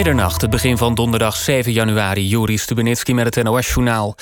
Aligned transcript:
Middernacht, 0.00 0.40
het 0.40 0.50
begin 0.50 0.76
van 0.76 0.94
donderdag 0.94 1.36
7 1.36 1.72
januari. 1.72 2.26
Juri 2.26 2.58
Stubenitski 2.58 3.14
met 3.14 3.34
het 3.34 3.44
NOS-journaal. 3.44 4.14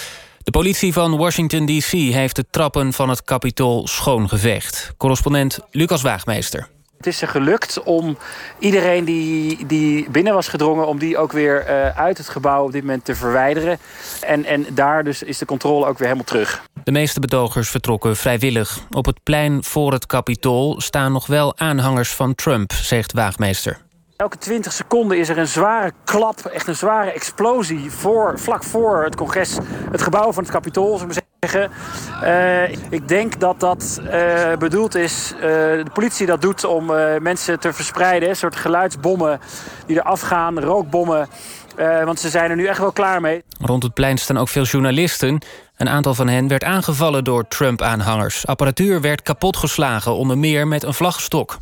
De 0.43 0.51
politie 0.51 0.93
van 0.93 1.17
Washington 1.17 1.67
D.C. 1.67 1.91
heeft 1.91 2.37
de 2.37 2.45
trappen 2.51 2.93
van 2.93 3.09
het 3.09 3.25
Capitool 3.25 3.87
schoongeveegd. 3.87 4.93
Correspondent 4.97 5.59
Lucas 5.71 6.03
Waagmeester. 6.03 6.69
Het 6.97 7.07
is 7.07 7.23
er 7.23 7.29
gelukt 7.29 7.83
om 7.83 8.19
iedereen 8.59 9.05
die, 9.05 9.67
die 9.67 10.11
binnen 10.11 10.35
was 10.35 10.49
gedrongen... 10.49 10.87
om 10.87 10.99
die 10.99 11.19
ook 11.19 11.33
weer 11.33 11.65
uh, 11.69 11.99
uit 11.99 12.19
het 12.19 12.29
gebouw 12.29 12.65
op 12.65 12.73
dit 12.73 12.83
moment 12.83 13.05
te 13.05 13.15
verwijderen. 13.15 13.79
En, 14.21 14.45
en 14.45 14.67
daar 14.71 15.05
dus 15.05 15.23
is 15.23 15.39
de 15.39 15.45
controle 15.45 15.87
ook 15.87 15.99
weer 15.99 16.07
helemaal 16.07 16.29
terug. 16.29 16.63
De 16.85 16.93
meeste 16.93 17.21
betogers 17.21 17.71
vertrokken 17.71 18.17
vrijwillig. 18.17 18.79
Op 18.91 19.07
het 19.07 19.23
plein 19.23 19.65
voor 19.65 19.93
het 19.93 20.07
Capitool 20.07 20.81
staan 20.81 21.13
nog 21.13 21.27
wel 21.27 21.59
aanhangers 21.59 22.11
van 22.11 22.35
Trump, 22.35 22.73
zegt 22.73 23.13
Waagmeester. 23.13 23.87
Elke 24.19 24.39
20 24.39 24.73
seconden 24.73 25.19
is 25.19 25.29
er 25.29 25.39
een 25.39 25.47
zware 25.47 25.93
klap, 26.05 26.39
echt 26.41 26.67
een 26.67 26.77
zware 26.77 27.11
explosie... 27.11 27.91
Voor, 27.91 28.39
vlak 28.39 28.65
voor 28.65 29.05
het 29.05 29.17
congres, 29.17 29.59
het 29.91 30.03
gebouw 30.03 30.33
van 30.33 30.45
het 30.45 31.23
zeggen. 31.41 31.71
Uh, 32.23 32.93
ik 32.93 33.09
denk 33.09 33.41
dat 33.41 33.61
dat 33.61 34.01
uh, 34.03 34.57
bedoeld 34.57 34.95
is, 34.95 35.33
uh, 35.35 35.41
de 35.43 35.91
politie 35.93 36.27
dat 36.27 36.43
doet 36.43 36.65
om 36.65 36.87
mensen 37.21 37.61
te 37.61 37.73
verspreiden. 37.73 38.29
Een 38.29 38.37
soort 38.37 38.57
geluidsbommen 38.57 39.41
die 39.87 39.97
er 39.97 40.03
afgaan, 40.03 40.61
rookbommen. 40.61 41.29
want 42.05 42.21
ze 42.21 42.29
zijn 42.29 42.51
er 42.51 42.57
nu 42.57 42.67
echt 42.67 42.79
wel 42.79 42.93
klaar 42.93 43.21
mee. 43.21 43.43
Rond 43.61 43.83
het 43.83 43.95
plein 43.95 44.19
staan 44.19 44.39
ook 44.39 44.49
veel 44.49 44.65
journalisten. 44.65 45.43
Een 45.77 45.89
aantal 45.89 46.15
van 46.15 46.29
hen 46.29 46.49
werd 46.49 46.65
aangevallen 46.65 47.25
door 47.25 47.49
Trump-aanhangers. 47.49 48.47
Apparatuur 48.47 49.01
werd 49.01 49.23
kapotgeslagen, 49.23 50.15
onder 50.15 50.39
meer 50.39 50.69
met 50.69 50.83
een 50.83 50.95
vlagstok. 50.95 51.59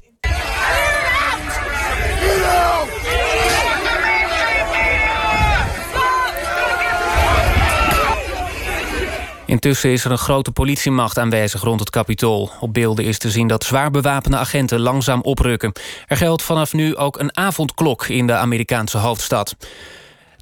Intussen 9.47 9.91
is 9.91 10.05
er 10.05 10.11
een 10.11 10.19
grote 10.19 10.52
politiemacht 10.52 11.19
aanwezig 11.19 11.63
rond 11.63 11.80
het 11.80 11.91
Capitool. 11.91 12.51
Op 12.61 12.73
beelden 12.73 13.05
is 13.05 13.19
te 13.19 13.30
zien 13.30 13.47
dat 13.47 13.65
zwaar 13.65 13.91
bewapende 13.91 14.37
agenten 14.37 14.80
langzaam 14.80 15.21
oprukken. 15.21 15.73
Er 16.07 16.16
geldt 16.16 16.43
vanaf 16.43 16.73
nu 16.73 16.97
ook 16.97 17.19
een 17.19 17.37
avondklok 17.37 18.07
in 18.07 18.27
de 18.27 18.33
Amerikaanse 18.33 18.99
hoofdstad. 18.99 19.57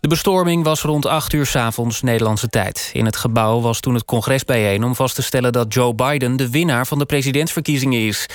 De 0.01 0.09
bestorming 0.09 0.65
was 0.65 0.83
rond 0.83 1.07
8 1.07 1.33
uur 1.33 1.47
s 1.47 1.57
avonds 1.57 2.03
Nederlandse 2.03 2.49
tijd. 2.49 2.91
In 2.93 3.05
het 3.05 3.17
gebouw 3.17 3.61
was 3.61 3.81
toen 3.81 3.95
het 3.95 4.05
congres 4.05 4.45
bijeen 4.45 4.85
om 4.85 4.95
vast 4.95 5.15
te 5.15 5.23
stellen 5.23 5.53
dat 5.53 5.75
Joe 5.75 5.95
Biden 5.95 6.37
de 6.37 6.51
winnaar 6.51 6.87
van 6.87 6.99
de 6.99 7.07
presidentsverkiezingen 7.07 8.07
is. 8.07 8.27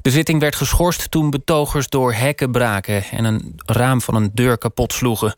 De 0.00 0.10
zitting 0.10 0.40
werd 0.40 0.56
geschorst 0.56 1.10
toen 1.10 1.30
betogers 1.30 1.88
door 1.88 2.12
hekken 2.12 2.50
braken 2.50 3.04
en 3.04 3.24
een 3.24 3.54
raam 3.66 4.00
van 4.00 4.14
een 4.14 4.30
deur 4.34 4.58
kapot 4.58 4.92
sloegen. 4.92 5.34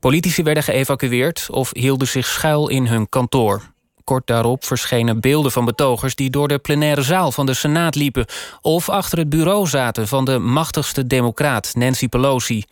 Politici 0.00 0.42
werden 0.42 0.62
geëvacueerd 0.62 1.46
of 1.50 1.70
hielden 1.72 2.08
zich 2.08 2.26
schuil 2.26 2.68
in 2.68 2.86
hun 2.86 3.08
kantoor. 3.08 3.62
Kort 4.08 4.26
daarop 4.26 4.64
verschenen 4.64 5.20
beelden 5.20 5.52
van 5.52 5.64
betogers 5.64 6.14
die 6.14 6.30
door 6.30 6.48
de 6.48 6.58
plenaire 6.58 7.02
zaal 7.02 7.32
van 7.32 7.46
de 7.46 7.54
Senaat 7.54 7.94
liepen 7.94 8.26
of 8.60 8.88
achter 8.88 9.18
het 9.18 9.28
bureau 9.28 9.66
zaten 9.66 10.08
van 10.08 10.24
de 10.24 10.38
machtigste 10.38 11.06
democraat 11.06 11.74
Nancy 11.74 12.08
Pelosi. 12.08 12.64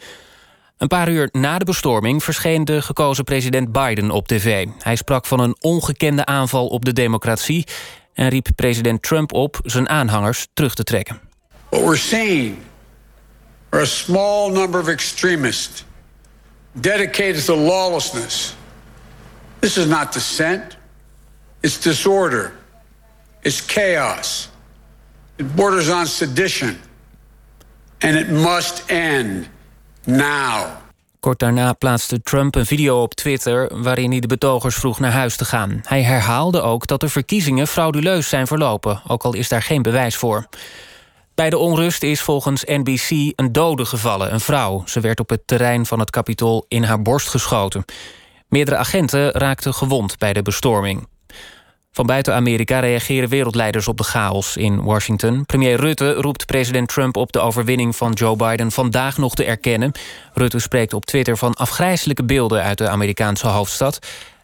Een 0.78 0.88
paar 0.88 1.08
uur 1.08 1.28
na 1.32 1.58
de 1.58 1.64
bestorming 1.64 2.24
verscheen 2.24 2.64
de 2.64 2.82
gekozen 2.82 3.24
president 3.24 3.72
Biden 3.72 4.10
op 4.10 4.28
tv. 4.28 4.66
Hij 4.78 4.96
sprak 4.96 5.26
van 5.26 5.40
een 5.40 5.56
ongekende 5.60 6.24
aanval 6.24 6.66
op 6.66 6.84
de 6.84 6.92
democratie 6.92 7.66
en 8.14 8.28
riep 8.28 8.48
president 8.54 9.02
Trump 9.02 9.32
op 9.32 9.60
zijn 9.62 9.88
aanhangers 9.88 10.46
terug 10.54 10.74
te 10.74 10.84
trekken. 10.84 11.20
What 11.68 11.82
we're 11.84 11.96
seeing 11.96 12.56
are 13.70 13.82
a 13.82 13.86
small 13.86 14.50
number 14.50 14.80
of 14.80 14.88
extremists 14.88 15.84
dedicated 16.72 17.44
to 17.44 17.56
lawlessness. 17.56 18.54
This 19.58 19.76
is 19.76 19.86
not 19.86 20.12
dissent. 20.12 20.75
It's 21.66 21.80
disorder. 21.80 22.52
It's 23.40 23.60
chaos. 23.66 24.50
It 25.36 25.54
borders 25.54 25.90
on 25.90 26.06
sedition. 26.06 26.76
And 27.98 28.16
it 28.16 28.28
must 28.28 28.84
end 28.86 29.48
now. 30.04 30.66
Kort 31.20 31.38
daarna 31.38 31.72
plaatste 31.72 32.22
Trump 32.22 32.54
een 32.54 32.66
video 32.66 33.02
op 33.02 33.14
Twitter 33.14 33.82
waarin 33.82 34.10
hij 34.10 34.20
de 34.20 34.26
betogers 34.26 34.74
vroeg 34.74 34.98
naar 34.98 35.12
huis 35.12 35.36
te 35.36 35.44
gaan. 35.44 35.80
Hij 35.82 36.02
herhaalde 36.02 36.60
ook 36.60 36.86
dat 36.86 37.00
de 37.00 37.08
verkiezingen 37.08 37.66
frauduleus 37.66 38.28
zijn 38.28 38.46
verlopen, 38.46 39.02
ook 39.06 39.22
al 39.22 39.34
is 39.34 39.48
daar 39.48 39.62
geen 39.62 39.82
bewijs 39.82 40.16
voor. 40.16 40.46
Bij 41.34 41.50
de 41.50 41.58
onrust 41.58 42.02
is 42.02 42.20
volgens 42.20 42.64
NBC 42.64 43.10
een 43.10 43.52
dode 43.52 43.84
gevallen, 43.84 44.32
een 44.32 44.40
vrouw. 44.40 44.82
Ze 44.86 45.00
werd 45.00 45.20
op 45.20 45.30
het 45.30 45.46
terrein 45.46 45.86
van 45.86 45.98
het 45.98 46.10
Capitool 46.10 46.64
in 46.68 46.82
haar 46.82 47.02
borst 47.02 47.28
geschoten. 47.28 47.84
Meerdere 48.48 48.76
agenten 48.76 49.30
raakten 49.30 49.74
gewond 49.74 50.18
bij 50.18 50.32
de 50.32 50.42
bestorming. 50.42 51.06
Van 51.96 52.06
buiten 52.06 52.34
Amerika 52.34 52.80
reageren 52.80 53.28
wereldleiders 53.28 53.88
op 53.88 53.96
de 53.96 54.04
chaos 54.04 54.56
in 54.56 54.82
Washington. 54.82 55.46
Premier 55.46 55.80
Rutte 55.80 56.12
roept 56.12 56.46
president 56.46 56.88
Trump 56.88 57.16
op 57.16 57.32
de 57.32 57.40
overwinning 57.40 57.96
van 57.96 58.12
Joe 58.12 58.36
Biden 58.36 58.72
vandaag 58.72 59.18
nog 59.18 59.34
te 59.34 59.44
erkennen. 59.44 59.92
Rutte 60.34 60.58
spreekt 60.58 60.92
op 60.92 61.04
Twitter 61.04 61.36
van 61.36 61.54
afgrijzelijke 61.54 62.24
beelden 62.24 62.62
uit 62.62 62.78
de 62.78 62.88
Amerikaanse 62.88 63.46
hoofdstad. 63.46 63.98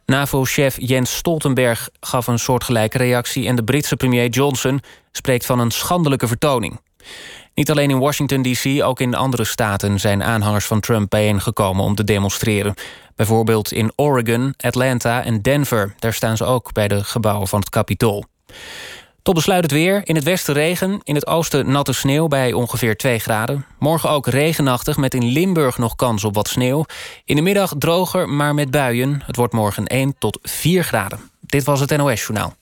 NAVO-chef 0.06 0.76
Jens 0.80 1.16
Stoltenberg 1.16 1.88
gaf 2.00 2.26
een 2.26 2.38
soortgelijke 2.38 2.98
reactie... 2.98 3.46
en 3.46 3.56
de 3.56 3.64
Britse 3.64 3.96
premier 3.96 4.28
Johnson 4.28 4.80
spreekt 5.10 5.46
van 5.46 5.58
een 5.58 5.70
schandelijke 5.70 6.26
vertoning. 6.26 6.80
Niet 7.54 7.70
alleen 7.70 7.90
in 7.90 7.98
Washington 7.98 8.42
D.C., 8.42 8.82
ook 8.84 9.00
in 9.00 9.14
andere 9.14 9.44
staten... 9.44 10.00
zijn 10.00 10.22
aanhangers 10.22 10.64
van 10.64 10.80
Trump 10.80 11.10
bijeengekomen 11.10 11.84
om 11.84 11.94
te 11.94 12.04
demonstreren. 12.04 12.74
Bijvoorbeeld 13.16 13.72
in 13.72 13.92
Oregon, 13.96 14.54
Atlanta 14.56 15.24
en 15.24 15.42
Denver. 15.42 15.94
Daar 15.98 16.12
staan 16.12 16.36
ze 16.36 16.44
ook 16.44 16.72
bij 16.72 16.88
de 16.88 17.04
gebouwen 17.04 17.48
van 17.48 17.60
het 17.60 17.70
Capitool. 17.70 18.24
Tot 19.22 19.34
besluit 19.34 19.62
het 19.62 19.72
weer. 19.72 20.00
In 20.04 20.14
het 20.14 20.24
westen 20.24 20.54
regen, 20.54 21.00
in 21.02 21.14
het 21.14 21.26
oosten 21.26 21.70
natte 21.70 21.92
sneeuw 21.92 22.28
bij 22.28 22.52
ongeveer 22.52 22.96
2 22.96 23.18
graden. 23.18 23.66
Morgen 23.78 24.10
ook 24.10 24.26
regenachtig 24.26 24.96
met 24.96 25.14
in 25.14 25.24
Limburg 25.24 25.78
nog 25.78 25.96
kans 25.96 26.24
op 26.24 26.34
wat 26.34 26.48
sneeuw. 26.48 26.84
In 27.24 27.36
de 27.36 27.42
middag 27.42 27.74
droger, 27.78 28.28
maar 28.28 28.54
met 28.54 28.70
buien. 28.70 29.22
Het 29.24 29.36
wordt 29.36 29.52
morgen 29.52 29.86
1 29.86 30.14
tot 30.18 30.38
4 30.42 30.84
graden. 30.84 31.20
Dit 31.40 31.64
was 31.64 31.80
het 31.80 31.96
NOS 31.96 32.20
Journaal. 32.20 32.54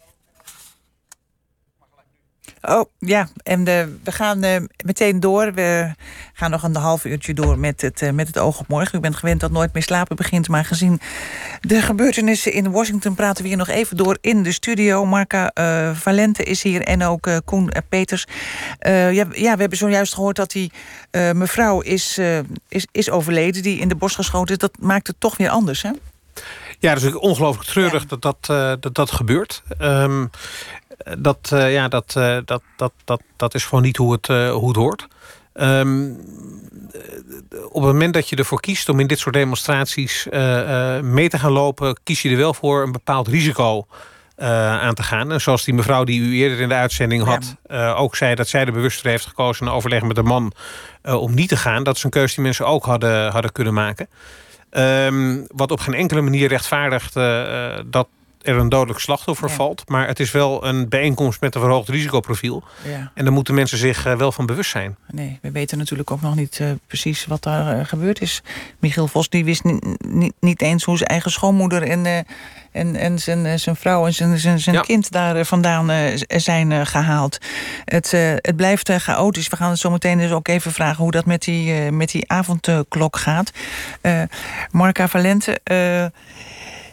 Oh 2.62 2.84
ja, 2.98 3.28
en 3.42 3.64
we 3.64 4.12
gaan 4.12 4.44
uh, 4.44 4.56
meteen 4.84 5.20
door. 5.20 5.52
We 5.54 5.94
gaan 6.32 6.50
nog 6.50 6.62
een 6.62 6.76
half 6.76 7.04
uurtje 7.04 7.34
door 7.34 7.58
met 7.58 7.80
het, 7.80 8.02
uh, 8.02 8.10
met 8.10 8.26
het 8.26 8.38
oog 8.38 8.60
op 8.60 8.68
morgen. 8.68 8.98
U 8.98 9.00
bent 9.00 9.16
gewend 9.16 9.40
dat 9.40 9.50
Nooit 9.50 9.72
meer 9.72 9.82
slapen 9.82 10.16
begint. 10.16 10.48
Maar 10.48 10.64
gezien 10.64 11.00
de 11.60 11.82
gebeurtenissen 11.82 12.52
in 12.52 12.70
Washington 12.70 13.14
praten 13.14 13.42
we 13.42 13.48
hier 13.48 13.56
nog 13.56 13.68
even 13.68 13.96
door 13.96 14.18
in 14.20 14.42
de 14.42 14.52
studio. 14.52 15.06
Marca 15.06 15.50
Valente 15.94 16.42
is 16.42 16.62
hier 16.62 16.82
en 16.82 17.02
ook 17.02 17.28
Koen 17.44 17.72
Peters. 17.88 18.26
ja, 18.80 19.10
ja, 19.10 19.54
we 19.54 19.60
hebben 19.60 19.78
zojuist 19.78 20.14
gehoord 20.14 20.36
dat 20.36 20.50
die 20.50 20.72
mevrouw 21.34 21.80
is, 21.80 22.18
is, 22.68 22.86
is 22.92 23.10
overleden... 23.10 23.62
die 23.62 23.78
in 23.78 23.88
de 23.88 23.94
bos 23.94 24.14
geschoten 24.14 24.54
is. 24.54 24.58
Dat 24.58 24.76
maakt 24.80 25.06
het 25.06 25.16
toch 25.18 25.36
weer 25.36 25.48
anders, 25.48 25.82
hè? 25.82 25.90
Ja, 26.80 26.94
dat 26.94 27.02
is 27.02 27.14
ongelooflijk 27.14 27.68
treurig 27.68 28.06
dat, 28.06 28.22
dat, 28.22 28.46
dat 28.82 28.94
dat 28.94 29.12
gebeurt. 29.12 29.62
Um, 29.80 30.30
dat, 31.18 31.50
uh, 31.52 31.72
ja, 31.72 31.88
dat, 31.88 32.14
uh, 32.18 32.38
dat, 32.44 32.62
dat, 32.76 32.92
dat, 33.04 33.22
dat 33.36 33.54
is 33.54 33.64
gewoon 33.64 33.84
niet 33.84 33.96
hoe 33.96 34.12
het, 34.12 34.26
hoe 34.26 34.68
het 34.68 34.76
hoort. 34.76 35.08
Um, 35.54 36.20
op 37.68 37.82
het 37.82 37.92
moment 37.92 38.14
dat 38.14 38.28
je 38.28 38.36
ervoor 38.36 38.60
kiest 38.60 38.88
om 38.88 39.00
in 39.00 39.06
dit 39.06 39.18
soort 39.18 39.34
demonstraties 39.34 40.26
mee 41.02 41.28
te 41.28 41.38
gaan 41.38 41.52
lopen... 41.52 41.96
kies 42.04 42.22
je 42.22 42.30
er 42.30 42.36
wel 42.36 42.54
voor 42.54 42.82
een 42.82 42.92
bepaald 42.92 43.28
risico 43.28 43.86
aan 44.36 44.94
te 44.94 45.02
gaan. 45.02 45.32
En 45.32 45.40
zoals 45.40 45.64
die 45.64 45.74
mevrouw 45.74 46.04
die 46.04 46.20
u 46.20 46.36
eerder 46.36 46.60
in 46.60 46.68
de 46.68 46.74
uitzending 46.74 47.24
had... 47.24 47.56
Ja. 47.66 47.92
ook 47.92 48.16
zei 48.16 48.34
dat 48.34 48.48
zij 48.48 48.64
er 48.64 48.72
bewust 48.72 49.00
voor 49.00 49.10
heeft 49.10 49.26
gekozen... 49.26 49.66
in 49.66 49.72
overleg 49.72 50.02
met 50.02 50.16
de 50.16 50.22
man 50.22 50.52
om 51.02 51.34
niet 51.34 51.48
te 51.48 51.56
gaan. 51.56 51.84
Dat 51.84 51.96
is 51.96 52.02
een 52.02 52.10
keuze 52.10 52.34
die 52.34 52.44
mensen 52.44 52.66
ook 52.66 52.84
hadden, 52.84 53.32
hadden 53.32 53.52
kunnen 53.52 53.74
maken. 53.74 54.08
Um, 54.70 55.44
wat 55.46 55.70
op 55.70 55.80
geen 55.80 55.94
enkele 55.94 56.20
manier 56.20 56.48
rechtvaardigt 56.48 57.14
dat 57.86 58.08
er 58.42 58.56
een 58.56 58.68
dodelijk 58.68 58.98
slachtoffer 58.98 59.50
valt. 59.50 59.88
Maar 59.88 60.06
het 60.06 60.20
is 60.20 60.30
wel 60.30 60.66
een 60.66 60.88
bijeenkomst 60.88 61.40
met 61.40 61.54
een 61.54 61.60
verhoogd 61.60 61.88
risicoprofiel. 61.88 62.62
Ja. 62.84 63.12
En 63.14 63.24
daar 63.24 63.32
moeten 63.32 63.54
mensen 63.54 63.78
zich 63.78 64.06
uh, 64.06 64.16
wel 64.16 64.32
van 64.32 64.46
bewust 64.46 64.70
zijn. 64.70 64.96
Nee, 65.10 65.38
we 65.42 65.50
weten 65.50 65.78
natuurlijk 65.78 66.10
ook 66.10 66.20
nog 66.20 66.34
niet 66.34 66.58
uh, 66.62 66.70
precies 66.86 67.26
wat 67.26 67.42
daar 67.42 67.78
uh, 67.78 67.84
gebeurd 67.84 68.20
is. 68.20 68.42
Michiel 68.78 69.08
Vos 69.08 69.28
die 69.28 69.44
wist 69.44 69.62
niet 70.40 70.62
eens 70.62 70.84
hoe 70.84 70.96
zijn 70.96 71.08
eigen 71.08 71.30
schoonmoeder... 71.30 71.82
en, 71.82 72.26
en, 72.72 72.96
en 72.96 73.18
zijn, 73.18 73.58
zijn 73.58 73.76
vrouw 73.76 74.06
en 74.06 74.14
zijn, 74.14 74.38
zijn, 74.38 74.58
zijn 74.58 74.76
ja. 74.76 74.82
kind 74.82 75.10
daar 75.10 75.44
vandaan 75.44 76.16
zijn 76.26 76.86
gehaald. 76.86 77.38
Het, 77.84 78.10
het 78.36 78.56
blijft 78.56 78.92
chaotisch. 78.92 79.48
We 79.48 79.56
gaan 79.56 79.70
het 79.70 79.78
zo 79.78 79.90
meteen 79.90 80.18
dus 80.18 80.30
ook 80.30 80.48
even 80.48 80.72
vragen... 80.72 81.02
hoe 81.02 81.12
dat 81.12 81.26
met 81.26 81.42
die, 81.42 81.90
met 81.90 82.10
die 82.10 82.30
avondklok 82.30 83.16
gaat. 83.16 83.50
Marca 84.70 85.08
Valente... 85.08 85.60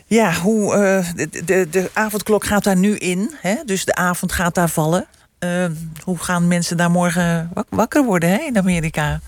Ja, 0.10 0.34
hoe, 0.34 0.76
uh, 0.76 1.26
de, 1.46 1.68
de, 1.70 1.90
avondklok 1.94 2.46
gaat 2.46 2.64
daar 2.64 2.78
nu 2.78 2.96
in. 2.96 3.32
Hè? 3.42 3.56
Dus 3.66 3.86
de 3.86 3.96
avond 3.96 4.32
gaat 4.32 4.56
daar 4.56 4.70
vallen. 4.70 5.08
Uh, 5.40 5.66
hoe 6.04 6.18
gaan 6.18 6.48
mensen 6.48 6.78
daar 6.78 6.92
morgen 6.92 7.52
wakker 7.70 8.04
worden 8.04 8.30
hè, 8.30 8.38
in 8.38 8.58
Amerika? 8.58 9.20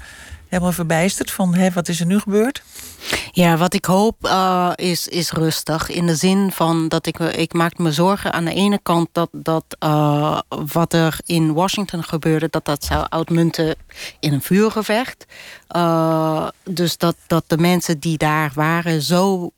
helemaal 0.49 0.71
verbijsterd 0.71 1.31
van 1.31 1.53
hè, 1.55 1.71
wat 1.71 1.87
is 1.87 1.99
er 1.99 2.05
nu 2.05 2.19
gebeurd? 2.19 2.63
Ja, 3.31 3.57
wat 3.57 3.73
ik 3.73 3.85
hoop 3.85 4.15
uh, 4.21 4.71
is, 4.75 5.07
is 5.07 5.31
rustig. 5.31 5.89
In 5.89 6.05
de 6.05 6.15
zin 6.15 6.51
van 6.51 6.87
dat 6.87 7.05
ik, 7.05 7.19
ik 7.19 7.53
maak 7.53 7.77
me 7.77 7.91
zorgen 7.91 8.33
aan 8.33 8.45
de 8.45 8.53
ene 8.53 8.79
kant 8.83 9.09
dat, 9.11 9.29
dat 9.31 9.65
uh, 9.83 10.39
wat 10.47 10.93
er 10.93 11.19
in 11.25 11.53
Washington 11.53 12.03
gebeurde, 12.03 12.47
dat 12.49 12.65
dat 12.65 12.83
zou 12.83 13.05
uitmunten 13.09 13.75
in 14.19 14.33
een 14.33 14.41
vuurgevecht. 14.41 15.25
Uh, 15.75 16.47
dus 16.63 16.97
dat, 16.97 17.15
dat 17.27 17.43
de 17.47 17.57
mensen 17.57 17.99
die 17.99 18.17
daar 18.17 18.51
waren 18.55 19.01
zo 19.01 19.51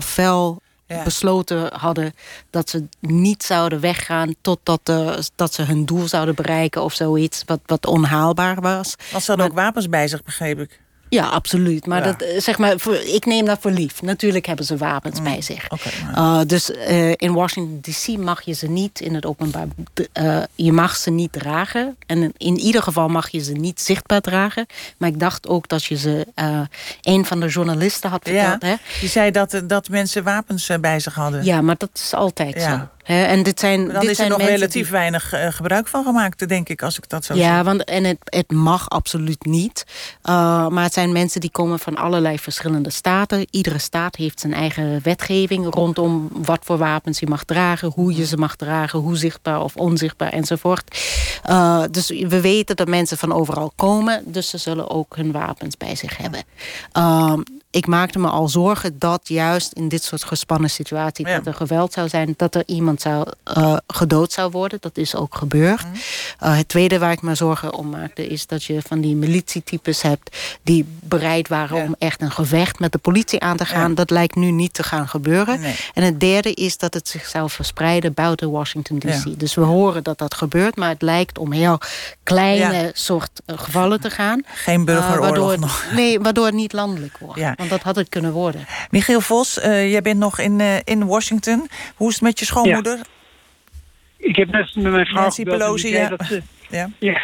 fel 0.00 0.62
ja. 0.88 1.02
besloten 1.02 1.72
hadden 1.74 2.14
dat 2.50 2.70
ze 2.70 2.88
niet 3.00 3.42
zouden 3.42 3.80
weggaan 3.80 4.34
totdat 4.40 4.80
de, 4.82 5.28
dat 5.34 5.54
ze 5.54 5.62
hun 5.62 5.84
doel 5.84 6.08
zouden 6.08 6.34
bereiken 6.34 6.82
of 6.82 6.94
zoiets 6.94 7.42
wat, 7.46 7.60
wat 7.66 7.86
onhaalbaar 7.86 8.60
was. 8.60 8.94
Ze 9.10 9.22
hadden 9.26 9.46
ook 9.46 9.54
wapens 9.54 9.88
bij 9.88 10.08
zich, 10.08 10.22
begreep 10.22 10.60
ik. 10.60 10.80
Ja, 11.08 11.26
absoluut. 11.26 11.86
Maar, 11.86 12.02
Dat, 12.02 12.22
eh, 12.22 12.40
zeg 12.40 12.58
maar 12.58 12.74
ik 13.04 13.26
neem 13.26 13.44
dat 13.44 13.58
voor 13.60 13.70
lief. 13.70 14.02
Natuurlijk 14.02 14.46
hebben 14.46 14.64
ze 14.64 14.76
wapens 14.76 15.22
bij 15.22 15.34
mm, 15.34 15.42
zich. 15.42 15.68
uh, 16.16 16.40
dus 16.46 16.70
uh, 16.70 17.10
in 17.16 17.32
Washington 17.32 17.80
D.C. 17.80 18.18
mag 18.18 18.42
je 18.42 18.52
ze 18.52 18.68
niet 18.70 19.00
in 19.00 19.14
het 19.14 19.26
openbaar... 19.26 19.66
Uh, 20.12 20.42
je 20.54 20.72
mag 20.72 20.96
ze 20.96 21.10
niet 21.10 21.32
dragen. 21.32 21.96
En 22.06 22.32
in 22.36 22.58
ieder 22.58 22.82
geval 22.82 23.08
mag 23.08 23.28
je 23.28 23.42
ze 23.42 23.52
niet 23.52 23.80
zichtbaar 23.80 24.20
dragen. 24.20 24.66
Maar 24.96 25.08
ik 25.08 25.20
dacht 25.20 25.48
ook 25.48 25.68
dat 25.68 25.84
je 25.84 25.96
ze... 25.96 26.26
een 27.02 27.24
van 27.24 27.40
de 27.40 27.46
journalisten 27.48 28.10
had 28.10 28.20
verteld. 28.22 28.62
Ja, 28.62 28.68
hè? 28.68 28.74
Die 29.00 29.08
zei 29.08 29.30
dat, 29.30 29.62
dat 29.64 29.88
mensen 29.88 30.22
wapens 30.22 30.70
bij 30.80 31.00
zich 31.00 31.14
hadden. 31.14 31.44
Ja, 31.44 31.60
maar 31.60 31.76
dat 31.78 31.90
is 31.94 32.14
altijd 32.14 32.62
zo 32.62 32.88
en 33.08 33.42
dit 33.42 33.60
zijn, 33.60 33.88
dan 33.88 34.00
dit 34.00 34.10
is 34.10 34.18
er 34.18 34.28
nog 34.28 34.42
relatief 34.42 34.90
weinig 34.90 35.34
uh, 35.34 35.46
gebruik 35.50 35.88
van 35.88 36.04
gemaakt, 36.04 36.48
denk 36.48 36.68
ik, 36.68 36.82
als 36.82 36.98
ik 36.98 37.08
dat 37.08 37.24
zo 37.24 37.34
ja, 37.34 37.56
Ja, 37.56 37.64
want 37.64 37.84
en 37.84 38.04
het, 38.04 38.18
het 38.24 38.50
mag 38.50 38.88
absoluut 38.88 39.44
niet. 39.44 39.84
Uh, 40.22 40.68
maar 40.68 40.82
het 40.82 40.92
zijn 40.92 41.12
mensen 41.12 41.40
die 41.40 41.50
komen 41.50 41.78
van 41.78 41.96
allerlei 41.96 42.38
verschillende 42.38 42.90
staten. 42.90 43.46
Iedere 43.50 43.78
staat 43.78 44.16
heeft 44.16 44.40
zijn 44.40 44.54
eigen 44.54 45.00
wetgeving 45.02 45.74
rondom 45.74 46.28
wat 46.32 46.64
voor 46.64 46.78
wapens 46.78 47.18
je 47.18 47.26
mag 47.26 47.44
dragen, 47.44 47.92
hoe 47.94 48.16
je 48.16 48.26
ze 48.26 48.36
mag 48.36 48.56
dragen, 48.56 48.98
hoe 48.98 49.16
zichtbaar 49.16 49.62
of 49.62 49.76
onzichtbaar 49.76 50.32
enzovoort. 50.32 50.98
Uh, 51.50 51.82
dus 51.90 52.08
we 52.08 52.40
weten 52.40 52.76
dat 52.76 52.88
mensen 52.88 53.18
van 53.18 53.32
overal 53.32 53.72
komen, 53.76 54.22
dus 54.26 54.48
ze 54.48 54.58
zullen 54.58 54.90
ook 54.90 55.16
hun 55.16 55.32
wapens 55.32 55.76
bij 55.76 55.96
zich 55.96 56.16
hebben. 56.16 56.42
Ik 57.70 57.86
maakte 57.86 58.18
me 58.18 58.28
al 58.28 58.48
zorgen 58.48 58.98
dat 58.98 59.20
juist 59.28 59.72
in 59.72 59.88
dit 59.88 60.04
soort 60.04 60.24
gespannen 60.24 60.70
situaties... 60.70 61.26
dat 61.26 61.46
er 61.46 61.54
geweld 61.54 61.92
zou 61.92 62.08
zijn, 62.08 62.34
dat 62.36 62.54
er 62.54 62.62
iemand 62.66 63.00
zou, 63.00 63.26
uh, 63.58 63.76
gedood 63.86 64.32
zou 64.32 64.50
worden. 64.50 64.78
Dat 64.80 64.96
is 64.96 65.14
ook 65.14 65.34
gebeurd. 65.34 65.82
Mhm. 65.82 65.94
Uh, 66.44 66.56
het 66.56 66.68
tweede 66.68 66.98
waar 66.98 67.12
ik 67.12 67.22
me 67.22 67.34
zorgen 67.34 67.74
om 67.74 67.88
maakte... 67.88 68.26
is 68.26 68.46
dat 68.46 68.64
je 68.64 68.82
van 68.86 69.00
die 69.00 69.16
militietypes 69.16 70.02
hebt... 70.02 70.36
die 70.62 70.86
bereid 71.00 71.48
waren 71.48 71.76
om 71.76 71.94
echt 71.98 72.22
een 72.22 72.30
gevecht 72.30 72.78
met 72.78 72.92
de 72.92 72.98
politie 72.98 73.40
aan 73.40 73.56
te 73.56 73.64
gaan. 73.64 73.94
Dat 73.94 74.10
lijkt 74.10 74.34
nu 74.34 74.50
niet 74.50 74.74
te 74.74 74.82
gaan 74.82 75.08
gebeuren. 75.08 75.60
En 75.94 76.02
het 76.02 76.20
derde 76.20 76.54
is 76.54 76.78
dat 76.78 76.94
het 76.94 77.08
zich 77.08 77.26
zou 77.26 77.50
verspreiden 77.50 78.14
buiten 78.14 78.50
Washington 78.50 78.98
D.C. 78.98 79.38
Dus 79.38 79.54
we 79.54 79.60
horen 79.60 80.02
dat 80.04 80.18
dat 80.18 80.34
gebeurt, 80.34 80.76
maar 80.76 80.88
het 80.88 81.02
lijkt 81.02 81.38
om 81.38 81.52
heel 81.52 81.78
kleine 82.22 82.90
soort 82.94 83.40
uh, 83.46 83.58
gevallen 83.58 84.00
te 84.00 84.10
gaan. 84.10 84.42
Geen 84.46 84.84
burgeroorlog 84.84 85.20
waardoor, 85.20 85.58
nog. 85.58 85.84
Nee, 85.94 86.20
waardoor 86.20 86.46
het 86.46 86.54
niet 86.54 86.72
landelijk 86.72 87.18
wordt. 87.18 87.40
Ja. 87.40 87.56
Want 87.58 87.70
dat 87.70 87.82
had 87.82 87.96
het 87.96 88.08
kunnen 88.08 88.32
worden. 88.32 88.66
Michiel 88.90 89.20
Vos, 89.20 89.58
uh, 89.58 89.90
jij 89.90 90.02
bent 90.02 90.18
nog 90.18 90.38
in, 90.38 90.58
uh, 90.60 90.76
in 90.84 91.06
Washington. 91.06 91.68
Hoe 91.94 92.08
is 92.08 92.14
het 92.14 92.22
met 92.22 92.38
je 92.38 92.44
schoonmoeder? 92.44 92.96
Ja. 92.96 93.04
Ik 94.16 94.36
heb 94.36 94.50
net 94.50 94.74
met 94.74 94.92
mijn 94.92 95.06
vrouw 95.06 95.22
Nancy 95.22 95.44
Pelosi, 95.44 95.88
ja. 95.88 96.08
Dat 96.08 96.26
ze, 96.26 96.42
ja. 96.76 96.90
ja. 96.98 97.20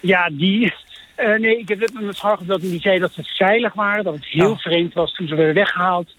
Ja, 0.00 0.28
die... 0.32 0.74
Uh, 1.16 1.38
nee, 1.38 1.58
ik 1.58 1.68
heb 1.68 1.78
net 1.78 1.92
met 1.92 2.02
mijn 2.02 2.14
vrouw 2.14 2.36
gebeld 2.36 2.62
en 2.62 2.68
die 2.68 2.80
zei 2.80 2.98
dat 2.98 3.12
ze 3.12 3.22
veilig 3.24 3.74
waren. 3.74 4.04
Dat 4.04 4.14
het 4.14 4.26
heel 4.26 4.50
oh. 4.50 4.58
vreemd 4.58 4.94
was 4.94 5.14
toen 5.14 5.28
ze 5.28 5.34
werden 5.34 5.54
weggehaald. 5.54 6.14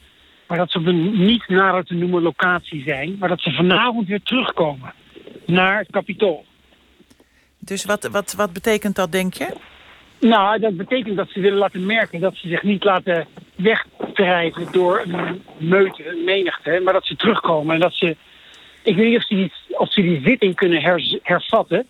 Maar 0.48 0.58
dat 0.58 0.72
ze 0.72 0.78
op 0.78 0.86
een 0.86 1.26
niet 1.26 1.48
nader 1.48 1.86
te 1.86 1.94
noemen 1.94 2.22
locatie 2.22 2.84
zijn. 2.84 3.18
Maar 3.20 3.30
dat 3.30 3.42
ze 3.42 3.52
vanavond 3.52 4.08
weer 4.08 4.22
terugkomen 4.24 4.94
naar 5.46 5.78
het 5.78 5.92
kapitool. 5.92 6.46
Dus 7.60 7.86
wat, 7.86 8.04
wat, 8.04 8.34
wat 8.34 8.54
betekent 8.54 8.96
dat, 8.96 9.12
denk 9.12 9.34
je? 9.34 9.56
Nou, 10.28 10.60
dat 10.60 10.78
betekent 10.78 11.18
dat 11.18 11.30
ze 11.30 11.40
willen 11.40 11.58
laten 11.58 11.86
merken 11.86 12.20
dat 12.20 12.36
ze 12.36 12.48
zich 12.48 12.64
niet 12.64 12.84
laten 12.84 13.28
wegdrijven 13.56 14.68
door 14.72 15.02
een 15.06 15.42
meute, 15.58 16.10
een 16.10 16.24
menigte, 16.24 16.82
maar 16.84 16.94
dat 16.94 17.06
ze 17.06 17.16
terugkomen 17.16 17.74
en 17.74 17.82
dat 17.82 17.94
ze. 17.94 18.16
Ik 18.84 18.96
weet 18.96 19.08
niet 19.08 19.18
of 19.18 19.24
ze 19.26 19.36
die, 19.36 19.52
of 19.70 19.92
ze 19.92 20.02
die 20.02 20.22
zitting 20.24 20.56
kunnen 20.56 20.82
her, 20.82 21.20
hervatten, 21.22 21.88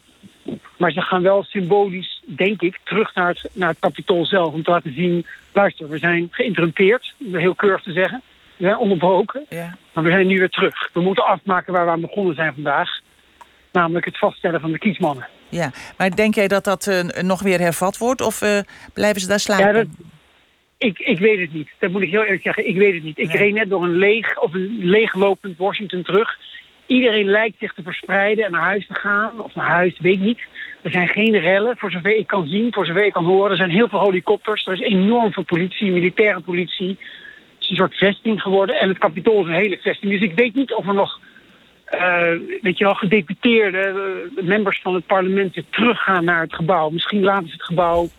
maar 0.77 0.91
ze 0.91 1.01
gaan 1.01 1.21
wel 1.21 1.43
symbolisch, 1.43 2.21
denk 2.25 2.61
ik, 2.61 2.79
terug 2.83 3.15
naar 3.15 3.27
het, 3.27 3.49
naar 3.53 3.69
het 3.69 3.79
kapitool 3.79 4.25
zelf 4.25 4.53
om 4.53 4.63
te 4.63 4.71
laten 4.71 4.93
zien: 4.93 5.25
luister, 5.53 5.89
we 5.89 5.97
zijn 5.97 6.27
geïnterrumpeerd, 6.31 7.13
om 7.25 7.35
heel 7.35 7.55
keurig 7.55 7.81
te 7.81 7.91
zeggen, 7.91 8.21
we 8.55 8.63
zijn 8.63 8.77
onderbroken, 8.77 9.45
ja. 9.49 9.77
maar 9.93 10.03
we 10.03 10.09
zijn 10.09 10.27
nu 10.27 10.39
weer 10.39 10.49
terug. 10.49 10.89
We 10.93 11.01
moeten 11.01 11.25
afmaken 11.25 11.73
waar 11.73 11.85
we 11.85 11.91
aan 11.91 12.01
begonnen 12.01 12.35
zijn 12.35 12.53
vandaag, 12.53 12.99
namelijk 13.71 14.05
het 14.05 14.17
vaststellen 14.17 14.61
van 14.61 14.71
de 14.71 14.77
kiesmannen. 14.77 15.27
Ja, 15.55 15.71
maar 15.97 16.15
denk 16.15 16.35
jij 16.35 16.47
dat 16.47 16.63
dat 16.63 16.87
uh, 16.87 17.03
nog 17.21 17.41
weer 17.41 17.59
hervat 17.59 17.97
wordt 17.97 18.21
of 18.21 18.41
uh, 18.41 18.59
blijven 18.93 19.21
ze 19.21 19.27
daar 19.27 19.39
slapen? 19.39 19.65
Ja, 19.65 19.71
dat, 19.71 19.87
ik, 20.77 20.99
ik 20.99 21.19
weet 21.19 21.39
het 21.39 21.53
niet. 21.53 21.69
Dat 21.79 21.91
moet 21.91 22.01
ik 22.01 22.09
heel 22.09 22.23
eerlijk 22.23 22.41
zeggen. 22.41 22.67
Ik 22.67 22.77
weet 22.77 22.93
het 22.93 23.03
niet. 23.03 23.17
Ik 23.17 23.31
reed 23.31 23.53
net 23.53 23.69
door 23.69 23.83
een 23.83 23.97
leeg 23.97 24.39
of 24.39 24.53
een 24.53 24.77
leeglopend 24.81 25.57
Washington 25.57 26.03
terug. 26.03 26.37
Iedereen 26.85 27.25
lijkt 27.25 27.55
zich 27.59 27.73
te 27.73 27.83
verspreiden 27.83 28.45
en 28.45 28.51
naar 28.51 28.61
huis 28.61 28.87
te 28.87 28.93
gaan. 28.93 29.41
Of 29.41 29.55
naar 29.55 29.69
huis, 29.69 29.99
weet 29.99 30.13
ik 30.13 30.19
niet. 30.19 30.41
Er 30.81 30.91
zijn 30.91 31.07
geen 31.07 31.39
rellen, 31.39 31.77
voor 31.77 31.91
zover 31.91 32.17
ik 32.17 32.27
kan 32.27 32.47
zien, 32.47 32.73
voor 32.73 32.85
zover 32.85 33.05
ik 33.05 33.13
kan 33.13 33.25
horen. 33.25 33.51
Er 33.51 33.57
zijn 33.57 33.69
heel 33.69 33.89
veel 33.89 34.03
helikopters. 34.03 34.65
Er 34.65 34.73
is 34.73 34.79
enorm 34.79 35.33
veel 35.33 35.43
politie, 35.43 35.91
militaire 35.91 36.39
politie. 36.39 36.89
Het 36.89 37.63
is 37.63 37.69
een 37.69 37.75
soort 37.75 37.95
vesting 37.95 38.41
geworden. 38.41 38.79
En 38.79 38.89
het 38.89 38.97
kapitool 38.97 39.41
is 39.41 39.47
een 39.47 39.53
hele 39.53 39.79
vesting. 39.81 40.11
Dus 40.11 40.21
ik 40.21 40.35
weet 40.35 40.55
niet 40.55 40.73
of 40.73 40.87
er 40.87 40.93
nog 40.93 41.19
uh, 41.93 42.59
weet 42.61 42.77
je 42.77 42.83
wel, 42.83 42.93
gedeputeerden, 42.93 43.95
uh, 43.95 44.43
members 44.43 44.79
van 44.81 44.93
het 44.93 45.05
parlement 45.05 45.55
weer 45.55 45.65
teruggaan 45.69 46.23
naar 46.23 46.41
het 46.41 46.55
gebouw. 46.55 46.89
Misschien 46.89 47.23
laten 47.23 47.47
ze 47.47 47.53
het 47.53 47.63
gebouw. 47.63 48.09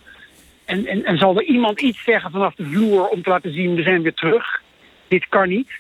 En, 0.65 0.87
en, 0.87 1.05
en 1.05 1.19
zal 1.19 1.37
er 1.37 1.45
iemand 1.45 1.81
iets 1.81 2.05
zeggen 2.05 2.31
vanaf 2.31 2.55
de 2.55 2.65
vloer 2.65 3.09
om 3.09 3.23
te 3.23 3.31
laten 3.31 3.53
zien, 3.53 3.75
we 3.75 3.83
zijn 3.83 4.03
weer 4.03 4.15
terug. 4.15 4.63
Dit 5.09 5.29
kan 5.29 5.49
niet. 5.49 5.71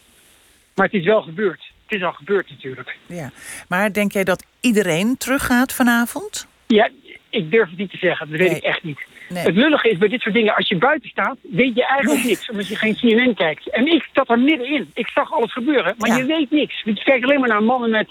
Maar 0.75 0.87
het 0.87 0.95
is 0.95 1.05
wel 1.05 1.23
gebeurd. 1.23 1.73
Het 1.87 1.99
is 1.99 2.05
al 2.05 2.13
gebeurd 2.13 2.51
natuurlijk. 2.51 2.97
Ja. 3.07 3.31
Maar 3.69 3.93
denk 3.93 4.13
jij 4.13 4.25
dat 4.25 4.47
iedereen 4.61 5.17
teruggaat 5.17 5.73
vanavond? 5.73 6.47
Ja, 6.67 6.91
ik 7.31 7.51
durf 7.51 7.69
het 7.69 7.79
niet 7.79 7.91
te 7.91 7.97
zeggen. 7.97 8.31
Dat 8.31 8.39
weet 8.39 8.57
ik 8.57 8.63
echt 8.63 8.83
niet. 8.83 9.07
Het 9.35 9.55
lullige 9.57 9.91
is 9.91 9.99
bij 9.99 10.09
dit 10.09 10.21
soort 10.21 10.35
dingen, 10.35 10.55
als 10.55 10.69
je 10.69 10.77
buiten 10.77 11.09
staat, 11.09 11.37
weet 11.43 11.75
je 11.75 11.87
eigenlijk 11.87 12.25
niks. 12.25 12.51
Omdat 12.51 12.69
je 12.69 12.77
geen 12.77 12.97
CNN 12.97 13.35
kijkt. 13.35 13.71
En 13.71 13.87
ik 13.87 14.09
zat 14.13 14.31
er 14.31 14.39
middenin. 14.39 14.91
Ik 14.95 15.09
zag 15.09 15.33
alles 15.33 15.53
gebeuren, 15.53 15.95
maar 15.99 16.17
je 16.17 16.25
weet 16.25 16.51
niks. 16.51 16.83
Je 16.85 17.03
kijkt 17.05 17.25
alleen 17.25 17.41
maar 17.41 17.49
naar 17.49 17.63
mannen 17.63 17.91
met 17.91 18.09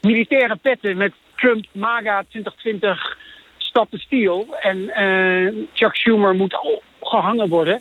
militaire 0.00 0.56
petten. 0.56 0.96
Met 0.96 1.12
Trump, 1.36 1.64
MAGA 1.72 2.24
2020, 2.28 3.18
stappen 3.56 3.98
stiel. 3.98 4.56
En 4.60 4.78
uh, 4.78 5.64
Chuck 5.72 5.96
Schumer 5.96 6.34
moet 6.34 6.56
gehangen 7.00 7.48
worden. 7.48 7.80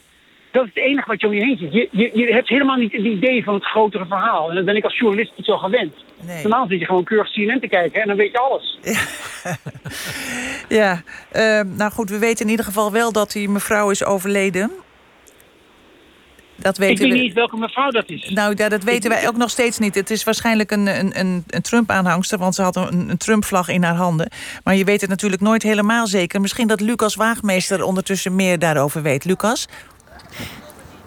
Dat 0.52 0.64
is 0.64 0.72
het 0.74 0.84
enige 0.84 1.08
wat 1.08 1.22
je 1.22 1.28
om 1.28 1.34
je 1.34 1.44
heen 1.44 1.58
ziet. 1.58 1.74
Je, 1.74 1.88
je, 1.92 2.12
je 2.14 2.34
hebt 2.34 2.48
helemaal 2.48 2.76
niet 2.76 2.92
het 2.92 3.06
idee 3.06 3.44
van 3.44 3.54
het 3.54 3.66
grotere 3.66 4.06
verhaal. 4.06 4.50
En 4.50 4.56
dat 4.56 4.66
ben 4.66 4.76
ik 4.76 4.84
als 4.84 4.98
journalist 4.98 5.32
niet 5.36 5.46
zo 5.46 5.58
gewend. 5.58 5.94
Nee. 6.22 6.42
Normaal 6.42 6.68
zit 6.68 6.80
je 6.80 6.86
gewoon 6.86 7.04
keurig 7.04 7.32
CNN 7.32 7.60
te 7.60 7.68
kijken 7.68 8.02
en 8.02 8.08
dan 8.08 8.18
weet 8.18 8.32
je 8.32 8.40
alles. 8.40 8.80
Ja, 10.70 11.02
uh, 11.36 11.62
nou 11.78 11.92
goed, 11.92 12.10
we 12.10 12.20
weten 12.20 12.46
in 12.46 12.52
ieder 12.52 12.66
geval 12.66 12.92
wel 12.92 13.12
dat 13.12 13.32
die 13.32 13.50
mevrouw 13.50 13.90
is 13.90 14.06
overleden. 14.06 14.72
Dat 16.62 16.78
weten 16.78 17.06
ik 17.06 17.12
weet 17.12 17.22
niet 17.22 17.34
welke 17.34 17.58
mevrouw 17.58 17.90
dat 17.90 18.10
is. 18.10 18.30
Nou 18.30 18.54
ja, 18.58 18.70
dat 18.70 18.84
weten 18.84 19.10
wij 19.10 19.28
ook 19.28 19.38
nog 19.38 19.50
steeds 19.50 19.80
niet. 19.80 19.96
Het 19.96 20.10
is 20.10 20.24
waarschijnlijk 20.24 20.72
een, 20.72 20.88
een, 20.88 21.20
een, 21.20 21.44
een 21.48 21.62
Trump-aanhangster... 21.62 22.38
want 22.38 22.56
ze 22.56 22.62
had 22.62 22.76
een, 22.76 23.10
een 23.10 23.18
Trump-vlag 23.18 23.68
in 23.68 23.84
haar 23.84 23.96
handen. 23.96 24.30
Maar 24.64 24.76
je 24.76 24.84
weet 24.84 25.02
het 25.02 25.10
natuurlijk 25.10 25.42
nooit 25.42 25.64
helemaal 25.64 26.08
zeker. 26.08 26.42
Misschien 26.42 26.68
dat 26.68 26.82
Lucas 26.82 27.16
Waagmeester 27.16 27.84
ondertussen 27.84 28.36
meer 28.36 28.60
daarover 28.60 29.02
weet. 29.02 29.26
Lucas? 29.26 29.68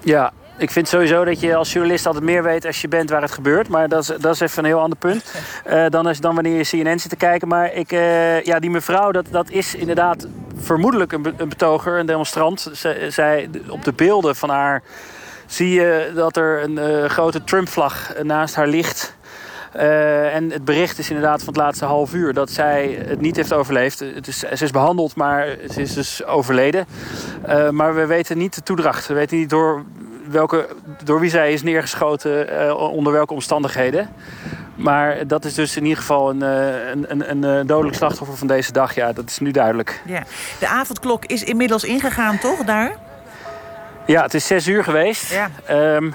Ja, 0.01 0.33
ik 0.59 0.71
vind 0.71 0.89
sowieso 0.89 1.25
dat 1.25 1.41
je 1.41 1.55
als 1.55 1.73
journalist 1.73 2.07
altijd 2.07 2.25
meer 2.25 2.43
weet 2.43 2.67
als 2.67 2.81
je 2.81 2.89
bent 2.89 3.11
waar 3.11 3.23
het 3.23 3.31
gebeurt. 3.31 3.69
Maar 3.69 3.89
dat 3.89 4.03
is, 4.03 4.07
dat 4.07 4.35
is 4.35 4.41
even 4.41 4.59
een 4.59 4.65
heel 4.65 4.81
ander 4.81 4.99
punt. 4.99 5.25
Uh, 5.67 5.87
dan, 5.89 6.07
als, 6.07 6.21
dan 6.21 6.35
wanneer 6.35 6.57
je 6.57 6.83
CNN 6.83 6.99
zit 6.99 7.11
te 7.11 7.17
kijken. 7.17 7.49
Maar 7.49 7.73
ik, 7.73 7.93
uh, 7.93 8.43
ja, 8.43 8.59
die 8.59 8.71
mevrouw, 8.71 9.11
dat, 9.11 9.27
dat 9.31 9.51
is 9.51 9.75
inderdaad 9.75 10.27
vermoedelijk 10.57 11.13
een, 11.13 11.35
een 11.37 11.49
betoger, 11.49 11.99
een 11.99 12.07
demonstrant. 12.07 12.71
zij, 13.09 13.51
op 13.69 13.85
de 13.85 13.93
beelden 13.93 14.37
van 14.37 14.51
haar 14.51 14.83
zie 15.47 15.71
je 15.71 16.13
dat 16.15 16.37
er 16.37 16.63
een 16.63 16.77
uh, 16.79 17.05
grote 17.05 17.45
Trump-vlag 17.45 18.13
naast 18.23 18.55
haar 18.55 18.69
ligt. 18.69 19.17
Uh, 19.77 20.35
en 20.35 20.51
het 20.51 20.65
bericht 20.65 20.99
is 20.99 21.09
inderdaad 21.09 21.39
van 21.39 21.53
het 21.53 21.63
laatste 21.63 21.85
half 21.85 22.15
uur 22.15 22.33
dat 22.33 22.51
zij 22.51 23.05
het 23.07 23.21
niet 23.21 23.37
heeft 23.37 23.53
overleefd. 23.53 23.99
Het 23.99 24.27
is, 24.27 24.39
ze 24.39 24.65
is 24.65 24.71
behandeld, 24.71 25.17
maar 25.17 25.57
ze 25.71 25.81
is 25.81 25.95
dus 25.95 26.25
overleden. 26.25 26.87
Uh, 27.49 27.71
maar 27.71 27.95
we 27.95 28.07
weten 28.07 28.39
niet 28.39 28.55
de 28.55 28.63
toedracht. 28.63 29.07
We 29.07 29.15
weten 29.15 29.37
niet 29.37 29.51
door, 29.51 29.85
welke, 30.31 30.69
door 31.05 31.21
wie 31.21 31.31
zij 31.31 31.53
is 31.53 31.63
neergeschoten, 31.63 32.53
uh, 32.53 32.93
onder 32.93 33.13
welke 33.13 33.35
omstandigheden. 33.35 34.09
Maar 34.75 35.27
dat 35.27 35.45
is 35.45 35.55
dus 35.55 35.77
in 35.77 35.83
ieder 35.83 35.99
geval 35.99 36.31
een, 36.31 36.41
een, 36.41 37.31
een, 37.31 37.43
een 37.43 37.67
dodelijk 37.67 37.97
slachtoffer 37.97 38.37
van 38.37 38.47
deze 38.47 38.73
dag. 38.73 38.95
Ja, 38.95 39.13
dat 39.13 39.25
is 39.29 39.39
nu 39.39 39.51
duidelijk. 39.51 40.03
Ja. 40.05 40.23
De 40.59 40.69
avondklok 40.69 41.25
is 41.25 41.45
inmiddels 41.45 41.85
ingegaan, 41.85 42.39
toch, 42.39 42.65
daar? 42.65 42.97
Ja, 44.07 44.23
het 44.23 44.35
is 44.35 44.47
zes 44.47 44.67
uur 44.67 44.85
geweest. 44.85 45.33
Ja. 45.33 45.51
Ehm, 45.67 46.11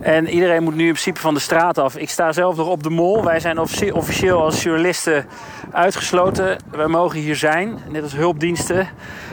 en 0.00 0.28
iedereen 0.28 0.62
moet 0.62 0.74
nu 0.74 0.86
in 0.86 0.92
principe 0.92 1.20
van 1.20 1.34
de 1.34 1.40
straat 1.40 1.78
af. 1.78 1.96
Ik 1.96 2.10
sta 2.10 2.32
zelf 2.32 2.56
nog 2.56 2.68
op 2.68 2.82
de 2.82 2.90
mol. 2.90 3.24
Wij 3.24 3.40
zijn 3.40 3.58
officieel 3.92 4.42
als 4.42 4.62
journalisten 4.62 5.26
uitgesloten. 5.72 6.58
Wij 6.70 6.86
mogen 6.86 7.18
hier 7.18 7.36
zijn, 7.36 7.78
net 7.88 8.02
als 8.02 8.12
hulpdiensten. 8.12 8.88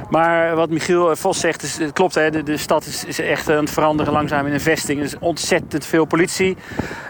Maar 0.09 0.55
wat 0.55 0.69
Michiel 0.69 1.15
Vos 1.15 1.39
zegt, 1.39 1.63
is, 1.63 1.77
het 1.77 1.93
klopt. 1.93 2.15
Hè, 2.15 2.29
de, 2.29 2.43
de 2.43 2.57
stad 2.57 2.85
is, 2.85 3.05
is, 3.05 3.19
echt 3.19 3.49
aan 3.49 3.55
het 3.55 3.71
veranderen 3.71 4.13
langzaam 4.13 4.45
in 4.45 4.53
een 4.53 4.61
vesting. 4.61 4.99
Er 4.99 5.05
is 5.05 5.19
ontzettend 5.19 5.85
veel 5.85 6.05
politie. 6.05 6.57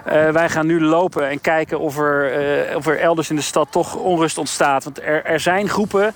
Uh, 0.07 0.29
wij 0.29 0.49
gaan 0.49 0.65
nu 0.65 0.81
lopen 0.81 1.29
en 1.29 1.41
kijken 1.41 1.79
of 1.79 1.97
er, 1.97 2.41
uh, 2.69 2.75
of 2.75 2.87
er 2.87 2.99
elders 2.99 3.29
in 3.29 3.35
de 3.35 3.41
stad 3.41 3.67
toch 3.71 3.95
onrust 3.95 4.37
ontstaat. 4.37 4.83
Want 4.83 5.01
er, 5.01 5.25
er 5.25 5.39
zijn 5.39 5.69
groepen 5.69 6.13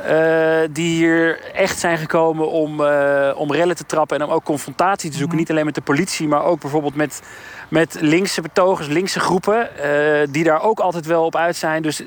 uh, 0.00 0.68
die 0.70 0.96
hier 0.96 1.40
echt 1.52 1.78
zijn 1.78 1.98
gekomen 1.98 2.48
om, 2.48 2.80
uh, 2.80 3.30
om 3.34 3.52
rellen 3.52 3.76
te 3.76 3.86
trappen 3.86 4.18
en 4.18 4.26
om 4.26 4.30
ook 4.30 4.44
confrontatie 4.44 5.10
te 5.10 5.16
zoeken. 5.16 5.34
Mhm. 5.34 5.38
Niet 5.38 5.50
alleen 5.50 5.64
met 5.64 5.74
de 5.74 5.80
politie, 5.80 6.28
maar 6.28 6.44
ook 6.44 6.60
bijvoorbeeld 6.60 6.94
met, 6.94 7.22
met 7.68 7.96
linkse 8.00 8.40
betogers, 8.40 8.88
linkse 8.88 9.20
groepen. 9.20 9.68
Uh, 9.76 10.26
die 10.30 10.44
daar 10.44 10.62
ook 10.62 10.80
altijd 10.80 11.06
wel 11.06 11.24
op 11.24 11.36
uit 11.36 11.56
zijn. 11.56 11.82
Dus 11.82 12.02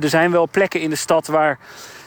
er 0.00 0.08
zijn 0.08 0.30
wel 0.30 0.48
plekken 0.48 0.80
in 0.80 0.90
de 0.90 0.96
stad 0.96 1.26
waar 1.26 1.58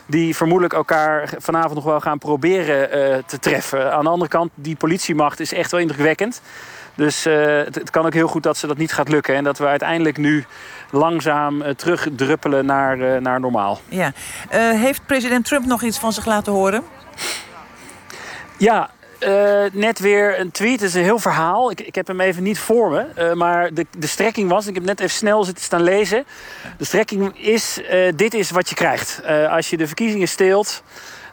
die 0.05 0.35
vermoedelijk 0.35 0.73
elkaar 0.73 1.33
vanavond 1.37 1.73
nog 1.73 1.83
wel 1.83 1.99
gaan 1.99 2.17
proberen 2.17 2.89
te 3.25 3.39
treffen. 3.39 3.93
Aan 3.93 4.03
de 4.03 4.09
andere 4.09 4.29
kant, 4.29 4.51
die 4.55 4.75
politiemacht 4.75 5.39
is 5.39 5.53
echt 5.53 5.71
wel 5.71 5.79
indrukwekkend. 5.79 6.41
Dus 6.95 7.23
het, 7.23 7.75
het, 7.75 7.89
kan 7.89 8.05
ook 8.05 8.13
heel 8.13 8.27
goed 8.27 8.43
dat 8.43 8.57
ze 8.57 8.67
dat 8.67 8.77
niet 8.77 8.93
gaat 8.93 9.09
lukken. 9.09 9.35
En 9.35 9.43
dat 9.43 9.57
we 9.57 9.65
uiteindelijk 9.65 10.17
nu 10.17 10.45
langzaam 10.91 11.61
uh, 11.61 11.69
terugdruppelen 11.69 12.65
naar, 12.65 12.97
uh, 12.97 13.17
naar 13.17 13.39
normaal. 13.39 13.79
Ja. 13.89 14.13
Uh, 14.53 14.71
heeft 14.71 15.05
president 15.05 15.45
Trump 15.45 15.65
nog 15.65 15.81
iets 15.81 15.97
van 15.97 16.13
zich 16.13 16.25
laten 16.25 16.53
horen? 16.53 16.83
Ja, 18.57 18.89
net 19.71 19.99
weer 19.99 20.39
een 20.39 20.51
tweet. 20.51 20.79
Het 20.79 20.89
is 20.89 20.93
een 20.93 21.03
heel 21.03 21.19
verhaal. 21.19 21.71
Ik, 21.71 21.81
ik 21.81 21.95
heb 21.95 22.07
hem 22.07 22.21
even 22.21 22.43
niet 22.43 22.59
voor 22.59 22.91
me. 22.91 23.33
maar 23.35 23.73
de, 23.73 23.85
de 23.97 24.07
strekking 24.07 24.49
was, 24.49 24.67
ik 24.67 24.73
heb 24.73 24.83
net 24.83 24.99
even 24.99 25.15
snel 25.15 25.43
zitten 25.43 25.63
staan 25.63 25.83
lezen. 25.83 26.25
De 26.77 26.85
strekking 26.85 27.39
is, 27.39 27.81
dit 28.15 28.33
is 28.33 28.51
wat 28.51 28.69
je 28.69 28.75
krijgt. 28.75 29.21
als 29.49 29.69
je 29.69 29.77
de 29.77 29.87
verkiezingen 29.87 30.27
steelt, 30.27 30.83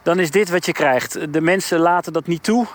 dan 0.03 0.19
is 0.19 0.31
dit 0.31 0.49
wat 0.49 0.65
je 0.65 0.71
krijgt. 0.71 1.33
De 1.33 1.41
mensen 1.41 1.79
laten 1.79 2.13
dat 2.13 2.27
niet 2.27 2.43
toe. 2.43 2.67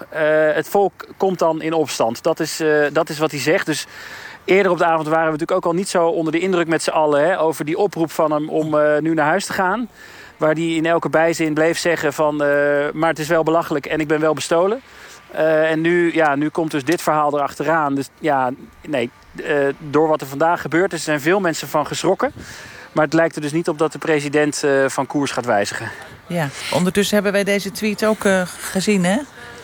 het 0.55 0.69
volk 0.69 1.07
komt 1.17 1.39
dan 1.39 1.63
in 1.63 1.73
opstand. 1.73 2.23
Dat 2.23 2.41
is, 2.41 2.63
dat 2.93 3.09
is 3.09 3.19
wat 3.19 3.31
hij 3.31 3.41
zegt. 3.41 3.67
Dus 3.67 3.87
Eerder 4.49 4.73
op 4.73 4.79
de 4.79 4.85
avond 4.85 5.09
waren 5.09 5.25
we 5.25 5.31
natuurlijk 5.31 5.59
ook 5.59 5.73
al 5.73 5.79
niet 5.79 5.89
zo 5.89 6.07
onder 6.07 6.33
de 6.33 6.39
indruk 6.39 6.69
met 6.69 6.83
z'n 6.83 6.91
allen... 6.91 7.25
Hè, 7.25 7.41
over 7.41 7.65
die 7.65 7.79
oproep 7.79 8.11
van 8.11 8.33
hem 8.33 8.49
om 8.49 8.75
uh, 8.75 8.99
nu 8.99 9.15
naar 9.15 9.27
huis 9.27 9.47
te 9.47 9.53
gaan. 9.53 9.89
Waar 10.37 10.55
hij 10.55 10.75
in 10.75 10.87
elke 10.87 11.09
bijzin 11.09 11.55
bleef 11.55 11.79
zeggen 11.79 12.13
van... 12.13 12.37
Maar 12.93 13.09
het 13.09 13.19
is 13.19 13.29
wel 13.29 13.43
belachelijk 13.43 13.87
en 13.87 14.01
ik 14.01 14.09
ben 14.09 14.21
wel 14.21 14.35
bestolen. 14.35 14.81
En 15.33 15.81
nu, 15.81 16.15
ja, 16.15 16.35
nu 16.35 16.49
komt 16.49 16.71
dus 16.71 16.85
dit 16.85 17.03
verhaal 17.03 17.35
erachteraan. 17.35 17.95
Dus 17.95 18.09
ja, 18.19 18.51
nee, 18.87 19.11
door 19.79 20.09
wat 20.09 20.21
er 20.21 20.27
vandaag 20.27 20.61
gebeurd 20.61 20.93
is... 20.93 21.05
zijn 21.05 21.21
veel 21.21 21.41
mensen 21.41 21.69
van 21.69 21.87
geschrokken. 21.87 22.33
Maar 22.99 23.07
het 23.07 23.17
lijkt 23.17 23.37
er 23.37 23.43
dus 23.43 23.53
niet 23.53 23.69
op 23.69 23.79
dat 23.79 23.93
de 23.93 23.99
president 23.99 24.65
van 24.87 25.07
koers 25.07 25.31
gaat 25.31 25.45
wijzigen. 25.45 25.91
Ja, 26.27 26.49
ondertussen 26.73 27.15
hebben 27.15 27.33
wij 27.33 27.45
deze 27.45 27.71
tweet 27.71 28.05
ook 28.05 28.25
gezien, 28.61 29.05
hè? 29.05 29.17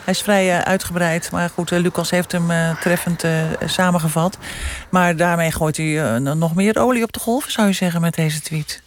Hij 0.05 0.13
is 0.13 0.23
vrij 0.23 0.47
uh, 0.47 0.59
uitgebreid. 0.59 1.31
Maar 1.31 1.51
goed, 1.51 1.71
Lucas 1.71 2.11
heeft 2.11 2.33
hem 2.33 2.77
treffend 2.81 3.25
samengevat. 3.65 4.39
Maar 4.91 5.17
daarmee 5.17 5.53
gooit 5.53 5.77
hij 5.77 6.19
nog 6.19 6.55
meer 6.55 6.79
olie 6.79 7.03
op 7.03 7.13
de 7.13 7.21
golven, 7.21 7.53
zou 7.53 7.67
je 7.67 7.73
zeggen, 7.73 8.01
met 8.01 8.15
deze 8.15 8.41
tweet. 8.41 8.83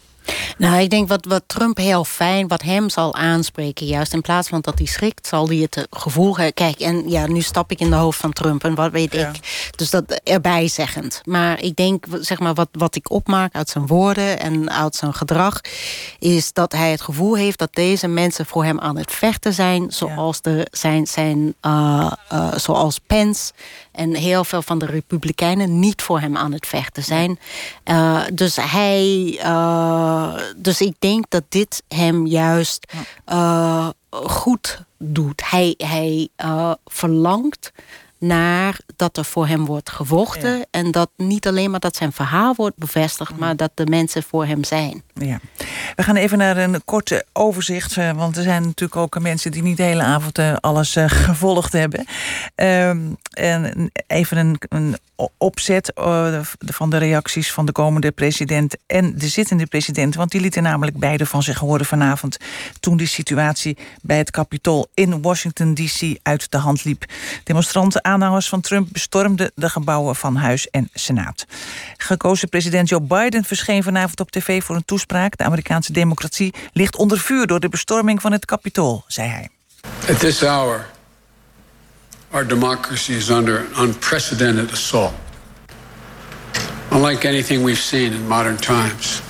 Nou, 0.58 0.82
ik 0.82 0.90
denk 0.90 1.08
wat, 1.08 1.26
wat 1.26 1.44
Trump 1.48 1.78
heel 1.78 2.04
fijn, 2.04 2.48
wat 2.48 2.62
hem 2.62 2.90
zal 2.90 3.16
aanspreken... 3.16 3.86
juist 3.86 4.14
in 4.14 4.22
plaats 4.22 4.48
van 4.48 4.62
dat 4.62 4.78
hij 4.78 4.88
schrikt, 4.88 5.28
zal 5.28 5.48
hij 5.48 5.58
het 5.58 5.88
gevoel... 5.90 6.36
Kijk, 6.54 6.80
en 6.80 7.10
ja, 7.10 7.28
nu 7.28 7.42
stap 7.42 7.72
ik 7.72 7.80
in 7.80 7.90
de 7.90 7.96
hoofd 7.96 8.20
van 8.20 8.34
Trump 8.34 8.64
en 8.64 8.76
wat 8.76 8.92
weet 8.92 9.14
ik. 9.14 9.30
Dus 9.76 9.90
dat 9.90 10.22
erbij 10.24 10.68
zeggend. 10.68 11.22
Maar 11.26 11.62
ik 11.62 11.76
denk, 11.76 12.06
zeg 12.20 12.40
maar, 12.40 12.54
wat, 12.54 12.70
wat 12.72 12.96
ik 12.96 13.12
opmaak 13.12 13.56
uit 13.56 13.70
zijn 13.70 13.88
woorden... 13.88 14.40
en 14.40 14.72
uit 14.72 14.96
zijn 14.96 15.14
gedrag, 15.14 15.62
is 16.20 16.54
dat 16.54 16.72
hij 16.72 16.92
het 16.92 17.02
gevoel 17.02 17.36
heeft... 17.36 17.60
dat 17.60 17.74
deze 17.74 18.08
mensen 18.08 18.46
voor 18.46 18.64
hem 18.64 18.80
aan 18.80 18.98
het 18.98 19.12
vechten 19.12 19.54
zijn... 19.54 19.92
zoals, 19.92 20.42
de, 20.42 20.68
zijn, 20.72 21.08
zijn, 21.08 21.56
uh, 21.62 22.12
uh, 22.34 22.54
zoals 22.56 23.00
Pence 23.00 23.52
en 23.98 24.16
heel 24.16 24.44
veel 24.44 24.62
van 24.62 24.78
de 24.78 24.86
Republikeinen 24.86 25.80
niet 25.80 26.02
voor 26.02 26.20
hem 26.20 26.38
aan 26.38 26.52
het 26.52 26.68
vechten 26.68 27.04
zijn. 27.04 27.40
Uh, 27.86 28.24
dus 28.34 28.56
hij. 28.56 29.40
Uh, 29.44 30.34
dus 30.56 30.82
ik 30.82 30.96
denk 31.00 31.26
dat 31.30 31.44
dit 31.50 31.84
hem 31.88 32.28
juist 32.28 32.94
uh, 33.30 33.90
goed 34.10 34.84
doet. 34.98 35.50
Hij, 35.50 35.74
hij 35.78 36.30
verlangt 36.86 37.72
naar 38.20 38.80
dat 38.96 39.18
er 39.18 39.26
voor 39.26 39.48
hem 39.48 39.66
wordt 39.66 39.90
gevochten. 39.90 40.68
En 40.72 40.92
dat 40.92 41.10
niet 41.16 41.48
alleen 41.48 41.72
maar 41.72 41.80
dat 41.80 41.96
zijn 41.96 42.12
verhaal 42.12 42.54
wordt 42.56 42.78
bevestigd... 42.78 43.38
maar 43.38 43.56
dat 43.56 43.72
de 43.74 43.86
mensen 43.86 44.24
voor 44.24 44.46
hem 44.46 44.64
zijn. 44.64 45.04
Ja. 45.20 45.40
We 45.96 46.04
gaan 46.04 46.16
even 46.16 46.38
naar 46.38 46.58
een 46.58 46.82
korte 46.86 47.26
overzicht. 47.34 47.98
Eh, 47.98 48.12
want 48.12 48.38
er 48.38 48.44
zijn 48.44 48.64
natuurlijk 48.64 48.96
ook 48.96 49.20
mensen 49.20 49.52
die 49.52 49.62
niet 49.62 49.78
de 49.78 49.84
hele 49.84 50.04
avond 50.04 50.38
eh, 50.38 50.56
alles 50.60 50.96
eh, 50.96 51.06
gevolgd 51.10 51.74
hebben. 51.74 52.06
Ehm, 52.56 53.00
en 53.34 53.92
even 54.08 54.38
een, 54.38 54.60
een 54.70 54.98
opzet 55.38 55.92
van 56.66 56.90
de 56.90 56.98
reacties 56.98 57.52
van 57.52 57.66
de 57.66 57.72
komende 57.72 58.12
president... 58.12 58.76
en 58.86 59.18
de 59.18 59.28
zittende 59.28 59.66
president. 59.66 60.16
Want 60.16 60.32
die 60.32 60.42
lieten 60.42 60.64
namelijk 60.64 60.98
beide 60.98 61.26
van 61.26 61.44
zich 61.44 61.58
horen 61.58 61.86
vanavond... 61.86 62.38
toen 62.80 62.98
die 62.98 63.08
situatie 63.08 63.78
bij 64.02 64.18
het 64.18 64.32
Capitool 64.32 64.88
in 64.94 65.22
Washington 65.22 65.74
D.C. 65.74 66.18
uit 66.24 66.52
de 66.52 66.58
hand 66.58 66.84
liep. 66.84 67.06
Demonstranten 67.44 68.04
aanhangers 68.04 68.50
van 68.50 68.62
Trump 68.62 68.88
bestormden 68.92 69.52
de 69.56 69.70
gebouwen 69.70 70.16
van 70.16 70.36
Huis 70.36 70.70
en 70.70 70.90
Senaat. 70.94 71.46
Gekozen 71.98 72.50
president 72.50 72.90
Joe 72.90 73.02
Biden 73.02 73.44
verscheen 73.44 73.84
vanavond 73.84 74.20
op 74.20 74.32
tv 74.32 74.64
voor 74.64 74.76
een 74.76 74.86
toespraak. 74.86 75.07
De 75.08 75.44
Amerikaanse 75.44 75.92
democratie 75.92 76.54
ligt 76.74 76.96
onder 76.96 77.20
vuur 77.20 77.48
door 77.48 77.60
de 77.60 77.70
bestorming 77.70 78.22
van 78.22 78.32
het 78.32 78.46
Capitool, 78.46 79.04
zei 79.08 79.30
hij. 79.30 79.50
At 80.10 80.20
this 80.20 80.42
hour, 80.42 80.86
our 82.32 82.48
democracy 82.48 83.12
is 83.12 83.30
under 83.30 83.68
an 83.74 83.84
unprecedented 83.84 84.72
assault. 84.72 85.14
Unlike 86.92 87.28
anything 87.28 87.64
we've 87.64 87.82
seen 87.82 88.14
in 88.14 88.28
modern 88.28 88.56
times. 88.56 89.22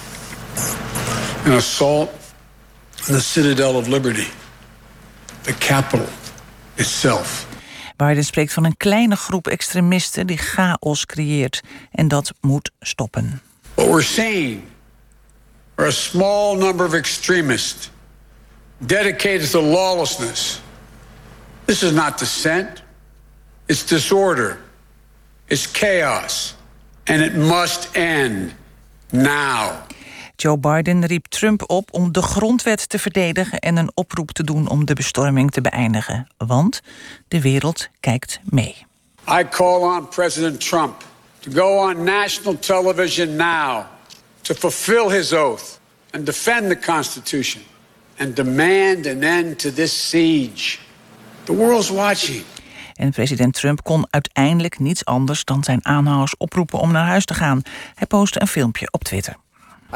An 1.46 1.52
assault 1.52 2.10
on 3.08 3.14
the 3.14 3.22
citadel 3.22 3.76
of 3.76 3.88
liberty, 3.88 4.28
the 5.42 5.54
capital 5.54 6.08
itself. 6.76 7.46
Biden 7.96 8.24
spreekt 8.26 8.54
van 8.54 8.64
een 8.66 8.78
kleine 8.78 9.16
groep 9.16 9.48
extremisten 9.48 10.28
die 10.28 10.38
chaos 10.38 11.06
creëert. 11.06 11.62
En 11.92 12.08
dat 12.08 12.34
moet 12.42 12.72
stoppen. 12.80 13.42
What 13.74 13.88
we're 13.88 14.02
seeing 14.02 14.64
are 15.78 15.88
a 15.88 15.92
small 15.92 16.56
number 16.56 16.86
of 16.86 16.94
extremists 16.94 17.90
dedicated 18.86 19.50
to 19.52 19.60
lawlessness. 19.60 20.62
This 21.66 21.84
is 21.84 21.92
not 21.92 22.18
dissent. 22.18 22.82
It's 23.68 23.86
disorder. 23.86 24.58
It's 25.48 25.72
chaos. 25.72 26.56
And 27.06 27.22
it 27.22 27.36
must 27.36 27.96
end 27.96 28.54
now. 29.12 29.86
Joe 30.36 30.58
Biden 30.58 31.06
riep 31.06 31.26
Trump 31.28 31.70
op 31.70 31.94
om 31.94 32.12
de 32.12 32.22
grondwet 32.22 32.90
te 32.90 33.00
verdedigen 33.00 33.60
en 33.60 33.78
een 33.78 33.92
oproep 33.94 34.32
te 34.32 34.44
doen 34.44 34.70
om 34.70 34.86
de 34.86 34.94
bestorming 34.94 35.52
te 35.52 35.62
beëindigen. 35.62 36.28
Want 36.38 36.82
de 37.28 37.42
wereld 37.42 37.88
kijkt 38.00 38.40
mee. 38.44 38.86
I 39.30 39.44
call 39.50 39.82
on 39.82 40.08
President 40.08 40.60
Trump 40.60 41.04
to 41.40 41.52
go 41.52 41.90
on 41.90 42.04
national 42.04 42.60
television 42.60 43.36
now 43.36 43.86
to 44.48 44.54
fulfill 44.56 45.10
his 45.10 45.34
oath 45.34 45.80
and 46.14 46.26
defend 46.26 46.70
the 46.70 46.76
Constitution 46.76 47.62
and 48.18 48.36
demand 48.36 49.06
an 49.06 49.24
end 49.24 49.60
to 49.60 49.72
this 49.72 50.10
siege. 50.10 50.80
The 51.46 51.54
world's 51.54 51.90
watching. 51.90 52.44
En 52.96 53.12
president 53.12 53.54
Trump 53.54 53.84
kon 53.84 54.08
uiteindelijk 54.10 54.80
niets 54.80 55.06
anders 55.06 55.46
dan 55.46 55.64
zijn 55.64 55.86
aanhangers 55.86 56.38
oproepen 56.38 56.80
om 56.80 56.92
naar 56.92 57.08
huis 57.08 57.26
te 57.26 57.34
gaan. 57.34 57.62
Hij 57.96 58.08
postte 58.08 58.42
een 58.42 58.48
filmpje 58.48 58.88
op 58.92 59.04
Twitter. 59.04 59.36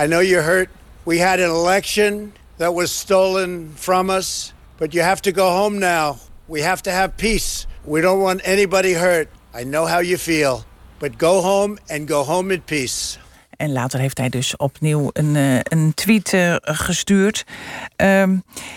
I 0.01 0.05
know 0.05 0.21
you're 0.21 0.43
hurt. 0.43 0.69
We 1.03 1.23
had 1.23 1.39
an 1.39 1.49
election 1.49 2.33
that 2.57 2.73
was 2.73 2.99
stolen 2.99 3.71
from 3.75 4.09
us, 4.09 4.53
but 4.77 4.93
you 4.93 5.05
have 5.05 5.21
to 5.21 5.31
go 5.31 5.49
home 5.49 5.77
now. 5.77 6.17
We 6.45 6.63
have 6.63 6.81
to 6.81 6.91
have 6.91 7.09
peace. 7.15 7.65
We 7.83 8.01
don't 8.01 8.21
want 8.21 8.41
anybody 8.41 8.93
hurt. 8.93 9.27
I 9.59 9.63
know 9.63 9.87
how 9.87 10.01
you 10.01 10.17
feel, 10.17 10.63
but 10.99 11.17
go 11.17 11.41
home 11.41 11.77
and 11.89 12.09
go 12.09 12.23
home 12.23 12.53
in 12.53 12.61
peace. 12.61 13.19
En 13.61 13.71
later 13.71 13.99
heeft 13.99 14.17
hij 14.17 14.29
dus 14.29 14.55
opnieuw 14.55 15.09
een, 15.13 15.35
uh, 15.35 15.59
een 15.63 15.93
tweet 15.93 16.33
uh, 16.33 16.55
gestuurd. 16.61 17.45
Uh, 17.97 18.23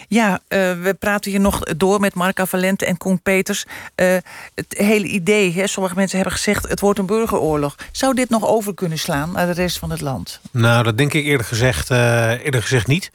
ja, 0.08 0.40
we 0.48 0.96
praten 0.98 1.30
hier 1.30 1.40
nog 1.40 1.60
door 1.60 2.00
met 2.00 2.14
Marca 2.14 2.46
Valente 2.46 2.86
en 2.86 2.96
Koen 2.96 3.20
Peters. 3.22 3.64
het 3.94 4.66
hele 4.68 5.06
idee, 5.06 5.52
hè, 5.52 5.66
sommige 5.66 5.94
mensen 5.94 6.16
hebben 6.16 6.36
gezegd... 6.36 6.68
het 6.68 6.80
wordt 6.80 6.98
een 6.98 7.06
burgeroorlog. 7.06 7.74
Zou 7.92 8.14
dit 8.14 8.28
nog 8.28 8.46
over 8.46 8.74
kunnen 8.74 8.98
slaan 8.98 9.32
naar 9.32 9.46
de 9.46 9.52
rest 9.52 9.78
van 9.78 9.90
het 9.90 10.00
land? 10.00 10.40
Nou, 10.50 10.82
dat 10.82 10.98
denk 10.98 11.12
ik 11.12 11.24
eerder 11.24 11.46
gezegd, 11.46 11.90
eerder 11.90 12.62
gezegd 12.62 12.86
niet. 12.86 13.10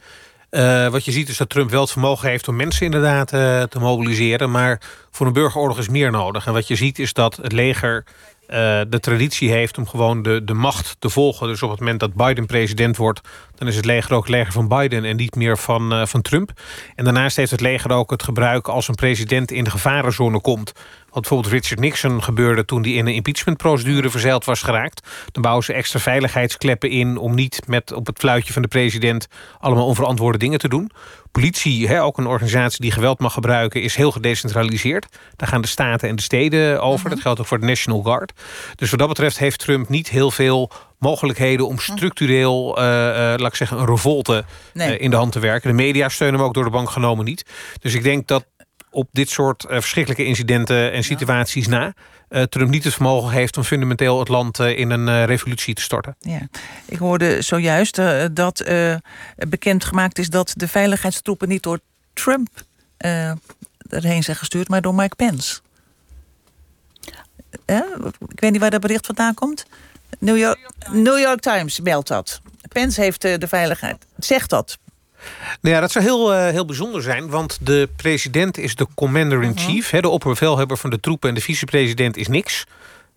Wat 0.90 1.04
je 1.04 1.12
ziet 1.12 1.28
is 1.28 1.36
dat 1.36 1.48
Trump 1.48 1.70
wel 1.70 1.80
het 1.80 1.90
vermogen 1.90 2.28
heeft 2.28 2.48
om 2.48 2.56
mensen 2.56 2.84
inderdaad 2.84 3.28
te 3.70 3.78
mobiliseren. 3.78 4.50
Maar 4.50 4.80
voor 5.10 5.26
een 5.26 5.32
burgeroorlog 5.32 5.78
is 5.78 5.88
meer 5.88 6.10
nodig. 6.10 6.46
En 6.46 6.52
wat 6.52 6.68
je 6.68 6.76
ziet 6.76 6.98
is 6.98 7.12
dat 7.12 7.36
het 7.36 7.52
leger 7.52 8.04
de 8.88 8.98
traditie 9.00 9.50
heeft 9.50 9.78
om 9.78 9.86
gewoon 9.86 10.22
de, 10.22 10.44
de 10.44 10.54
macht 10.54 10.96
te 10.98 11.10
volgen. 11.10 11.48
Dus 11.48 11.62
op 11.62 11.70
het 11.70 11.78
moment 11.78 12.00
dat 12.00 12.14
Biden 12.14 12.46
president 12.46 12.96
wordt... 12.96 13.20
dan 13.60 13.68
is 13.68 13.76
het 13.76 13.84
leger 13.84 14.14
ook 14.14 14.22
het 14.22 14.34
leger 14.34 14.52
van 14.52 14.68
Biden 14.68 15.04
en 15.04 15.16
niet 15.16 15.34
meer 15.34 15.58
van, 15.58 15.92
uh, 15.92 16.06
van 16.06 16.22
Trump. 16.22 16.52
En 16.94 17.04
daarnaast 17.04 17.36
heeft 17.36 17.50
het 17.50 17.60
leger 17.60 17.90
ook 17.90 18.10
het 18.10 18.22
gebruik 18.22 18.68
als 18.68 18.88
een 18.88 18.94
president 18.94 19.50
in 19.50 19.64
de 19.64 19.70
gevarenzone 19.70 20.40
komt. 20.40 20.72
Wat 21.10 21.20
bijvoorbeeld 21.20 21.52
Richard 21.52 21.80
Nixon 21.80 22.22
gebeurde 22.22 22.64
toen 22.64 22.82
hij 22.82 22.92
in 22.92 23.06
een 23.06 23.14
impeachmentprocedure 23.14 24.10
verzeild 24.10 24.44
was 24.44 24.62
geraakt. 24.62 25.08
Dan 25.32 25.42
bouwen 25.42 25.64
ze 25.64 25.72
extra 25.72 25.98
veiligheidskleppen 25.98 26.90
in 26.90 27.16
om 27.16 27.34
niet 27.34 27.62
met 27.66 27.92
op 27.92 28.06
het 28.06 28.18
fluitje 28.18 28.52
van 28.52 28.62
de 28.62 28.68
president 28.68 29.26
allemaal 29.58 29.86
onverantwoorde 29.86 30.38
dingen 30.38 30.58
te 30.58 30.68
doen. 30.68 30.90
Politie, 31.30 31.88
hè, 31.88 32.02
ook 32.02 32.18
een 32.18 32.26
organisatie 32.26 32.80
die 32.80 32.90
geweld 32.90 33.18
mag 33.18 33.32
gebruiken, 33.32 33.82
is 33.82 33.94
heel 33.94 34.12
gedecentraliseerd. 34.12 35.06
Daar 35.36 35.48
gaan 35.48 35.60
de 35.60 35.68
staten 35.68 36.08
en 36.08 36.16
de 36.16 36.22
steden 36.22 36.82
over. 36.82 37.06
Mhm. 37.06 37.14
Dat 37.14 37.20
geldt 37.20 37.40
ook 37.40 37.46
voor 37.46 37.60
de 37.60 37.66
National 37.66 38.02
Guard. 38.02 38.32
Dus 38.74 38.90
wat 38.90 38.98
dat 38.98 39.08
betreft 39.08 39.38
heeft 39.38 39.58
Trump 39.58 39.88
niet 39.88 40.08
heel 40.08 40.30
veel 40.30 40.70
mogelijkheden 41.00 41.66
om 41.66 41.78
structureel, 41.78 42.78
uh, 42.78 42.84
uh, 42.84 42.90
laat 43.14 43.46
ik 43.46 43.54
zeggen, 43.54 43.78
een 43.78 43.86
revolte 43.86 44.44
nee. 44.72 44.98
uh, 44.98 45.04
in 45.04 45.10
de 45.10 45.16
hand 45.16 45.32
te 45.32 45.38
werken. 45.38 45.68
De 45.68 45.82
media 45.82 46.08
steunen 46.08 46.38
hem 46.38 46.48
ook 46.48 46.54
door 46.54 46.64
de 46.64 46.70
bank 46.70 46.90
genomen 46.90 47.24
niet. 47.24 47.44
Dus 47.80 47.94
ik 47.94 48.02
denk 48.02 48.26
dat 48.26 48.44
op 48.90 49.08
dit 49.12 49.30
soort 49.30 49.64
verschrikkelijke 49.68 50.24
incidenten 50.24 50.92
en 50.92 51.04
situaties 51.04 51.64
ja. 51.64 51.70
na... 51.70 51.94
Uh, 52.30 52.42
Trump 52.42 52.70
niet 52.70 52.84
het 52.84 52.92
vermogen 52.92 53.30
heeft 53.30 53.56
om 53.56 53.62
fundamenteel 53.62 54.18
het 54.18 54.28
land 54.28 54.58
uh, 54.58 54.78
in 54.78 54.90
een 54.90 55.08
uh, 55.08 55.24
revolutie 55.24 55.74
te 55.74 55.82
storten. 55.82 56.16
Ja. 56.18 56.48
Ik 56.86 56.98
hoorde 56.98 57.42
zojuist 57.42 58.00
dat 58.32 58.64
bekend 59.48 59.84
gemaakt 59.84 60.18
is 60.18 60.30
dat 60.30 60.52
de 60.56 60.68
veiligheidstroepen 60.68 61.48
niet 61.48 61.62
door 61.62 61.78
Trump 62.12 62.48
erheen 63.88 64.22
zijn 64.22 64.36
gestuurd, 64.36 64.68
maar 64.68 64.80
door 64.80 64.94
Mike 64.94 65.16
Pence. 65.16 65.60
Ik 68.28 68.40
weet 68.40 68.50
niet 68.50 68.60
waar 68.60 68.70
dat 68.70 68.80
bericht 68.80 69.06
vandaan 69.06 69.34
komt. 69.34 69.66
New 70.20 70.38
York, 70.38 70.58
New 70.92 71.18
York 71.18 71.40
Times 71.40 71.80
meldt 71.80 72.08
dat. 72.08 72.40
Pence 72.68 73.00
heeft 73.00 73.20
de 73.20 73.48
veiligheid. 73.48 74.06
Zegt 74.18 74.50
dat. 74.50 74.78
Nou 75.60 75.74
ja, 75.74 75.80
dat 75.80 75.90
zou 75.90 76.04
heel, 76.04 76.34
uh, 76.34 76.48
heel 76.48 76.64
bijzonder 76.64 77.02
zijn, 77.02 77.28
want 77.28 77.58
de 77.60 77.88
president 77.96 78.58
is 78.58 78.74
de 78.74 78.86
commander-in-chief. 78.94 79.84
Uh 79.84 79.90
-huh. 79.90 80.02
De 80.02 80.08
opperbevelhebber 80.08 80.76
van 80.76 80.90
de 80.90 81.00
troepen 81.00 81.28
en 81.28 81.34
de 81.34 81.40
vicepresident 81.40 82.16
is 82.16 82.28
niks. 82.28 82.64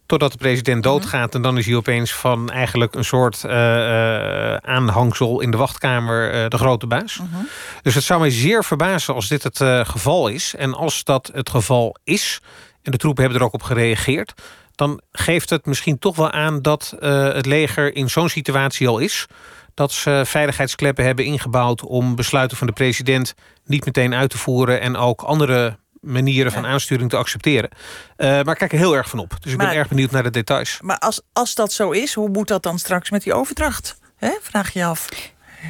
Totdat 0.06 0.32
de 0.32 0.38
president 0.38 0.84
doodgaat 0.84 1.36
en 1.36 1.42
dan 1.42 1.58
is 1.58 1.66
hij 1.66 1.76
opeens 1.76 2.14
van 2.14 2.50
eigenlijk 2.50 2.96
een 2.96 3.06
soort 3.06 3.44
uh, 3.46 3.52
uh, 3.52 4.56
aanhangsel 4.56 5.42
in 5.42 5.52
de 5.52 5.58
wachtkamer 5.58 6.34
uh, 6.34 6.50
de 6.50 6.58
grote 6.58 6.88
baas. 6.88 7.16
-huh. 7.18 7.40
Dus 7.82 7.96
het 7.96 8.04
zou 8.04 8.20
mij 8.20 8.30
zeer 8.30 8.64
verbazen 8.64 9.14
als 9.14 9.28
dit 9.28 9.44
het 9.44 9.88
geval 9.88 10.28
is. 10.28 10.56
En 10.58 10.74
als 10.74 11.04
dat 11.04 11.32
het 11.34 11.50
geval 11.50 11.96
is, 12.04 12.42
en 12.82 12.92
de 12.92 12.98
troepen 12.98 13.24
hebben 13.24 13.42
er 13.42 13.48
ook 13.48 13.54
op 13.54 13.64
gereageerd, 13.64 14.34
dan 14.76 15.02
geeft 15.12 15.50
het 15.50 15.66
misschien 15.66 16.00
toch 16.00 16.16
wel 16.16 16.32
aan 16.32 16.62
dat 16.62 16.96
het 17.00 17.46
leger 17.46 17.96
in 17.96 18.10
zo'n 18.10 18.30
situatie 18.30 18.88
al 18.88 19.00
is 19.00 19.28
dat 19.74 19.92
ze 19.92 20.22
veiligheidskleppen 20.26 21.06
hebben 21.06 21.26
ingebouwd... 21.26 21.84
om 21.84 22.16
besluiten 22.16 22.58
van 22.58 22.68
de 22.68 22.74
president 22.74 23.34
niet 23.66 23.86
meteen 23.86 24.14
uit 24.14 24.30
te 24.30 24.38
voeren... 24.38 24.82
en 24.82 24.96
ook 24.96 25.22
andere 25.22 25.78
manieren 26.02 26.52
van 26.52 26.66
aansturing 26.66 27.10
te 27.10 27.18
accepteren. 27.18 27.70
Uh, 28.18 28.28
maar 28.28 28.48
ik 28.48 28.58
kijk 28.58 28.72
er 28.72 28.78
heel 28.78 28.96
erg 28.96 29.10
van 29.10 29.20
op. 29.20 29.36
Dus 29.40 29.52
ik 29.52 29.58
maar, 29.58 29.68
ben 29.68 29.76
erg 29.76 29.88
benieuwd 29.88 30.12
naar 30.12 30.24
de 30.24 30.30
details. 30.30 30.80
Maar 30.82 30.98
als, 30.98 31.22
als 31.34 31.56
dat 31.56 31.72
zo 31.72 31.92
is, 31.92 32.14
hoe 32.14 32.30
moet 32.30 32.48
dat 32.48 32.64
dan 32.64 32.80
straks 32.80 33.10
met 33.10 33.24
die 33.24 33.34
overdracht? 33.34 33.98
He? 34.16 34.32
Vraag 34.42 34.74
je 34.74 34.86
af. 34.86 35.10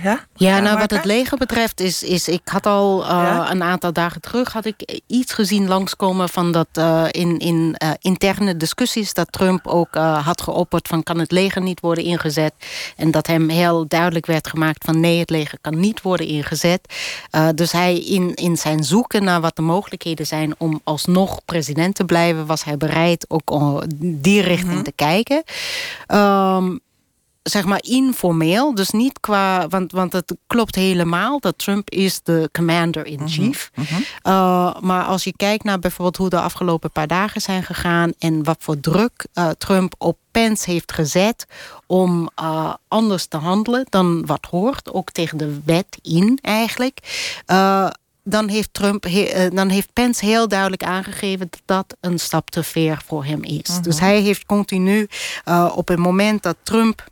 Ja, 0.02 0.26
ja 0.36 0.60
nou 0.60 0.78
wat 0.78 0.92
het 0.92 1.06
leger 1.06 1.38
betreft 1.38 1.80
is, 1.80 2.04
is 2.04 2.28
ik 2.28 2.42
had 2.44 2.66
al 2.66 3.02
uh, 3.02 3.08
ja? 3.10 3.52
een 3.52 3.64
aantal 3.64 3.94
dagen 3.94 4.22
terug 4.22 4.54
had 4.54 4.66
ik 4.66 5.02
iets 5.08 5.34
gezien 5.34 5.68
langskomen 5.68 6.30
van 6.30 6.52
dat 6.52 6.68
uh, 6.78 7.06
in, 7.12 7.40
in 7.40 7.76
uh, 7.84 7.90
interne 8.00 8.58
discussies 8.58 9.14
dat 9.14 9.32
Trump 9.32 9.68
ook 9.68 9.96
had 9.96 10.42
geopperd 10.42 10.88
van 10.88 11.04
kan 11.04 11.20
het 11.20 11.32
leger 11.32 11.62
niet 11.62 11.79
worden 11.79 12.03
ingezet 12.03 12.53
en 12.96 13.12
dat 13.12 13.27
hem 13.27 13.50
heel 13.50 13.88
duidelijk 13.88 14.25
werd 14.25 14.48
gemaakt 14.48 14.84
van 14.84 15.00
nee 15.00 15.20
het 15.20 15.29
leger 15.29 15.58
kan 15.62 15.79
niet 15.79 16.01
worden 16.01 16.27
ingezet. 16.27 16.94
dus 17.56 17.72
hij 17.72 18.00
in, 18.00 18.34
in 18.34 18.58
zijn 18.58 18.84
zoeken 18.84 19.24
naar 19.24 19.42
wat 19.42 19.56
de 19.56 19.62
mogelijkheden 19.62 20.25
zijn 20.25 20.56
om 20.58 20.82
alsnog 20.84 21.40
president 21.46 21.96
te 21.96 22.06
blijven 22.06 22.46
was 22.46 22.64
hij 22.64 22.77
bereid 22.77 23.25
ook 23.27 23.84
die 23.98 24.42
richting 24.42 24.70
mm 24.70 24.74
-hmm. 24.74 24.84
te 24.84 24.92
kijken. 24.96 25.44
Um, 26.08 26.82
zeg 27.44 27.66
maar 27.66 27.84
informeel, 27.84 28.75
dus 28.75 28.90
niet 28.90 29.20
qua... 29.20 29.68
Want, 29.68 29.92
want 29.92 30.14
het 30.14 30.36
klopt 30.48 30.75
helemaal 30.75 31.40
dat 31.40 31.58
Trump 31.58 31.90
is 31.90 32.22
de 32.24 32.50
commander-in-chief. 32.51 33.72
Mm 33.75 33.84
-hmm. 33.84 34.06
uh, 34.34 34.79
maar 34.79 35.03
als 35.03 35.24
je 35.24 35.34
kijkt 35.36 35.64
naar 35.64 35.79
bijvoorbeeld 35.79 36.18
hoe 36.18 36.29
de 36.29 36.40
afgelopen 36.40 36.92
paar 36.92 37.08
dagen 37.08 37.42
zijn 37.42 37.64
gegaan... 37.64 38.14
en 38.20 38.44
wat 38.44 38.58
voor 38.60 38.79
druk 38.79 39.25
uh, 39.34 39.50
Trump 39.50 39.96
op 39.98 40.18
Pence 40.32 40.72
heeft 40.72 40.92
gezet 40.92 41.46
om 41.88 42.29
uh, 42.42 42.74
anders 42.88 43.25
te 43.25 43.38
handelen 43.38 43.86
dan 43.90 44.25
wat 44.25 44.48
hoort. 44.50 44.94
Ook 44.94 45.12
tegen 45.12 45.38
de 45.38 45.60
wet 45.66 45.98
in 46.01 46.40
eigenlijk 46.42 47.00
dan 48.25 48.48
heeft, 48.48 48.70
Trump, 48.72 49.03
he, 49.03 49.50
dan 49.53 49.70
heeft 49.70 49.94
Pence 49.94 50.25
heel 50.25 50.48
duidelijk 50.48 50.84
aangegeven 50.84 51.48
dat 51.50 51.62
dat 51.66 51.98
een 52.00 52.20
stap 52.20 52.50
te 52.50 52.64
ver 52.64 53.01
voor 53.06 53.25
hem 53.25 53.44
is. 53.44 53.68
-huh. 53.68 53.82
Dus 53.82 54.00
hij 54.00 54.22
heeft 54.22 54.46
continu 54.46 55.08
op 55.75 55.88
het 55.88 56.00
moment 56.00 56.44
dat 56.44 56.58
Trump 56.64 57.12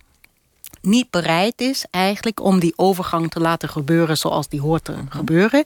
niet 0.81 1.09
bereid 1.09 1.61
is 1.61 1.85
eigenlijk 1.91 2.43
om 2.43 2.59
die 2.59 2.73
overgang 2.75 3.31
te 3.31 3.39
laten 3.39 3.69
gebeuren 3.69 4.17
zoals 4.17 4.47
die 4.47 4.61
hoort 4.61 4.83
te 4.83 4.93
gebeuren, 5.09 5.63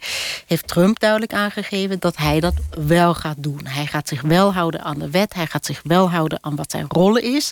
heeft 0.48 0.68
Trump 0.68 1.00
duidelijk 1.00 1.34
aangegeven 1.34 2.00
dat 2.00 2.18
hij 2.18 2.40
dat 2.40 2.54
wel 2.88 3.14
gaat 3.14 3.36
doen. 3.38 3.60
Hij 3.64 3.86
gaat 3.86 4.08
zich 4.08 4.22
wel 4.22 4.54
houden 4.54 4.84
aan 4.84 5.00
de 5.00 5.10
wet, 5.10 5.34
hij 5.34 5.46
gaat 5.46 5.66
zich 5.66 5.82
wel 5.84 6.10
houden 6.10 6.38
aan 6.42 6.56
wat 6.56 6.72
zijn 6.72 6.86
rol 6.88 7.18
is. 7.18 7.52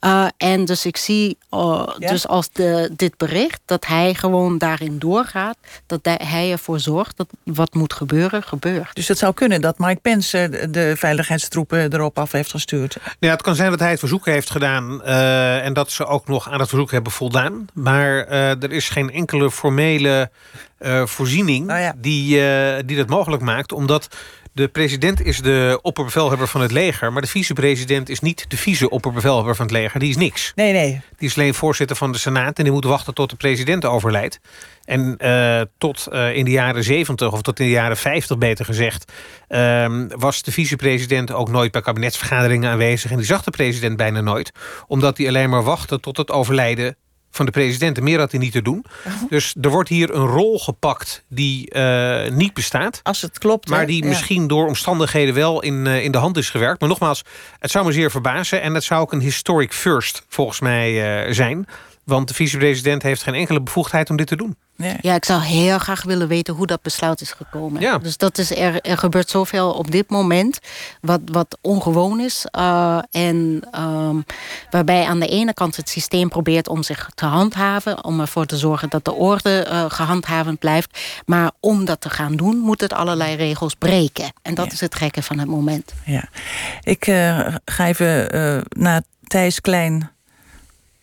Uh, 0.00 0.26
en 0.36 0.64
dus 0.64 0.86
ik 0.86 0.96
zie 0.96 1.38
uh, 1.50 1.88
ja? 1.98 2.08
dus 2.08 2.26
als 2.26 2.50
de, 2.52 2.92
dit 2.96 3.16
bericht 3.16 3.60
dat 3.64 3.86
hij 3.86 4.14
gewoon 4.14 4.58
daarin 4.58 4.98
doorgaat, 4.98 5.56
dat 5.86 6.00
hij 6.02 6.50
ervoor 6.50 6.80
zorgt 6.80 7.16
dat 7.16 7.26
wat 7.44 7.74
moet 7.74 7.92
gebeuren, 7.92 8.42
gebeurt. 8.42 8.94
Dus 8.94 9.08
het 9.08 9.18
zou 9.18 9.34
kunnen 9.34 9.60
dat 9.60 9.78
Mike 9.78 10.00
Pence 10.00 10.68
de 10.70 10.94
veiligheidstroepen 10.96 11.92
erop 11.92 12.18
af 12.18 12.32
heeft 12.32 12.50
gestuurd? 12.50 12.96
Ja, 13.18 13.30
het 13.30 13.42
kan 13.42 13.54
zijn 13.54 13.70
dat 13.70 13.80
hij 13.80 13.90
het 13.90 13.98
verzoek 13.98 14.26
heeft 14.26 14.50
gedaan 14.50 15.00
uh, 15.04 15.64
en 15.64 15.72
dat 15.72 15.90
ze 15.90 16.06
ook 16.06 16.28
nog 16.28 16.50
aan 16.50 16.60
het 16.60 16.68
verzoek 16.68 16.90
hebben 16.90 17.03
voldaan. 17.10 17.66
Maar 17.72 18.28
uh, 18.28 18.62
er 18.62 18.72
is 18.72 18.88
geen 18.88 19.10
enkele 19.10 19.50
formele 19.50 20.30
uh, 20.80 21.06
voorziening 21.06 21.70
oh 21.70 21.78
ja. 21.78 21.94
die, 21.96 22.40
uh, 22.40 22.76
die 22.86 22.96
dat 22.96 23.08
mogelijk 23.08 23.42
maakt. 23.42 23.72
Omdat 23.72 24.08
de 24.54 24.68
president 24.68 25.22
is 25.22 25.38
de 25.38 25.78
opperbevelhebber 25.82 26.48
van 26.48 26.60
het 26.60 26.70
leger... 26.70 27.12
maar 27.12 27.22
de 27.22 27.28
vicepresident 27.28 28.08
is 28.08 28.20
niet 28.20 28.44
de 28.50 28.56
vice-opperbevelhebber 28.56 29.56
van 29.56 29.64
het 29.64 29.74
leger. 29.74 30.00
Die 30.00 30.08
is 30.08 30.16
niks. 30.16 30.52
Nee, 30.54 30.72
nee. 30.72 31.00
Die 31.16 31.28
is 31.28 31.36
alleen 31.36 31.54
voorzitter 31.54 31.96
van 31.96 32.12
de 32.12 32.18
Senaat... 32.18 32.58
en 32.58 32.64
die 32.64 32.72
moet 32.72 32.84
wachten 32.84 33.14
tot 33.14 33.30
de 33.30 33.36
president 33.36 33.84
overlijdt. 33.84 34.40
En 34.84 35.18
uh, 35.18 35.60
tot 35.78 36.08
uh, 36.12 36.36
in 36.36 36.44
de 36.44 36.50
jaren 36.50 36.84
70, 36.84 37.32
of 37.32 37.42
tot 37.42 37.60
in 37.60 37.66
de 37.66 37.72
jaren 37.72 37.96
50 37.96 38.38
beter 38.38 38.64
gezegd... 38.64 39.12
Uh, 39.48 40.04
was 40.08 40.42
de 40.42 40.52
vicepresident 40.52 41.32
ook 41.32 41.48
nooit 41.48 41.72
bij 41.72 41.80
kabinetsvergaderingen 41.80 42.70
aanwezig... 42.70 43.10
en 43.10 43.16
die 43.16 43.26
zag 43.26 43.42
de 43.42 43.50
president 43.50 43.96
bijna 43.96 44.20
nooit. 44.20 44.52
Omdat 44.86 45.18
hij 45.18 45.28
alleen 45.28 45.50
maar 45.50 45.62
wachtte 45.62 46.00
tot 46.00 46.16
het 46.16 46.30
overlijden 46.30 46.96
van 47.34 47.46
de 47.46 47.52
president. 47.52 48.00
Meer 48.00 48.18
had 48.18 48.30
hij 48.30 48.40
niet 48.40 48.52
te 48.52 48.62
doen. 48.62 48.84
Oh. 49.06 49.12
Dus 49.28 49.54
er 49.60 49.70
wordt 49.70 49.88
hier 49.88 50.14
een 50.14 50.26
rol 50.26 50.58
gepakt 50.58 51.24
die 51.28 51.74
uh, 51.74 52.28
niet 52.30 52.54
bestaat. 52.54 53.00
Als 53.02 53.22
het 53.22 53.38
klopt. 53.38 53.68
Maar 53.68 53.86
die 53.86 54.04
misschien 54.04 54.46
door 54.46 54.66
omstandigheden 54.66 55.34
wel 55.34 55.62
in, 55.62 55.86
uh, 55.86 56.04
in 56.04 56.12
de 56.12 56.18
hand 56.18 56.36
is 56.36 56.50
gewerkt. 56.50 56.80
Maar 56.80 56.88
nogmaals, 56.88 57.24
het 57.58 57.70
zou 57.70 57.84
me 57.84 57.92
zeer 57.92 58.10
verbazen. 58.10 58.62
En 58.62 58.74
het 58.74 58.84
zou 58.84 59.00
ook 59.00 59.12
een 59.12 59.20
historic 59.20 59.72
first 59.72 60.24
volgens 60.28 60.60
mij 60.60 61.26
uh, 61.26 61.32
zijn. 61.32 61.66
Want 62.04 62.28
de 62.28 62.34
vicepresident 62.34 63.02
heeft 63.02 63.22
geen 63.22 63.34
enkele 63.34 63.62
bevoegdheid 63.62 64.10
om 64.10 64.16
dit 64.16 64.26
te 64.26 64.36
doen. 64.36 64.56
Ja. 64.76 64.96
ja, 65.00 65.14
ik 65.14 65.24
zou 65.24 65.40
heel 65.40 65.78
graag 65.78 66.02
willen 66.02 66.28
weten 66.28 66.54
hoe 66.54 66.66
dat 66.66 66.82
besluit 66.82 67.20
is 67.20 67.32
gekomen. 67.32 67.80
Ja. 67.80 67.98
Dus 67.98 68.16
dat 68.16 68.38
is 68.38 68.56
er, 68.56 68.80
er 68.80 68.98
gebeurt 68.98 69.30
zoveel 69.30 69.72
op 69.72 69.90
dit 69.90 70.10
moment, 70.10 70.58
wat, 71.00 71.20
wat 71.24 71.58
ongewoon 71.60 72.20
is. 72.20 72.46
Uh, 72.58 72.98
en 73.10 73.62
um, 73.80 74.24
waarbij 74.70 75.04
aan 75.04 75.20
de 75.20 75.26
ene 75.26 75.54
kant 75.54 75.76
het 75.76 75.88
systeem 75.88 76.28
probeert 76.28 76.68
om 76.68 76.82
zich 76.82 77.10
te 77.14 77.24
handhaven, 77.24 78.04
om 78.04 78.20
ervoor 78.20 78.46
te 78.46 78.56
zorgen 78.56 78.88
dat 78.88 79.04
de 79.04 79.12
orde 79.12 79.66
uh, 79.70 79.84
gehandhavend 79.88 80.58
blijft. 80.58 80.98
Maar 81.26 81.50
om 81.60 81.84
dat 81.84 82.00
te 82.00 82.10
gaan 82.10 82.36
doen, 82.36 82.58
moet 82.58 82.80
het 82.80 82.92
allerlei 82.92 83.36
regels 83.36 83.74
breken. 83.74 84.32
En 84.42 84.54
dat 84.54 84.66
ja. 84.66 84.72
is 84.72 84.80
het 84.80 84.94
gekke 84.94 85.22
van 85.22 85.38
het 85.38 85.48
moment. 85.48 85.94
Ja. 86.04 86.28
Ik 86.82 87.06
uh, 87.06 87.46
ga 87.64 87.86
even 87.86 88.28
naar 88.68 89.02
Thijs 89.26 89.60
Klein 89.60 90.13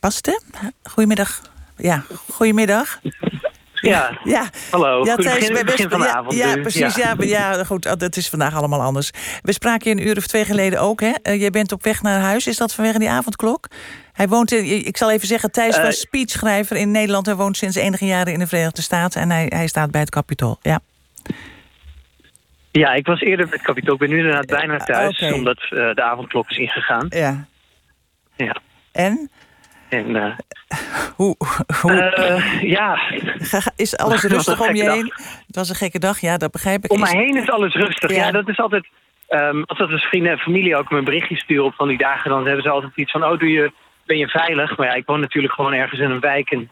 Paste? 0.02 0.42
Goedemiddag. 0.84 1.42
Ja, 1.78 2.04
goedemiddag. 2.30 3.00
Ja, 3.74 4.20
ja. 4.24 4.50
hallo. 4.72 5.06
Ja, 5.06 5.16
Thijs, 5.16 5.48
begin, 5.48 5.66
begin 5.66 5.90
van 5.90 6.00
de 6.00 6.06
ja, 6.06 6.14
avond. 6.14 6.34
Ja, 6.34 6.54
dus, 6.54 6.62
precies. 6.62 6.96
Ja. 6.96 7.16
Ja, 7.20 7.64
goed, 7.64 7.86
oh, 7.86 7.94
dat 7.98 8.16
is 8.16 8.30
vandaag 8.30 8.56
allemaal 8.56 8.82
anders. 8.82 9.12
We 9.42 9.54
spraken 9.54 9.90
je 9.90 10.02
een 10.02 10.08
uur 10.08 10.18
of 10.18 10.28
twee 10.28 10.46
geleden 10.46 10.80
ook. 10.80 11.02
Hè? 11.02 11.12
Uh, 11.24 11.40
jij 11.40 11.50
bent 11.50 11.72
op 11.72 11.84
weg 11.84 12.02
naar 12.02 12.20
huis. 12.20 12.48
Is 12.48 12.58
dat 12.58 12.74
vanwege 12.74 13.00
die 13.00 13.10
avondklok? 13.10 13.68
Hij 14.14 14.28
woont 14.28 14.52
in, 14.52 14.86
ik 14.86 14.98
zal 14.98 15.12
even 15.12 15.28
zeggen, 15.28 15.52
Thijs 15.52 15.78
uh, 15.78 15.84
was 15.84 16.00
speechschrijver 16.00 16.78
in 16.78 16.92
Nederland. 16.92 17.26
Hij 17.26 17.36
woont 17.36 17.58
sinds 17.58 17.76
enige 17.76 18.06
jaren 18.06 18.34
in 18.34 18.40
de 18.40 18.48
Verenigde 18.48 18.82
Staten. 18.82 19.22
En 19.22 19.32
hij, 19.32 19.46
hij 19.50 19.68
staat 19.68 19.92
bij 19.92 20.02
het 20.02 20.10
Capitool. 20.10 20.60
Ja. 20.62 20.80
Ja, 22.72 22.94
ik 22.94 23.06
was 23.06 23.20
eerder 23.20 23.46
bij 23.46 23.56
het 23.58 23.66
Capitool. 23.66 23.94
Ik 23.94 24.00
ben 24.00 24.10
nu 24.10 24.18
inderdaad 24.18 24.46
bijna 24.46 24.78
thuis, 24.78 25.16
okay. 25.16 25.32
omdat 25.32 25.58
de 25.70 26.02
avondklok 26.02 26.50
is 26.50 26.58
ingegaan. 26.58 27.06
Ja. 27.10 27.48
Ja. 28.36 28.62
En? 28.92 29.30
En, 29.92 30.10
uh, 30.10 30.38
hoe, 31.16 31.36
hoe 31.82 32.14
uh, 32.18 32.62
ja. 32.62 33.00
Is 33.76 33.98
alles 33.98 34.24
rustig 34.36 34.68
om 34.68 34.76
je 34.76 34.92
heen? 34.92 35.14
Het 35.48 35.56
was 35.56 35.70
een 35.70 35.76
gekke 35.76 36.00
dag, 36.00 36.20
ja, 36.20 36.38
dat 36.38 36.52
begrijp 36.52 36.84
ik. 36.84 36.92
Om 36.92 37.00
mij 37.00 37.16
heen 37.16 37.38
is 37.38 37.50
alles 37.50 37.74
rustig. 37.74 38.10
Ja, 38.10 38.26
ja 38.26 38.32
dat 38.32 38.50
is 38.50 38.60
altijd. 38.60 38.88
Um, 39.30 39.64
als 39.66 39.78
dat 39.78 40.02
vrienden 40.02 40.32
en 40.32 40.38
familie 40.38 40.76
ook 40.76 40.90
mijn 40.90 41.04
berichtjes 41.04 41.40
sturen 41.40 41.66
op 41.66 41.74
van 41.74 41.88
die 41.88 41.98
dagen, 41.98 42.30
dan 42.30 42.46
hebben 42.46 42.64
ze 42.64 42.70
altijd 42.70 42.92
iets 42.96 43.12
van: 43.12 43.24
oh, 43.24 43.40
doe 43.40 43.50
je, 43.50 43.72
ben 44.06 44.18
je 44.18 44.28
veilig? 44.28 44.78
Maar 44.78 44.88
ja, 44.88 44.94
ik 44.94 45.06
woon 45.06 45.20
natuurlijk 45.20 45.54
gewoon 45.54 45.74
ergens 45.74 46.00
in 46.00 46.12
een 46.12 46.20
wijk 46.20 46.52
en 46.52 46.70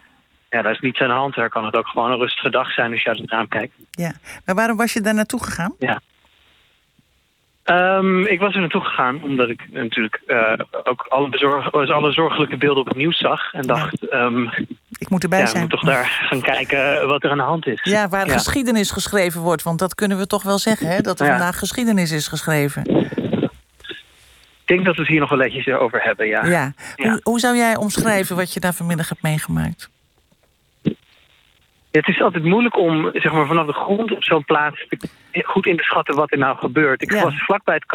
ja, 0.50 0.62
daar 0.62 0.72
is 0.72 0.80
niets 0.80 1.00
aan 1.00 1.08
de 1.08 1.14
hand. 1.14 1.36
Daar 1.36 1.50
kan 1.50 1.66
het 1.66 1.76
ook 1.76 1.88
gewoon 1.88 2.12
een 2.12 2.18
rustige 2.18 2.50
dag 2.50 2.72
zijn 2.72 2.92
als 2.92 3.02
je 3.02 3.10
uit 3.10 3.20
het 3.20 3.32
raam 3.32 3.48
kijkt. 3.48 3.74
Ja, 3.92 4.12
maar 4.46 4.56
waarom 4.56 4.78
was 4.78 4.94
je 4.94 5.02
daar 5.02 5.14
naartoe 5.14 5.44
gegaan? 5.44 5.76
Ja. 5.80 6.02
Um, 7.70 8.26
ik 8.26 8.40
was 8.40 8.54
er 8.54 8.60
naartoe 8.60 8.82
gegaan 8.82 9.24
omdat 9.24 9.50
ik 9.50 9.68
natuurlijk 9.72 10.22
uh, 10.28 10.54
ook 10.84 11.06
alle, 11.10 11.30
bezorg, 11.30 11.72
alle 11.72 12.12
zorgelijke 12.12 12.58
beelden 12.58 12.82
op 12.82 12.88
het 12.88 12.98
nieuws 12.98 13.18
zag. 13.18 13.54
En 13.54 13.62
dacht, 13.62 14.14
um, 14.14 14.50
ik 14.98 15.10
moet 15.10 15.24
erbij 15.24 15.40
ja, 15.40 15.46
zijn. 15.46 15.64
Ik 15.64 15.70
moet 15.70 15.80
toch 15.80 15.90
daar 15.90 16.28
gaan 16.30 16.42
kijken 16.42 17.08
wat 17.08 17.24
er 17.24 17.32
aan 17.32 17.38
de 17.38 17.44
hand 17.44 17.68
is. 17.68 17.80
Ja, 17.84 18.08
waar 18.08 18.26
ja. 18.26 18.34
geschiedenis 18.34 18.92
geschreven 18.92 19.42
wordt. 19.42 19.64
Want 19.64 19.80
dat 19.80 19.96
kunnen 19.96 20.18
we 20.18 20.28
toch 20.28 20.44
wel 20.44 20.58
zeggen, 20.58 20.88
hè? 20.88 21.02
Dat 21.02 21.20
er 21.20 21.28
vandaag 21.28 21.58
geschiedenis 21.58 22.12
is 22.12 22.28
geschreven. 22.28 22.84
Ik 24.62 24.76
denk 24.76 24.86
dat 24.86 24.96
we 24.96 25.02
het 25.02 25.12
hier 25.12 25.20
nog 25.20 25.30
wel 25.30 25.38
netjes 25.38 25.68
over 25.68 26.02
hebben, 26.04 26.28
ja. 26.28 26.46
ja. 26.46 26.74
Hoe, 26.96 27.20
hoe 27.24 27.40
zou 27.40 27.56
jij 27.56 27.78
omschrijven 27.78 28.36
wat 28.36 28.54
je 28.54 28.60
daar 28.60 28.74
vanmiddag 28.74 29.10
hebt 29.10 29.22
meegemaakt? 29.22 29.90
Het 31.92 32.08
is 32.08 32.22
altijd 32.22 32.44
moeilijk 32.44 32.78
om 32.78 33.10
zeg 33.14 33.32
maar, 33.32 33.46
vanaf 33.46 33.66
de 33.66 33.74
grond 33.74 34.12
op 34.12 34.24
zo'n 34.24 34.46
plaats 34.46 34.86
goed 35.32 35.66
in 35.66 35.78
te 35.78 35.84
schatten 35.84 36.16
wat 36.16 36.32
er 36.32 36.38
nou 36.38 36.58
gebeurt. 36.58 37.02
Ik 37.02 37.14
Ja. 37.14 37.24
was 37.24 37.44
vlakbij 37.44 37.76
het 37.76 37.86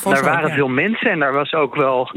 Vos 0.00 0.02
Daar 0.02 0.24
waren 0.24 0.48
ja. 0.48 0.54
veel 0.54 0.68
mensen 0.68 1.10
en 1.10 1.18
daar 1.18 1.32
was 1.32 1.52
ook 1.52 1.74
wel 1.74 2.10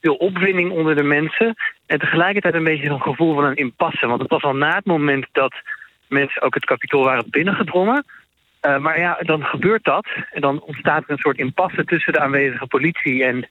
veel 0.00 0.14
opwinding 0.14 0.70
onder 0.70 0.96
de 0.96 1.02
mensen. 1.02 1.54
En 1.86 1.98
tegelijkertijd 1.98 2.54
een 2.54 2.64
beetje 2.64 2.86
zo'n 2.86 3.02
gevoel 3.02 3.34
van 3.34 3.44
een 3.44 3.56
impasse. 3.56 4.06
Want 4.06 4.20
het 4.20 4.30
was 4.30 4.42
al 4.42 4.54
na 4.56 4.74
het 4.74 4.84
moment 4.84 5.26
dat 5.32 5.54
mensen 6.08 6.42
ook 6.42 6.54
het 6.54 6.64
Capitool 6.64 7.04
waren 7.04 7.30
binnengedrongen. 7.30 8.04
Eh, 8.60 8.78
maar 8.78 8.98
ja, 9.00 9.18
dan 9.20 9.44
gebeurt 9.44 9.84
dat. 9.84 10.06
En 10.32 10.40
dan 10.40 10.60
ontstaat 10.60 11.02
er 11.02 11.10
een 11.10 11.18
soort 11.18 11.38
impasse 11.38 11.84
tussen 11.84 12.12
de 12.12 12.20
aanwezige 12.20 12.66
politie 12.66 13.24
en 13.24 13.48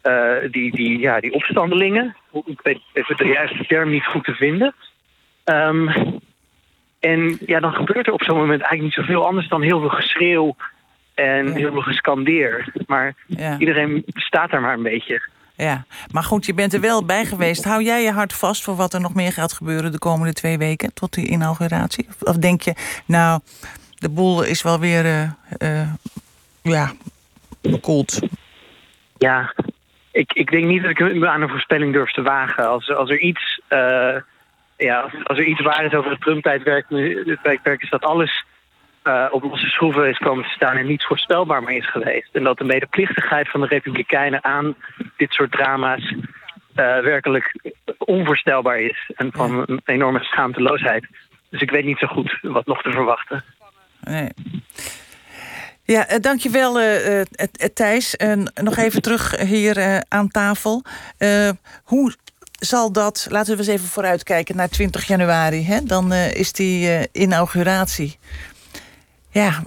eh, 0.00 0.50
die, 0.50 0.70
die, 0.76 0.98
ja, 0.98 1.20
die 1.20 1.32
opstandelingen. 1.32 2.16
Ik 2.44 2.60
weet 2.62 2.80
even 2.92 3.16
de 3.16 3.26
juiste 3.26 3.66
term 3.66 3.90
niet 3.90 4.04
goed 4.06 4.24
te 4.24 4.34
vinden. 4.34 4.74
Ehm, 5.48 5.88
en 6.98 7.38
ja, 7.46 7.60
dan 7.60 7.72
gebeurt 7.72 8.06
er 8.06 8.12
op 8.12 8.22
zo'n 8.22 8.36
moment 8.36 8.60
eigenlijk 8.60 8.82
niet 8.82 9.06
zoveel 9.06 9.26
anders 9.26 9.48
dan 9.48 9.62
heel 9.62 9.80
veel 9.80 9.88
geschreeuw 9.88 10.56
en 11.14 11.52
heel 11.54 11.72
veel 11.72 11.80
gescandeer. 11.80 12.72
Maar 12.86 13.14
Ja. 13.26 13.58
iedereen 13.58 14.02
staat 14.06 14.50
daar 14.50 14.60
maar 14.60 14.74
een 14.74 14.82
beetje. 14.82 15.22
Ja, 15.54 15.84
maar 16.12 16.22
goed, 16.22 16.46
je 16.46 16.54
bent 16.54 16.74
er 16.74 16.80
wel 16.80 17.04
bij 17.04 17.24
geweest. 17.24 17.64
Hou 17.64 17.82
jij 17.82 18.02
je 18.02 18.12
hart 18.12 18.32
vast 18.32 18.64
voor 18.64 18.76
wat 18.76 18.94
er 18.94 19.00
nog 19.00 19.14
meer 19.14 19.32
gaat 19.32 19.52
gebeuren 19.52 19.92
de 19.92 19.98
komende 19.98 20.32
twee 20.32 20.58
weken 20.58 20.94
tot 20.94 21.12
die 21.12 21.28
inauguratie? 21.28 22.08
Of- 22.20 22.36
denk 22.36 22.60
je, 22.62 22.74
nou, 23.06 23.40
de 23.94 24.08
boel 24.08 24.42
is 24.42 24.62
wel 24.62 24.78
weer, 24.80 25.34
eh, 25.58 25.88
ja, 26.62 26.92
bekoeld. 27.62 28.18
Ja, 29.16 29.54
ik, 30.12 30.32
ik 30.32 30.50
denk 30.50 30.64
niet 30.64 30.82
dat 30.82 30.90
ik 30.90 30.98
me 31.14 31.28
aan 31.28 31.42
een 31.42 31.48
voorspelling 31.48 31.92
durf 31.92 32.10
te 32.12 32.22
wagen. 32.22 32.68
Als, 32.68 32.94
als 32.94 33.10
er 33.10 33.18
iets. 33.20 33.60
eh, 33.68 34.16
ja, 34.78 35.00
als, 35.00 35.12
als 35.24 35.38
er 35.38 35.44
iets 35.44 35.60
waar 35.60 35.84
is 35.84 35.92
over 35.92 36.10
het 36.10 36.20
Trump-tijdperk, 36.20 37.82
is 37.82 37.90
dat 37.90 38.02
alles 38.02 38.44
eh, 39.02 39.26
op 39.30 39.42
losse 39.42 39.66
schroeven 39.66 40.08
is 40.08 40.18
komen 40.18 40.44
te 40.44 40.50
staan 40.50 40.76
en 40.76 40.86
niets 40.86 41.06
voorspelbaar 41.06 41.62
meer 41.62 41.76
is 41.76 41.90
geweest. 41.90 42.34
En 42.34 42.44
dat 42.44 42.58
de 42.58 42.64
medeplichtigheid 42.64 43.50
van 43.50 43.60
de 43.60 43.66
Republikeinen 43.66 44.44
aan 44.44 44.74
dit 45.16 45.32
soort 45.32 45.52
drama's 45.52 46.14
eh, 46.78 47.00
werkelijk 47.00 47.74
onvoorstelbaar 47.98 48.80
is. 48.80 49.10
En 49.16 49.32
van 49.32 49.62
een 49.66 49.80
enorme 49.84 50.22
schaamteloosheid. 50.22 51.06
Dus 51.50 51.60
ik 51.60 51.70
weet 51.70 51.84
niet 51.84 51.98
zo 51.98 52.06
goed 52.06 52.38
wat 52.42 52.66
nog 52.66 52.82
te 52.82 52.90
verwachten. 52.90 53.44
Nee. 54.00 54.28
Ja, 55.82 56.06
eh, 56.06 56.20
dankjewel 56.20 56.80
eh, 56.80 57.22
Thijs. 57.74 58.16
En 58.16 58.52
nog 58.54 58.76
even 58.76 59.02
terug 59.02 59.40
hier 59.40 60.04
aan 60.08 60.28
tafel. 60.28 60.82
Hoe 61.84 62.14
zal 62.58 62.92
dat, 62.92 63.26
laten 63.30 63.52
we 63.52 63.58
eens 63.58 63.68
even 63.68 63.88
vooruitkijken 63.88 64.56
naar 64.56 64.68
20 64.68 65.06
januari. 65.06 65.66
Hè? 65.66 65.82
Dan 65.82 66.12
eh, 66.12 66.34
is 66.34 66.52
die 66.52 66.90
eh, 66.90 67.06
inauguratie. 67.12 68.18
Ja, 69.30 69.62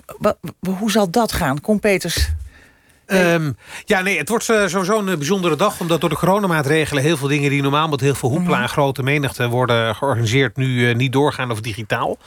hoe 0.78 0.92
zal 0.92 1.10
dat 1.10 1.32
gaan? 1.32 1.62
Kom 1.62 1.80
Peters. 1.80 2.30
Ehm, 3.12 3.52
ja, 3.86 4.02
nee, 4.02 4.18
het 4.18 4.30
wordt 4.30 4.50
eh, 4.50 4.68
sowieso 4.68 5.00
een 5.00 5.10
eh, 5.10 5.18
bijzondere 5.18 5.56
dag... 5.56 5.80
omdat 5.80 6.02
door 6.02 6.10
de 6.10 6.16
coronamaatregelen 6.16 7.04
heel 7.04 7.18
veel 7.18 7.28
dingen... 7.28 7.50
die 7.50 7.62
normaal 7.62 7.88
met 7.88 8.00
heel 8.02 8.16
veel 8.16 8.30
hoepla 8.30 8.62
en 8.62 8.70
grote 8.70 9.04
menigte 9.04 9.48
worden 9.48 9.96
georganiseerd... 9.96 10.58
nu 10.58 10.90
eh, 10.90 10.96
niet 10.96 11.12
doorgaan 11.12 11.52
of 11.52 11.62
digitaal. 11.62 12.18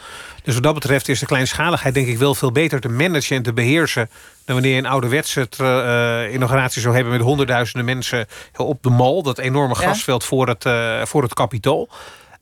Dus 0.43 0.55
wat 0.55 0.63
dat 0.63 0.75
betreft 0.75 1.09
is 1.09 1.19
de 1.19 1.27
kleinschaligheid 1.27 1.95
denk 1.95 2.07
ik 2.07 2.19
wel 2.19 2.35
veel 2.35 2.53
beter 2.53 2.81
te 2.81 2.89
managen 2.89 3.37
en 3.37 3.43
te 3.43 3.53
beheersen... 3.53 4.11
dan 4.45 4.55
wanneer 4.55 4.73
je 4.73 4.79
een 4.79 4.87
ouderwetse 4.87 5.49
eh, 5.57 6.35
inauguratie 6.35 6.83
zou 6.83 6.95
hebben... 6.95 7.13
met 7.13 7.23
honderdduizenden 7.23 7.85
mensen 7.85 8.27
op 8.57 8.83
de 8.83 8.91
Mall. 8.91 9.23
Dat 9.23 9.39
enorme 9.39 9.75
Ja. 9.75 9.81
grasveld 9.81 10.25
voor 10.25 10.49
het, 10.49 10.69
voor 11.09 11.23
het 11.23 11.35
Capitool. 11.35 11.89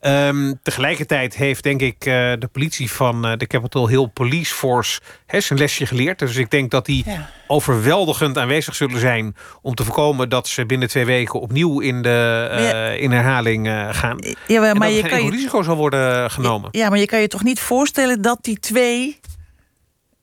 Ehm, 0.03 0.53
tegelijkertijd 0.63 1.35
heeft 1.37 1.63
denk 1.63 1.81
ik 1.81 2.05
eh, 2.05 2.33
de 2.39 2.49
politie 2.53 2.91
van 2.91 3.27
eh, 3.27 3.33
de 3.37 3.47
Capitol 3.47 3.89
Hill 3.89 4.07
Police 4.09 4.55
Force 4.55 5.01
zijn 5.27 5.59
lesje 5.59 5.87
geleerd. 5.87 6.19
Dus 6.19 6.37
ik 6.37 6.51
denk 6.51 6.71
dat 6.71 6.87
die 6.87 7.03
Ja. 7.07 7.31
overweldigend 7.47 8.39
aanwezig 8.39 8.75
zullen 8.75 9.01
zijn... 9.01 9.37
om 9.61 9.75
te 9.75 9.85
voorkomen 9.85 10.29
dat 10.29 10.49
ze 10.49 10.67
binnen 10.67 10.89
twee 10.89 11.05
weken 11.05 11.41
opnieuw 11.41 11.81
in, 11.81 12.03
de, 12.03 12.49
eh, 12.51 12.71
Ja. 12.71 12.87
in 12.89 13.11
herhaling 13.11 13.67
gaan. 13.91 14.19
Ja, 14.47 14.61
maar, 14.61 14.71
en 14.71 14.77
maar 14.77 14.89
dat 14.89 14.97
je 14.97 15.09
kan 15.09 15.25
je, 15.25 15.31
risico 15.31 15.63
zal 15.63 15.77
worden 15.77 16.31
genomen. 16.31 16.69
ja, 16.73 16.89
maar 16.89 16.99
je 16.99 17.07
kan 17.07 17.21
je 17.21 17.29
toch 17.29 17.43
niet 17.45 17.61
voorstellen 17.61 18.23
dat 18.23 18.39
die 18.41 18.59
twee 18.61 19.21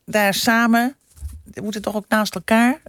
daar 0.05 0.33
samen... 0.33 0.95
moeten 1.61 1.81
toch 1.81 1.95
ook 1.95 2.05
naast 2.09 2.35
elkaar? 2.35 2.81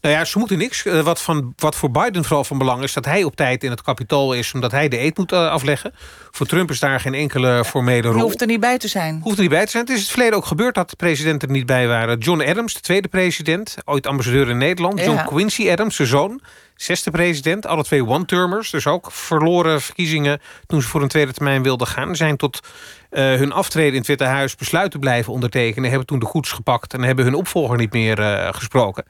Nou 0.00 0.14
ja, 0.14 0.24
ze 0.24 0.38
moeten 0.38 0.58
niks. 0.58 0.84
Eh, 0.84 1.00
Wat, 1.00 1.20
van, 1.22 1.52
wat 1.56 1.74
voor 1.74 1.90
Biden 1.90 2.24
vooral 2.24 2.44
van 2.44 2.58
belang 2.58 2.82
is... 2.82 2.92
dat 2.92 3.04
hij 3.04 3.24
op 3.24 3.36
tijd 3.36 3.64
in 3.64 3.70
het 3.70 3.82
kapitool 3.82 4.32
is... 4.32 4.54
omdat 4.54 4.70
hij 4.70 4.88
de 4.88 5.00
eet 5.00 5.16
moet 5.16 5.32
eh, 5.32 5.48
afleggen. 5.48 5.94
Voor 6.30 6.46
Trump 6.46 6.70
is 6.70 6.78
daar 6.78 7.00
geen 7.00 7.14
enkele 7.14 7.64
formele 7.64 8.08
rol. 8.08 8.20
hoeft 8.20 8.40
er 8.40 8.46
niet 8.46 8.60
bij 8.60 8.78
te 8.78 8.88
zijn. 8.88 9.20
Hoeft 9.22 9.36
er 9.36 9.42
niet 9.42 9.50
bij 9.50 9.64
te 9.64 9.70
zijn. 9.70 9.84
Het 9.84 9.92
is 9.94 10.00
het 10.00 10.10
verleden 10.10 10.36
ook 10.36 10.46
gebeurd 10.46 10.74
dat 10.74 10.90
de 10.90 10.96
presidenten 10.96 11.48
er 11.48 11.54
niet 11.54 11.66
bij 11.66 11.88
waren. 11.88 12.18
John 12.18 12.42
Adams, 12.42 12.74
de 12.74 12.80
tweede 12.80 13.08
president, 13.08 13.76
ooit 13.84 14.06
ambassadeur 14.06 14.48
in 14.48 14.58
Nederland. 14.58 14.98
Ja. 14.98 15.04
John 15.04 15.24
Quincy 15.26 15.70
Adams, 15.70 15.96
zijn 15.96 16.08
zoon, 16.08 16.40
zesde 16.76 17.10
president. 17.10 17.66
Alle 17.66 17.82
twee 17.84 18.06
one-termers, 18.06 18.70
dus 18.70 18.86
ook 18.86 19.12
verloren 19.12 19.80
verkiezingen... 19.80 20.40
toen 20.66 20.82
ze 20.82 20.88
voor 20.88 21.02
een 21.02 21.08
tweede 21.08 21.32
termijn 21.32 21.62
wilden 21.62 21.86
gaan. 21.86 22.16
Zijn 22.16 22.36
tot 22.36 22.60
eh, 23.10 23.24
hun 23.24 23.52
aftreden 23.52 23.92
in 23.92 23.98
het 23.98 24.06
Witte 24.06 24.24
Huis 24.24 24.56
besluiten 24.56 25.00
blijven 25.00 25.32
ondertekenen. 25.32 25.88
Hebben 25.88 26.06
toen 26.06 26.18
de 26.18 26.26
koets 26.26 26.52
gepakt 26.52 26.94
en 26.94 27.02
hebben 27.02 27.24
hun 27.24 27.34
opvolger 27.34 27.76
niet 27.76 27.92
meer 27.92 28.16
gesproken. 28.54 29.04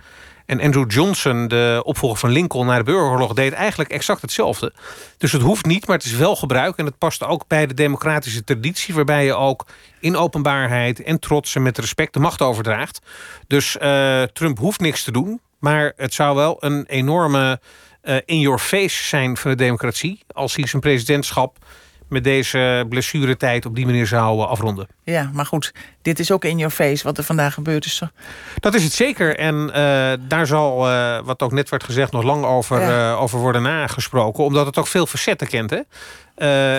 En 0.47 0.61
Andrew 0.61 0.91
Johnson, 0.91 1.49
de 1.49 1.83
opvolger 1.85 2.19
van 2.19 2.31
Lincoln 2.31 2.67
na 2.67 2.77
de 2.77 2.85
burgeroorlog... 2.85 3.33
deed 3.33 3.53
eigenlijk 3.53 3.91
exact 3.91 4.23
hetzelfde. 4.23 4.73
Dus 5.19 5.33
het 5.33 5.43
hoeft 5.43 5.67
niet, 5.67 5.87
maar 5.87 5.97
het 5.97 6.07
is 6.07 6.17
wel 6.17 6.37
gebruik. 6.37 6.77
En 6.77 6.85
het 6.85 6.99
past 6.99 7.25
ook 7.25 7.45
bij 7.47 7.67
de 7.67 7.75
democratische 7.75 8.45
traditie... 8.45 8.95
waarbij 8.95 9.25
je 9.25 9.35
ook 9.35 9.67
in 10.01 10.17
openbaarheid 10.17 11.03
en 11.03 11.19
trots 11.19 11.55
en 11.55 11.63
met 11.63 11.79
respect 11.79 12.13
de 12.13 12.21
macht 12.21 12.43
overdraagt. 12.43 13.01
Dus 13.47 13.79
eh, 13.79 14.23
Trump 14.23 14.59
hoeft 14.59 14.81
niks 14.81 15.05
te 15.05 15.13
doen. 15.13 15.41
Maar 15.59 15.93
het 15.97 16.15
zou 16.15 16.37
wel 16.37 16.57
een 16.61 16.85
enorme 16.87 17.61
eh, 18.01 18.17
in-your-face 18.25 19.05
zijn 19.05 19.37
van 19.37 19.51
de 19.51 19.57
democratie... 19.57 20.21
als 20.33 20.57
hij 20.57 20.67
zijn 20.67 20.83
presidentschap 20.83 21.59
met 22.13 22.25
deze 22.25 22.87
blessuretijd 22.89 23.67
op 23.67 23.75
die 23.75 23.87
manier 23.87 24.07
zou 24.07 24.41
eh, 24.41 24.49
afronden. 24.49 24.87
Ja, 25.05 25.31
maar 25.33 25.47
goed, 25.47 25.73
dit 26.03 26.19
is 26.19 26.31
ook 26.31 26.45
in 26.45 26.59
your 26.59 26.75
face 26.75 27.05
wat 27.05 27.19
er 27.19 27.25
vandaag 27.25 27.55
gebeurd 27.55 27.85
is. 27.85 28.03
Dat 28.55 28.75
is 28.75 28.85
het 28.85 28.93
zeker. 28.93 29.39
En 29.39 29.71
eh, 29.75 30.13
daar 30.29 30.47
zal, 30.47 30.91
eh, 30.91 31.19
wat 31.25 31.43
ook 31.43 31.53
net 31.53 31.69
werd 31.69 31.85
gezegd, 31.85 32.13
nog 32.13 32.23
lang 32.23 32.45
over, 32.45 32.81
Ja. 32.81 33.13
over 33.13 33.39
worden 33.39 33.63
nagesproken. 33.63 34.45
Omdat 34.45 34.67
het 34.67 34.79
ook 34.79 34.87
veel 34.87 35.07
facetten 35.07 35.49
kent. 35.49 35.71
Hè? 35.71 35.81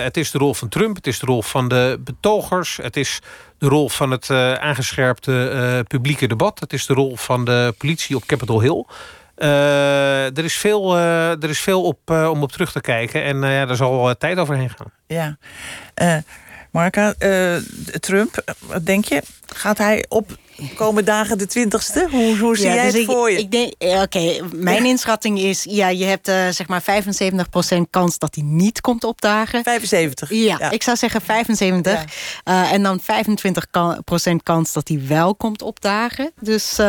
Het 0.04 0.16
is 0.16 0.30
de 0.30 0.38
rol 0.38 0.54
van 0.54 0.68
Trump, 0.68 0.96
het 0.96 1.06
is 1.06 1.18
de 1.18 1.26
rol 1.26 1.42
van 1.42 1.68
de 1.68 2.00
betogers... 2.04 2.76
het 2.82 2.96
is 2.96 3.20
de 3.58 3.68
rol 3.68 3.88
van 3.88 4.10
het 4.10 4.30
aangescherpte 4.60 5.84
publieke 5.88 6.26
debat... 6.26 6.60
het 6.60 6.72
is 6.72 6.86
de 6.86 6.94
rol 6.94 7.16
van 7.16 7.44
de 7.44 7.74
politie 7.78 8.16
op 8.16 8.26
Capitol 8.26 8.60
Hill... 8.60 8.84
er, 9.36 10.44
is 10.44 10.56
veel, 10.56 10.96
er 10.98 11.48
is 11.48 11.60
veel 11.60 11.82
op, 11.82 12.10
om 12.10 12.42
op 12.42 12.52
terug 12.52 12.72
te 12.72 12.80
kijken. 12.80 13.22
En 13.24 13.36
ja, 13.36 13.66
daar 13.66 13.76
zal 13.76 14.16
tijd 14.16 14.38
overheen 14.38 14.70
gaan. 14.70 14.92
Ja. 15.06 15.36
Marka, 16.74 17.14
Trump, 18.00 18.56
wat 18.66 18.86
denk 18.86 19.04
je? 19.04 19.22
Gaat 19.46 19.78
hij 19.78 20.04
op 20.08 20.36
komende 20.76 21.10
dagen 21.10 21.38
de 21.38 21.46
twintigste? 21.46 22.08
Hoe, 22.10 22.38
hoe 22.38 22.56
zie 22.56 22.66
jij 22.66 22.84
dus 22.84 22.94
het 22.94 23.04
voor 23.04 23.30
je? 23.30 23.38
Ik 23.38 23.50
denk, 23.50 23.72
oké, 23.78 24.40
mijn 24.52 24.84
inschatting 24.84 25.38
is... 25.38 25.64
ja, 25.68 25.88
je 25.88 26.04
hebt 26.04 26.28
uh, 26.28 26.48
zeg 26.48 26.68
maar 26.68 26.82
75% 26.82 26.86
kans 27.90 28.18
dat 28.18 28.34
hij 28.34 28.44
niet 28.44 28.80
komt 28.80 29.04
opdagen. 29.04 29.62
75? 29.62 30.30
Ja, 30.30 30.70
ik 30.70 30.82
zou 30.82 30.96
zeggen 30.96 31.20
75. 31.20 32.04
Ja. 32.44 32.64
Uh, 32.64 32.72
en 32.72 32.82
dan 32.82 33.00
25% 33.00 33.04
kans 34.42 34.72
dat 34.72 34.88
hij 34.88 35.06
wel 35.06 35.34
komt 35.34 35.62
opdagen. 35.62 36.32
Dus 36.40 36.78
uh, 36.78 36.86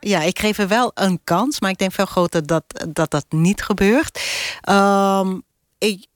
ja, 0.00 0.22
ik 0.22 0.38
geef 0.38 0.58
er 0.58 0.68
wel 0.68 0.90
een 0.94 1.20
kans. 1.24 1.60
Maar 1.60 1.70
ik 1.70 1.78
denk 1.78 1.92
veel 1.92 2.06
groter 2.06 2.46
dat 2.46 2.64
dat, 2.88 3.10
dat 3.10 3.24
niet 3.28 3.62
gebeurt. 3.62 4.20
Um, 4.70 5.42
ik, 5.78 6.06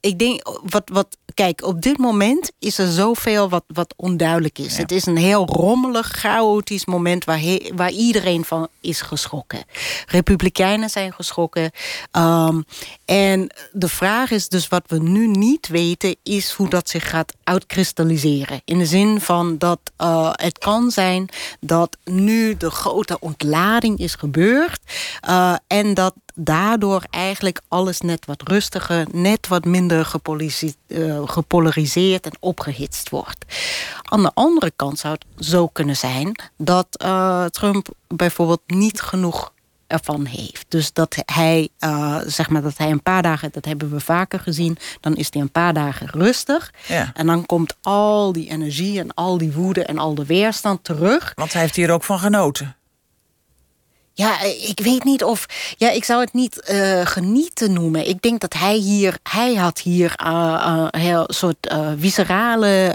ik 0.00 0.18
denk, 0.18 0.60
wat, 0.62 0.90
wat, 0.92 1.16
kijk, 1.36 1.64
op 1.64 1.82
dit 1.82 1.98
moment 1.98 2.52
is 2.58 2.78
er 2.78 2.92
zoveel 2.92 3.48
wat, 3.48 3.64
wat 3.66 3.94
onduidelijk 3.96 4.58
is. 4.58 4.76
Het 4.76 4.92
is 4.92 5.06
een 5.06 5.16
heel 5.16 5.46
rommelig, 5.46 6.06
chaotisch 6.06 6.84
moment 6.84 7.24
waar, 7.24 7.40
waar 7.74 7.90
iedereen 7.90 8.44
van 8.44 8.68
is 8.80 9.00
geschrokken. 9.00 9.64
Republikeinen 10.06 10.90
zijn 10.90 11.12
geschrokken. 11.12 11.70
Um, 12.12 12.64
en 13.04 13.54
de 13.72 13.88
vraag 13.88 14.30
is 14.30 14.48
dus, 14.48 14.68
wat 14.68 14.82
we 14.86 14.98
nu 14.98 15.26
niet 15.26 15.68
weten, 15.68 16.16
is 16.22 16.52
hoe 16.52 16.68
dat 16.68 16.88
zich 16.88 17.10
gaat 17.10 17.34
uitkristalliseren. 17.44 18.60
In 18.64 18.78
de 18.78 18.86
zin 18.86 19.20
van 19.20 19.58
dat 19.58 19.80
uh, 19.98 20.30
het 20.32 20.58
kan 20.58 20.90
zijn 20.90 21.28
dat 21.60 21.96
nu 22.04 22.56
de 22.56 22.70
grote 22.70 23.18
ontlading 23.20 23.98
is 23.98 24.14
gebeurd. 24.14 24.80
Uh, 25.28 25.54
en 25.66 25.94
dat 25.94 26.14
daardoor 26.36 27.02
eigenlijk 27.10 27.60
alles 27.68 28.00
net 28.00 28.26
wat 28.26 28.42
rustiger, 28.42 29.06
net 29.12 29.48
wat 29.48 29.64
minder 29.64 30.14
uh, 30.86 31.25
gepolariseerd 31.28 32.26
en 32.26 32.36
opgehitst 32.40 33.10
wordt. 33.10 33.44
Aan 34.02 34.22
de 34.22 34.30
andere 34.34 34.72
kant 34.76 34.98
zou 34.98 35.14
het 35.14 35.46
zo 35.46 35.66
kunnen 35.66 35.96
zijn 35.96 36.40
dat 36.56 36.86
uh, 37.04 37.44
Trump 37.44 37.88
bijvoorbeeld 38.08 38.62
niet 38.66 39.00
genoeg 39.00 39.52
ervan 39.86 40.24
heeft. 40.24 40.64
Dus 40.68 40.92
dat 40.92 41.16
hij, 41.24 41.68
uh, 41.80 42.16
zeg 42.26 42.48
maar, 42.48 42.62
dat 42.62 42.76
hij 42.76 42.90
een 42.90 43.02
paar 43.02 43.22
dagen, 43.22 43.48
dat 43.52 43.64
hebben 43.64 43.90
we 43.90 44.00
vaker 44.00 44.40
gezien, 44.40 44.78
dan 45.00 45.16
is 45.16 45.26
hij 45.30 45.42
een 45.42 45.50
paar 45.50 45.74
dagen 45.74 46.06
rustig. 46.06 46.72
Ja. 46.86 47.10
En 47.14 47.26
dan 47.26 47.46
komt 47.46 47.74
al 47.82 48.32
die 48.32 48.50
energie 48.50 48.98
en 48.98 49.14
al 49.14 49.38
die 49.38 49.52
woede 49.52 49.84
en 49.84 49.98
al 49.98 50.14
de 50.14 50.26
weerstand 50.26 50.84
terug. 50.84 51.32
Want 51.34 51.52
hij 51.52 51.62
heeft 51.62 51.76
hier 51.76 51.90
ook 51.90 52.04
van 52.04 52.18
genoten. 52.18 52.76
Ja, 54.16 54.40
ik 54.42 54.80
weet 54.82 55.04
niet 55.04 55.24
of. 55.24 55.46
Ja, 55.76 55.90
ik 55.90 56.04
zou 56.04 56.20
het 56.20 56.32
niet 56.32 56.68
uh, 56.70 57.06
genieten 57.06 57.72
noemen. 57.72 58.08
Ik 58.08 58.22
denk 58.22 58.40
dat 58.40 58.52
hij 58.52 58.74
hier. 58.76 59.18
Hij 59.22 59.54
had 59.54 59.80
hier 59.80 60.14
uh, 60.24 60.28
uh, 60.66 60.86
heel 60.90 61.24
soort 61.26 61.74
viscerale 61.98 62.94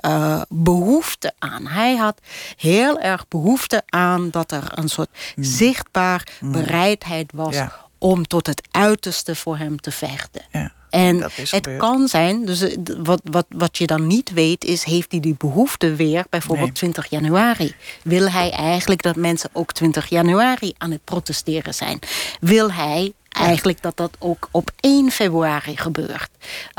behoefte 0.50 1.34
aan. 1.40 1.68
Hij 1.68 1.96
had 1.96 2.20
heel 2.58 3.00
erg 3.00 3.28
behoefte 3.28 3.84
aan 3.86 4.30
dat 4.30 4.52
er 4.52 4.72
een 4.76 4.90
soort 4.90 5.10
mm. 5.36 5.44
zichtbaar 5.44 6.28
mm. 6.40 6.52
bereidheid 6.52 7.32
was 7.36 7.56
om 7.98 8.28
tot 8.28 8.48
het 8.48 8.68
uiterste 8.72 9.36
voor 9.36 9.58
hem 9.58 9.80
te 9.80 9.92
vechten. 9.92 10.42
Ja. 10.52 10.72
En 10.92 11.30
het 11.34 11.70
kan 11.78 12.08
zijn, 12.08 12.46
dus 12.46 12.62
eh, 12.62 12.78
wat, 13.04 13.22
wat, 13.24 13.46
wat 13.50 13.78
je 13.78 13.88
dan 13.88 14.08
niet 14.08 14.32
weet, 14.32 14.64
is: 14.64 14.84
heeft 14.84 15.12
hij 15.12 15.20
die 15.20 15.36
behoefte 15.38 15.96
weer, 15.96 16.26
bijvoorbeeld 16.30 16.76
20 16.76 17.10
januari? 17.10 17.76
Wil 18.04 18.30
hij 18.30 18.52
eigenlijk 18.52 19.02
dat 19.02 19.16
mensen 19.16 19.50
ook 19.54 19.72
20 19.72 20.10
januari 20.10 20.74
aan 20.78 20.92
het 20.92 21.04
protesteren 21.04 21.74
zijn? 21.74 22.00
Wil 22.40 22.72
hij 22.72 23.14
eigenlijk 23.32 23.82
dat 23.82 23.98
dat 23.98 24.12
ook 24.20 24.48
op 24.52 24.72
1 24.80 25.12
februari 25.12 25.78
gebeurt. 25.78 26.30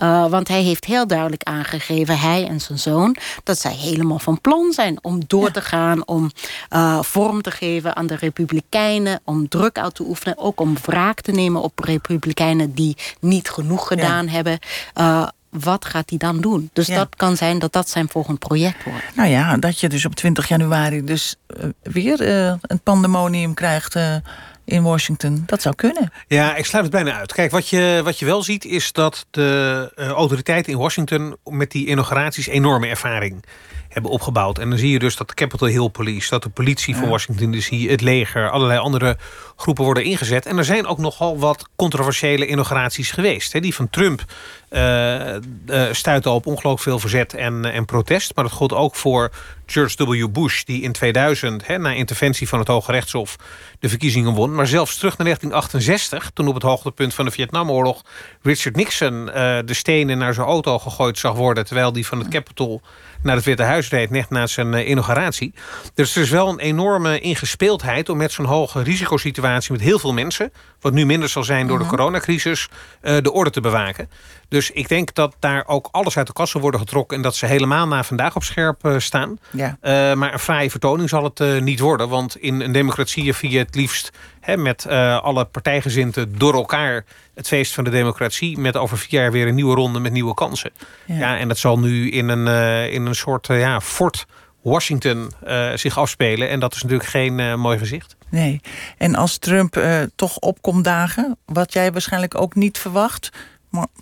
Uh, 0.02 0.26
want 0.26 0.48
hij 0.48 0.62
heeft 0.62 0.84
heel 0.84 1.06
duidelijk 1.06 1.42
aangegeven, 1.42 2.18
hij 2.18 2.48
en 2.48 2.60
zijn 2.60 2.78
zoon, 2.78 3.16
dat 3.44 3.58
zij 3.58 3.72
helemaal 3.72 4.18
van 4.18 4.40
plan 4.40 4.72
zijn 4.72 4.98
om 5.02 5.20
door 5.26 5.50
te 5.50 5.60
gaan, 5.60 6.06
om 6.06 6.30
uh, 6.70 7.02
vorm 7.02 7.42
te 7.42 7.50
geven 7.50 7.96
aan 7.96 8.06
de 8.06 8.16
Republikeinen, 8.16 9.20
om 9.24 9.48
druk 9.48 9.78
uit 9.78 9.94
te 9.94 10.02
oefenen, 10.02 10.38
ook 10.38 10.60
om 10.60 10.76
wraak 10.82 11.20
te 11.20 11.32
nemen 11.32 11.62
op 11.62 11.78
Republikeinen 11.78 12.74
die 12.74 12.96
niet 13.20 13.50
genoeg 13.50 13.86
gedaan 13.86 14.28
hebben. 14.28 14.58
Uh, 15.00 15.28
wat 15.50 15.84
gaat 15.84 16.08
hij 16.08 16.18
dan 16.18 16.40
doen? 16.40 16.70
Dus 16.72 16.86
dat 16.86 17.16
kan 17.16 17.36
zijn 17.36 17.58
dat 17.58 17.72
dat 17.72 17.88
zijn 17.88 18.08
volgend 18.08 18.38
project 18.38 18.84
wordt. 18.84 19.04
Nou 19.14 19.28
ja, 19.28 19.56
dat 19.56 19.80
je 19.80 19.88
dus 19.88 20.04
op 20.04 20.14
20 20.14 20.48
januari 20.48 21.04
dus 21.04 21.36
weer 21.82 22.20
een 22.62 22.80
pandemonium 22.82 23.54
krijgt 23.54 23.96
in 24.64 24.82
Washington. 24.82 25.42
Dat 25.46 25.62
zou 25.62 25.74
kunnen. 25.74 26.12
Ja, 26.26 26.56
ik 26.56 26.66
sluit 26.66 26.84
het 26.84 26.92
bijna 26.92 27.18
uit. 27.18 27.32
Kijk, 27.32 27.50
wat 27.50 27.68
je, 27.68 28.00
wat 28.04 28.18
je 28.18 28.24
wel 28.24 28.42
ziet 28.42 28.64
is 28.64 28.92
dat 28.92 29.26
de 29.30 29.92
uh, 29.96 30.06
autoriteiten 30.06 30.72
in 30.72 30.78
Washington... 30.78 31.36
met 31.44 31.70
die 31.70 31.86
inauguraties 31.86 32.46
enorme 32.46 32.86
ervaring 32.86 33.44
hebben 33.92 34.10
opgebouwd. 34.10 34.58
En 34.58 34.70
dan 34.70 34.78
zie 34.78 34.90
je 34.90 34.98
dus 34.98 35.16
dat 35.16 35.28
de 35.28 35.34
Capitol 35.34 35.68
Hill 35.68 35.88
Police... 35.88 36.30
dat 36.30 36.42
de 36.42 36.48
politie 36.48 36.96
van 36.96 37.08
Washington 37.08 37.50
DC, 37.50 37.90
het 37.90 38.00
leger... 38.00 38.50
allerlei 38.50 38.78
andere 38.78 39.16
groepen 39.56 39.84
worden 39.84 40.04
ingezet. 40.04 40.46
En 40.46 40.58
er 40.58 40.64
zijn 40.64 40.86
ook 40.86 40.98
nogal 40.98 41.38
wat 41.38 41.68
controversiële 41.76 42.46
inauguraties 42.46 43.10
geweest. 43.10 43.62
Die 43.62 43.74
van 43.74 43.90
Trump 43.90 44.24
uh, 44.70 45.36
stuitte 45.92 46.30
op 46.30 46.46
ongelooflijk 46.46 46.82
veel 46.82 46.98
verzet 46.98 47.34
en, 47.34 47.64
en 47.64 47.84
protest. 47.84 48.34
Maar 48.34 48.44
dat 48.44 48.52
gold 48.52 48.72
ook 48.72 48.94
voor 48.94 49.30
George 49.66 50.04
W. 50.06 50.28
Bush... 50.32 50.62
die 50.62 50.82
in 50.82 50.92
2000, 50.92 51.66
hè, 51.66 51.78
na 51.78 51.92
interventie 51.92 52.48
van 52.48 52.58
het 52.58 52.68
Hoge 52.68 52.92
Rechtshof... 52.92 53.36
de 53.78 53.88
verkiezingen 53.88 54.32
won. 54.32 54.54
Maar 54.54 54.66
zelfs 54.66 54.96
terug 54.96 55.18
naar 55.18 55.26
1968... 55.26 56.30
toen 56.34 56.48
op 56.48 56.54
het 56.54 56.62
hoogtepunt 56.62 57.14
van 57.14 57.24
de 57.24 57.30
Vietnamoorlog... 57.30 58.02
Richard 58.42 58.76
Nixon 58.76 59.24
de 59.64 59.74
stenen 59.74 60.18
naar 60.18 60.34
zijn 60.34 60.46
auto 60.46 60.78
gegooid 60.78 61.18
zag 61.18 61.34
worden... 61.34 61.64
terwijl 61.64 61.92
die 61.92 62.06
van 62.06 62.18
het 62.18 62.28
Capitol 62.28 62.82
naar 63.22 63.36
het 63.36 63.44
Witte 63.44 63.62
Huis 63.62 63.88
reed... 63.88 64.10
net 64.10 64.30
na 64.30 64.46
zijn 64.46 64.90
inauguratie. 64.90 65.54
Dus 65.94 66.16
er 66.16 66.22
is 66.22 66.30
wel 66.30 66.48
een 66.48 66.58
enorme 66.58 67.20
ingespeeldheid... 67.20 68.08
om 68.08 68.16
met 68.16 68.32
zo'n 68.32 68.44
hoge 68.44 68.82
risicosituatie 68.82 69.72
met 69.72 69.80
heel 69.80 69.98
veel 69.98 70.12
mensen... 70.12 70.52
wat 70.80 70.92
nu 70.92 71.06
minder 71.06 71.28
zal 71.28 71.44
zijn 71.44 71.66
door 71.66 71.78
de 71.78 71.84
mhm. 71.84 71.94
coronacrisis... 71.94 72.68
de 73.00 73.32
orde 73.32 73.50
te 73.50 73.60
bewaken. 73.60 74.08
Dus 74.52 74.70
ik 74.70 74.88
denk 74.88 75.14
dat 75.14 75.36
daar 75.38 75.64
ook 75.66 75.88
alles 75.90 76.16
uit 76.16 76.26
de 76.26 76.32
kassen 76.32 76.60
worden 76.60 76.80
getrokken... 76.80 77.16
en 77.16 77.22
dat 77.22 77.36
ze 77.36 77.46
helemaal 77.46 77.86
na 77.86 78.04
vandaag 78.04 78.36
op 78.36 78.42
scherp 78.42 78.86
uh, 78.86 78.98
staan. 78.98 79.38
Ja. 79.50 79.76
Uh, 79.82 80.14
maar 80.14 80.32
een 80.32 80.38
fraaie 80.38 80.70
vertoning 80.70 81.08
zal 81.08 81.24
het 81.24 81.40
uh, 81.40 81.60
niet 81.60 81.80
worden. 81.80 82.08
Want 82.08 82.36
in 82.36 82.60
een 82.60 82.72
democratie 82.72 83.34
je 83.40 83.58
het 83.58 83.74
liefst... 83.74 84.10
Hè, 84.40 84.56
met 84.56 84.86
alle 84.86 85.44
partijgezinten 85.44 86.38
door 86.38 86.54
elkaar 86.54 87.04
het 87.34 87.46
feest 87.46 87.74
van 87.74 87.84
de 87.84 87.90
democratie... 87.90 88.58
met 88.58 88.76
over 88.76 88.98
vier 88.98 89.20
jaar 89.20 89.32
weer 89.32 89.48
een 89.48 89.54
nieuwe 89.54 89.74
ronde 89.74 90.00
met 90.00 90.12
nieuwe 90.12 90.34
kansen. 90.34 90.70
Ja, 91.06 91.14
ja 91.14 91.38
en 91.38 91.48
dat 91.48 91.58
zal 91.58 91.78
nu 91.78 92.10
in 92.10 92.28
een, 92.28 92.46
in 92.90 93.06
een 93.06 93.14
soort 93.14 93.46
ja, 93.46 93.80
fort 93.80 94.26
Washington 94.62 95.32
zich 95.74 95.98
afspelen. 95.98 96.48
En 96.48 96.60
dat 96.60 96.74
is 96.74 96.82
natuurlijk 96.82 97.08
geen 97.08 97.60
mooi 97.60 97.78
gezicht. 97.78 98.16
Nee. 98.28 98.60
En 98.98 99.14
als 99.14 99.38
Trump 99.38 99.82
toch 100.14 100.36
opkomt 100.38 100.84
dagen... 100.84 101.36
wat 101.46 101.72
jij 101.72 101.92
waarschijnlijk 101.92 102.40
ook 102.40 102.54
niet 102.54 102.78
verwacht 102.78 103.30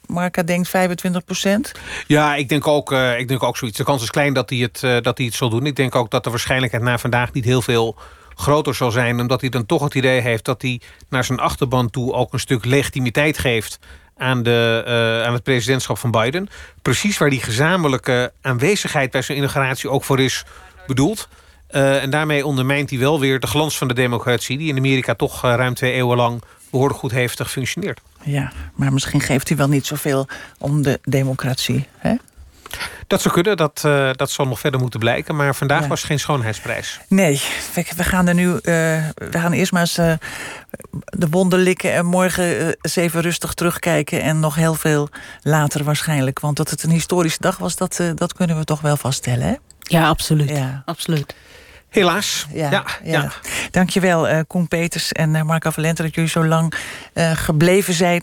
Marca 0.07 0.43
denkt 0.43 0.69
25 0.69 1.25
procent? 1.25 1.73
Ja, 2.07 2.35
ik 2.35 2.49
denk, 2.49 2.67
ook, 2.67 2.93
ik 2.93 3.29
denk 3.29 3.43
ook 3.43 3.57
zoiets. 3.57 3.79
De 3.79 3.85
kans 3.85 4.03
is 4.03 4.11
klein 4.11 4.33
dat 4.33 4.51
hij, 4.51 4.59
het, 4.59 4.81
dat 5.05 5.17
hij 5.19 5.27
het 5.27 5.35
zal 5.35 5.51
doen. 5.51 5.67
Ik 5.67 5.77
denk 5.77 5.95
ook 5.95 6.11
dat 6.11 6.25
de 6.25 6.31
waarschijnlijkheid 6.31 6.85
na 6.85 6.99
vandaag 6.99 7.33
niet 7.33 7.45
heel 7.45 7.63
veel 7.63 7.97
groter 8.41 8.75
zal 8.75 8.91
zijn. 8.91 9.21
Omdat 9.21 9.41
hij 9.41 9.51
dan 9.51 9.67
toch 9.67 9.83
het 9.83 9.95
idee 9.95 10.21
heeft 10.21 10.45
dat 10.45 10.63
hij 10.63 10.81
naar 11.09 11.25
zijn 11.25 11.39
achterban 11.39 11.91
toe... 11.91 12.13
ook 12.13 12.33
een 12.33 12.41
stuk 12.41 12.65
legitimiteit 12.65 13.39
geeft 13.39 13.79
aan, 14.17 14.43
de, 14.43 14.85
uh, 14.87 15.27
aan 15.27 15.33
het 15.33 15.43
presidentschap 15.43 15.99
van 15.99 16.11
Biden. 16.11 16.49
Precies 16.83 17.19
waar 17.19 17.31
die 17.31 17.43
gezamenlijke 17.43 18.33
aanwezigheid 18.41 19.11
bij 19.11 19.23
zijn 19.23 19.39
inauguratie 19.39 19.91
ook 19.91 20.05
voor 20.05 20.21
is 20.21 20.45
bedoeld. 20.87 21.29
Uh, 21.71 22.03
en 22.03 22.11
daarmee 22.11 22.47
ondermijnt 22.47 22.91
hij 22.91 22.99
wel 22.99 23.21
weer 23.21 23.41
de 23.41 23.47
glans 23.47 23.79
van 23.79 23.89
de 23.89 23.95
democratie... 23.95 24.59
die 24.59 24.69
in 24.69 24.77
Amerika 24.77 25.15
toch 25.15 25.43
ruim 25.43 25.75
twee 25.75 25.93
eeuwen 25.93 26.17
lang 26.17 26.43
behoorlijk 26.71 26.99
goed 26.99 27.11
heeft 27.11 27.41
gefunctioneerd. 27.41 28.01
Ja, 28.23 28.53
maar 28.75 28.93
misschien 28.93 29.21
geeft 29.21 29.49
hij 29.49 29.57
wel 29.57 29.69
niet 29.69 29.87
zoveel 29.87 30.29
om 30.59 30.83
de 30.83 30.99
democratie. 31.03 31.87
Hè? 31.97 32.15
Dat 33.07 33.21
zou 33.21 33.35
kunnen, 33.35 33.57
dat, 33.57 33.83
uh, 33.87 34.11
dat 34.13 34.31
zal 34.31 34.47
nog 34.47 34.61
verder 34.61 34.81
moeten 34.81 35.01
blijken. 35.01 35.37
Maar 35.37 35.55
vandaag 35.55 35.87
was 35.87 36.03
geen 36.03 36.21
schoonheidsprijs. 36.21 37.01
Nee, 37.09 37.43
we, 37.75 37.87
we 37.97 38.05
gaan 38.05 38.29
er 38.29 38.35
nu. 38.35 38.47
Uh, 38.49 38.59
we 39.15 39.39
gaan 39.39 39.53
eerst 39.53 39.73
maar 39.73 39.81
eens 39.81 39.99
uh, 39.99 40.13
de 41.05 41.29
wonden 41.29 41.59
likken. 41.59 41.93
En 41.93 42.07
morgen 42.07 42.77
eens 42.81 42.97
even 42.97 43.21
rustig 43.21 43.55
terugkijken. 43.55 44.23
En 44.23 44.41
nog 44.41 44.55
heel 44.55 44.75
veel 44.75 45.09
later 45.43 45.85
waarschijnlijk. 45.85 46.41
Want 46.41 46.57
dat 46.57 46.71
het 46.71 46.83
een 46.83 46.91
historische 46.91 47.41
dag 47.41 47.59
was, 47.59 47.77
dat, 47.77 48.01
dat 48.15 48.33
kunnen 48.33 48.59
we 48.59 48.65
toch 48.65 48.81
wel 48.81 48.97
vaststellen. 48.97 49.47
Hè? 49.47 49.55
Ja, 49.79 50.09
absoluut. 50.09 50.49
Ja. 50.49 50.83
absoluut. 50.85 51.35
Helaas. 51.91 52.47
Ja, 52.53 52.71
ja, 52.71 52.85
ja. 53.05 53.33
Dankjewel, 53.71 54.29
uh, 54.29 54.39
Koen 54.47 54.69
Peters 54.69 55.13
en 55.13 55.35
uh, 55.35 55.43
Marco 55.43 55.71
Valente... 55.71 56.03
dat 56.03 56.15
jullie 56.15 56.31
zo 56.31 56.45
lang 56.45 56.75
uh, 57.15 57.31
gebleven 57.31 57.95
zijn. 57.95 58.23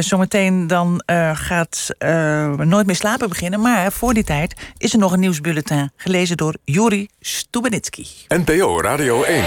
zometeen 0.00 0.66
dan 0.66 1.02
gaat 1.34 1.88
Nooit 2.56 2.86
meer 2.86 2.96
slapen 2.96 3.28
beginnen. 3.28 3.60
Maar 3.60 3.92
voor 3.92 4.14
die 4.14 4.24
tijd 4.24 4.54
is 4.76 4.92
er 4.92 4.98
nog 4.98 5.12
een 5.12 5.20
nieuwsbulletin... 5.20 5.90
gelezen 5.96 6.36
door 6.36 6.56
Juri 6.64 7.08
Stubenitski. 7.20 8.06
NPO 8.28 8.80
Radio 8.80 9.22
1. 9.22 9.44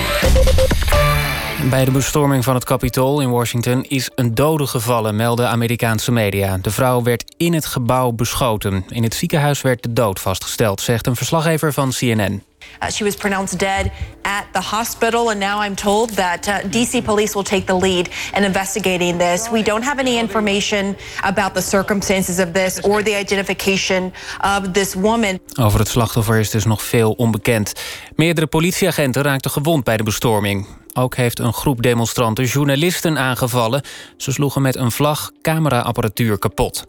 Bij 1.69 1.85
de 1.85 1.91
bestorming 1.91 2.43
van 2.43 2.55
het 2.55 2.63
Capitool 2.63 3.21
in 3.21 3.29
Washington 3.29 3.83
is 3.83 4.09
een 4.15 4.35
dode 4.35 4.67
gevallen, 4.67 5.15
melden 5.15 5.49
Amerikaanse 5.49 6.11
media. 6.11 6.57
De 6.57 6.71
vrouw 6.71 7.03
werd 7.03 7.33
in 7.37 7.53
het 7.53 7.65
gebouw 7.65 8.11
beschoten. 8.11 8.85
In 8.89 9.03
het 9.03 9.13
ziekenhuis 9.13 9.61
werd 9.61 9.83
de 9.83 9.93
dood 9.93 10.19
vastgesteld, 10.19 10.81
zegt 10.81 11.07
een 11.07 11.15
verslaggever 11.15 11.73
van 11.73 11.89
CNN. 11.89 12.43
Uh, 12.81 12.89
she 12.89 13.03
was 13.03 13.15
pronounced 13.15 13.57
dead 13.57 13.91
at 14.21 14.45
the 14.53 14.61
hospital, 14.61 15.29
and 15.29 15.39
now 15.39 15.61
I'm 15.61 15.75
told 15.75 16.09
that 16.09 16.47
uh, 16.47 16.53
DC 16.69 17.03
police 17.03 17.33
will 17.33 17.43
take 17.43 17.65
the 17.65 17.75
lead 17.75 18.09
in 18.35 18.43
investigating 18.43 19.17
this. 19.17 19.49
We 19.49 19.63
don't 19.63 19.83
have 19.83 19.99
any 19.99 20.17
information 20.17 20.95
about 21.23 21.53
the 21.53 21.61
circumstances 21.61 22.39
of 22.39 22.51
this 22.51 22.79
or 22.81 23.03
the 23.03 23.15
identification 23.15 24.11
of 24.39 24.71
this 24.71 24.95
woman. 24.95 25.39
Over 25.59 25.79
het 25.79 25.87
slachtoffer 25.87 26.39
is 26.39 26.49
dus 26.49 26.65
nog 26.65 26.83
veel 26.83 27.11
onbekend. 27.11 27.73
Meerdere 28.15 28.47
politieagenten 28.47 29.21
raakten 29.21 29.51
gewond 29.51 29.83
bij 29.83 29.97
de 29.97 30.03
bestorming. 30.03 30.65
Ook 30.97 31.15
heeft 31.15 31.39
een 31.39 31.53
groep 31.53 31.81
demonstranten 31.81 32.45
journalisten 32.45 33.17
aangevallen. 33.17 33.81
Ze 34.17 34.31
sloegen 34.31 34.61
met 34.61 34.75
een 34.75 34.91
vlag 34.91 35.31
cameraapparatuur 35.41 36.37
kapot. 36.37 36.83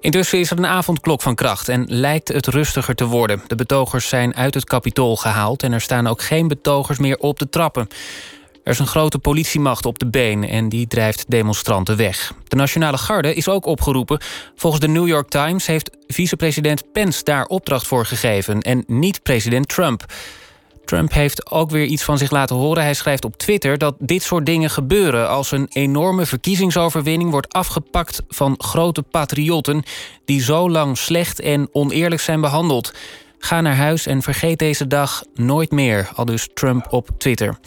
Intussen 0.00 0.38
is 0.38 0.50
er 0.50 0.58
een 0.58 0.66
avondklok 0.66 1.22
van 1.22 1.34
kracht 1.34 1.68
en 1.68 1.84
lijkt 1.88 2.28
het 2.28 2.46
rustiger 2.46 2.94
te 2.94 3.04
worden. 3.04 3.42
De 3.46 3.54
betogers 3.54 4.08
zijn 4.08 4.34
uit 4.34 4.54
het 4.54 4.64
kapitool 4.64 5.16
gehaald... 5.16 5.62
en 5.62 5.72
er 5.72 5.80
staan 5.80 6.06
ook 6.06 6.22
geen 6.22 6.48
betogers 6.48 6.98
meer 6.98 7.16
op 7.16 7.38
de 7.38 7.48
trappen. 7.48 7.88
Er 8.64 8.72
is 8.72 8.78
een 8.78 8.86
grote 8.86 9.18
politiemacht 9.18 9.86
op 9.86 9.98
de 9.98 10.06
been 10.06 10.48
en 10.48 10.68
die 10.68 10.86
drijft 10.86 11.24
demonstranten 11.28 11.96
weg. 11.96 12.32
De 12.48 12.56
Nationale 12.56 12.98
Garde 12.98 13.34
is 13.34 13.48
ook 13.48 13.66
opgeroepen. 13.66 14.20
Volgens 14.54 14.82
de 14.82 14.88
New 14.88 15.06
York 15.06 15.28
Times 15.28 15.66
heeft 15.66 15.90
vicepresident 16.06 16.92
Pence 16.92 17.24
daar 17.24 17.44
opdracht 17.44 17.86
voor 17.86 18.06
gegeven... 18.06 18.60
en 18.60 18.84
niet 18.86 19.22
president 19.22 19.68
Trump. 19.68 20.04
Trump 20.88 21.12
heeft 21.12 21.50
ook 21.50 21.70
weer 21.70 21.84
iets 21.84 22.02
van 22.02 22.18
zich 22.18 22.30
laten 22.30 22.56
horen. 22.56 22.82
Hij 22.82 22.94
schrijft 22.94 23.24
op 23.24 23.36
Twitter 23.36 23.78
dat 23.78 23.94
dit 23.98 24.22
soort 24.22 24.46
dingen 24.46 24.70
gebeuren... 24.70 25.28
als 25.28 25.50
een 25.50 25.66
enorme 25.72 26.26
verkiezingsoverwinning 26.26 27.30
wordt 27.30 27.52
afgepakt 27.52 28.22
van 28.28 28.54
grote 28.58 29.02
patriotten... 29.02 29.82
die 30.24 30.42
zo 30.42 30.70
lang 30.70 30.98
slecht 30.98 31.40
en 31.40 31.68
oneerlijk 31.72 32.20
zijn 32.20 32.40
behandeld. 32.40 32.94
Ga 33.38 33.60
naar 33.60 33.76
huis 33.76 34.06
en 34.06 34.22
vergeet 34.22 34.58
deze 34.58 34.86
dag 34.86 35.22
nooit 35.34 35.70
meer, 35.70 36.10
al 36.14 36.24
dus 36.24 36.48
Trump 36.54 36.86
op 36.90 37.08
Twitter. 37.18 37.58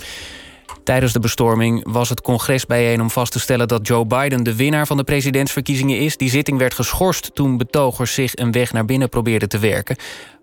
Tijdens 0.83 1.13
de 1.13 1.19
bestorming 1.19 1.91
was 1.91 2.09
het 2.09 2.21
congres 2.21 2.65
bijeen 2.65 3.01
om 3.01 3.09
vast 3.09 3.31
te 3.31 3.39
stellen 3.39 3.67
dat 3.67 3.87
Joe 3.87 4.05
Biden 4.05 4.43
de 4.43 4.55
winnaar 4.55 4.87
van 4.87 4.97
de 4.97 5.03
presidentsverkiezingen 5.03 5.99
is. 5.99 6.17
Die 6.17 6.29
zitting 6.29 6.57
werd 6.57 6.73
geschorst 6.73 7.35
toen 7.35 7.57
betogers 7.57 8.13
zich 8.13 8.35
een 8.35 8.51
weg 8.51 8.73
naar 8.73 8.85
binnen 8.85 9.09
probeerden 9.09 9.49
te 9.49 9.59
werken. 9.59 9.95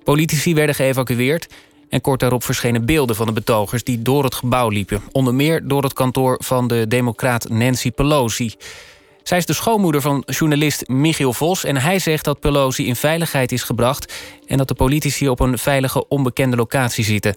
Politici 0.05 0.55
werden 0.55 0.75
geëvacueerd. 0.75 1.47
En 1.89 2.01
kort 2.01 2.21
daarop 2.21 2.45
verschenen 2.45 2.87
beelden 2.87 3.17
van 3.17 3.27
de 3.27 3.33
betogers 3.33 3.85
die 3.85 4.03
door 4.03 4.25
het 4.25 4.35
gebouw 4.35 4.69
liepen. 4.69 5.03
Onder 5.13 5.35
meer 5.35 5.69
door 5.69 5.83
het 5.83 5.93
kantoor 5.93 6.37
van 6.45 6.69
de 6.69 6.89
democraat 6.89 7.49
Nancy 7.49 7.91
Pelosi. 7.91 8.53
Zij 9.23 9.39
is 9.39 9.47
de 9.47 9.53
schoonmoeder 9.53 10.01
van 10.01 10.23
journalist 10.27 10.89
Michiel 10.89 11.33
Vos... 11.33 11.65
en 11.65 11.77
hij 11.77 11.99
zegt 11.99 12.25
dat 12.25 12.41
Pelosi 12.41 12.87
in 12.87 12.97
veiligheid 12.97 13.53
is 13.53 13.63
gebracht... 13.63 14.15
en 14.47 14.57
dat 14.57 14.69
de 14.69 14.75
politici 14.75 15.29
op 15.29 15.41
een 15.41 15.59
veilige, 15.59 16.09
onbekende 16.09 16.57
locatie 16.57 17.05
zitten. 17.05 17.35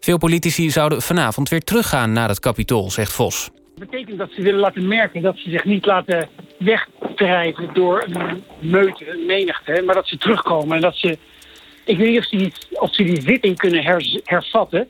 Veel 0.00 0.18
politici 0.18 0.70
zouden 0.70 1.02
vanavond 1.02 1.48
weer 1.48 1.60
teruggaan 1.60 2.12
naar 2.12 2.28
het 2.28 2.40
kapitool, 2.40 2.90
zegt 2.90 3.12
Vos. 3.12 3.50
Dat 3.76 3.90
betekent 3.90 4.18
dat 4.18 4.30
ze 4.30 4.42
willen 4.42 4.60
laten 4.60 4.88
merken 4.88 5.22
dat 5.22 5.36
ze 5.36 5.50
zich 5.50 5.64
niet 5.64 5.86
laten 5.86 6.28
wegdrijven... 6.58 7.70
door 7.74 8.04
een 8.08 8.42
meute, 8.60 9.10
een 9.10 9.26
menigte, 9.26 9.82
maar 9.86 9.94
dat 9.94 10.08
ze 10.08 10.18
terugkomen... 10.18 10.76
en 10.76 10.82
dat 10.82 10.96
ze 10.96 11.18
ik 11.86 11.98
weet 11.98 12.08
niet 12.08 12.18
of 12.18 12.24
ze 12.24 12.36
die, 12.36 12.52
of 12.70 12.94
ze 12.94 13.04
die 13.04 13.20
zitting 13.20 13.56
kunnen 13.56 13.84
hervatten. 14.24 14.88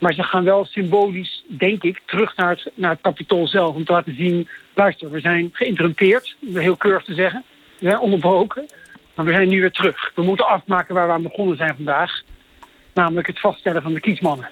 Maar 0.00 0.12
ze 0.12 0.22
gaan 0.22 0.44
wel 0.44 0.64
symbolisch, 0.64 1.44
denk 1.46 1.82
ik, 1.82 2.02
terug 2.06 2.36
naar 2.36 2.50
het, 2.50 2.70
naar 2.74 2.98
zelf. 3.44 3.74
Om 3.74 3.84
te 3.84 3.92
laten 3.92 4.16
zien, 4.16 4.48
luister, 4.74 5.10
we 5.10 5.20
zijn 5.20 5.48
geïnterrumpeerd. 5.52 6.36
Om 6.46 6.56
heel 6.56 6.76
keurig 6.76 7.04
te 7.04 7.14
zeggen. 7.14 7.44
Onderbroken. 8.00 8.66
Maar 9.14 9.24
we 9.24 9.32
zijn 9.32 9.48
nu 9.48 9.60
weer 9.60 9.72
terug. 9.72 10.12
We 10.14 10.22
moeten 10.22 10.46
afmaken 10.46 10.94
waar 10.94 11.06
we 11.06 11.12
aan 11.12 11.22
begonnen 11.22 11.56
zijn 11.56 11.74
vandaag. 11.76 12.22
Namelijk 12.94 13.26
het 13.26 13.40
vaststellen 13.40 13.82
van 13.82 13.94
de 13.94 14.00
kiesmannen. 14.00 14.48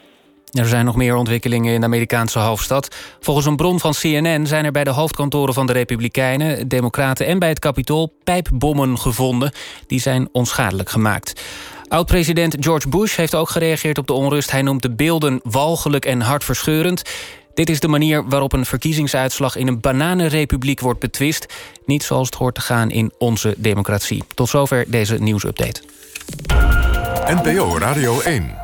Er 0.54 0.66
zijn 0.66 0.84
nog 0.84 0.96
meer 0.96 1.14
ontwikkelingen 1.14 1.74
in 1.74 1.80
de 1.80 1.86
Amerikaanse 1.86 2.38
hoofdstad. 2.38 2.94
Volgens 3.20 3.46
een 3.46 3.56
bron 3.56 3.80
van 3.80 3.92
CNN 3.92 4.46
zijn 4.46 4.64
er 4.64 4.72
bij 4.72 4.84
de 4.84 4.90
hoofdkantoren 4.90 5.54
van 5.54 5.66
de 5.66 5.72
Republikeinen, 5.72 6.68
Democraten 6.68 7.26
en 7.26 7.38
bij 7.38 7.48
het 7.48 7.58
Capitool 7.58 8.12
pijpbommen 8.24 8.98
gevonden. 8.98 9.52
Die 9.86 10.00
zijn 10.00 10.28
onschadelijk 10.32 10.90
gemaakt. 10.90 11.42
Oud-president 11.88 12.56
George 12.60 12.88
Bush 12.88 13.16
heeft 13.16 13.34
ook 13.34 13.48
gereageerd 13.48 13.98
op 13.98 14.06
de 14.06 14.12
onrust. 14.12 14.50
Hij 14.50 14.62
noemt 14.62 14.82
de 14.82 14.94
beelden 14.94 15.40
walgelijk 15.42 16.04
en 16.04 16.20
hartverscheurend. 16.20 17.02
Dit 17.54 17.70
is 17.70 17.80
de 17.80 17.88
manier 17.88 18.28
waarop 18.28 18.52
een 18.52 18.66
verkiezingsuitslag 18.66 19.56
in 19.56 19.66
een 19.66 19.80
bananenrepubliek 19.80 20.80
wordt 20.80 21.00
betwist. 21.00 21.54
Niet 21.86 22.02
zoals 22.02 22.26
het 22.26 22.36
hoort 22.38 22.54
te 22.54 22.60
gaan 22.60 22.90
in 22.90 23.12
onze 23.18 23.54
democratie. 23.56 24.24
Tot 24.34 24.48
zover 24.48 24.84
deze 24.88 25.16
nieuwsupdate. 25.16 25.82
NPO 27.26 27.78
Radio 27.78 28.20
1. 28.20 28.63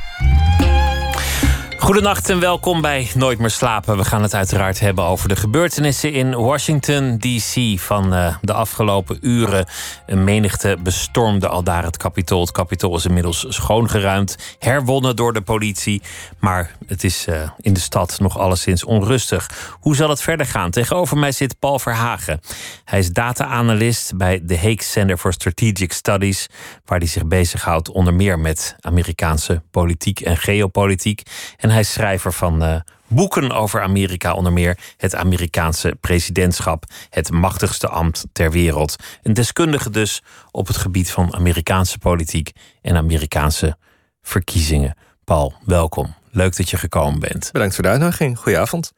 Goedenacht 1.91 2.29
en 2.29 2.39
welkom 2.39 2.81
bij 2.81 3.11
Nooit 3.15 3.39
meer 3.39 3.49
slapen. 3.49 3.97
We 3.97 4.05
gaan 4.05 4.21
het 4.21 4.33
uiteraard 4.33 4.79
hebben 4.79 5.03
over 5.03 5.29
de 5.29 5.35
gebeurtenissen 5.35 6.13
in 6.13 6.35
Washington 6.35 7.17
DC 7.17 7.79
van 7.79 8.13
uh, 8.13 8.35
de 8.41 8.53
afgelopen 8.53 9.17
uren. 9.21 9.65
Een 10.05 10.23
menigte 10.23 10.77
bestormde 10.83 11.47
al 11.47 11.63
daar 11.63 11.83
het 11.83 11.97
kapitool. 11.97 12.41
Het 12.41 12.51
kapitool 12.51 12.95
is 12.95 13.05
inmiddels 13.05 13.45
schoongeruimd, 13.49 14.55
herwonnen 14.59 15.15
door 15.15 15.33
de 15.33 15.41
politie. 15.41 16.01
Maar 16.39 16.75
het 16.87 17.03
is 17.03 17.27
uh, 17.27 17.49
in 17.57 17.73
de 17.73 17.79
stad 17.79 18.19
nog 18.19 18.37
alleszins 18.37 18.83
onrustig. 18.83 19.75
Hoe 19.79 19.95
zal 19.95 20.09
het 20.09 20.21
verder 20.21 20.45
gaan? 20.45 20.71
Tegenover 20.71 21.17
mij 21.17 21.31
zit 21.31 21.59
Paul 21.59 21.79
Verhagen. 21.79 22.39
Hij 22.85 22.99
is 22.99 23.09
data-analyst 23.09 24.17
bij 24.17 24.39
de 24.43 24.55
Hague 24.55 24.83
Center 24.83 25.17
for 25.17 25.33
Strategic 25.33 25.93
Studies, 25.93 26.47
waar 26.85 26.97
hij 26.97 27.07
zich 27.07 27.25
bezighoudt 27.25 27.89
onder 27.89 28.13
meer 28.13 28.39
met 28.39 28.75
Amerikaanse 28.79 29.61
politiek 29.71 30.19
en 30.19 30.37
geopolitiek. 30.37 31.21
En 31.57 31.69
hij 31.69 31.80
is 31.81 31.93
schrijver 31.93 32.33
van 32.33 32.63
uh, 32.63 32.75
boeken 33.07 33.51
over 33.51 33.81
Amerika, 33.81 34.33
onder 34.33 34.53
meer 34.53 34.77
het 34.97 35.15
Amerikaanse 35.15 35.97
presidentschap, 35.99 36.83
het 37.09 37.31
machtigste 37.31 37.87
ambt 37.87 38.25
ter 38.31 38.51
wereld. 38.51 38.95
Een 39.23 39.33
deskundige 39.33 39.89
dus 39.89 40.21
op 40.51 40.67
het 40.67 40.77
gebied 40.77 41.11
van 41.11 41.35
Amerikaanse 41.35 41.97
politiek 41.97 42.51
en 42.81 42.95
Amerikaanse 42.95 43.77
verkiezingen. 44.21 44.97
Paul, 45.23 45.53
welkom. 45.65 46.13
Leuk 46.31 46.57
dat 46.57 46.69
je 46.69 46.77
gekomen 46.77 47.19
bent. 47.19 47.49
Bedankt 47.51 47.75
voor 47.75 47.83
de 47.83 47.89
uitnodiging. 47.89 48.37
Goedenavond. 48.37 48.93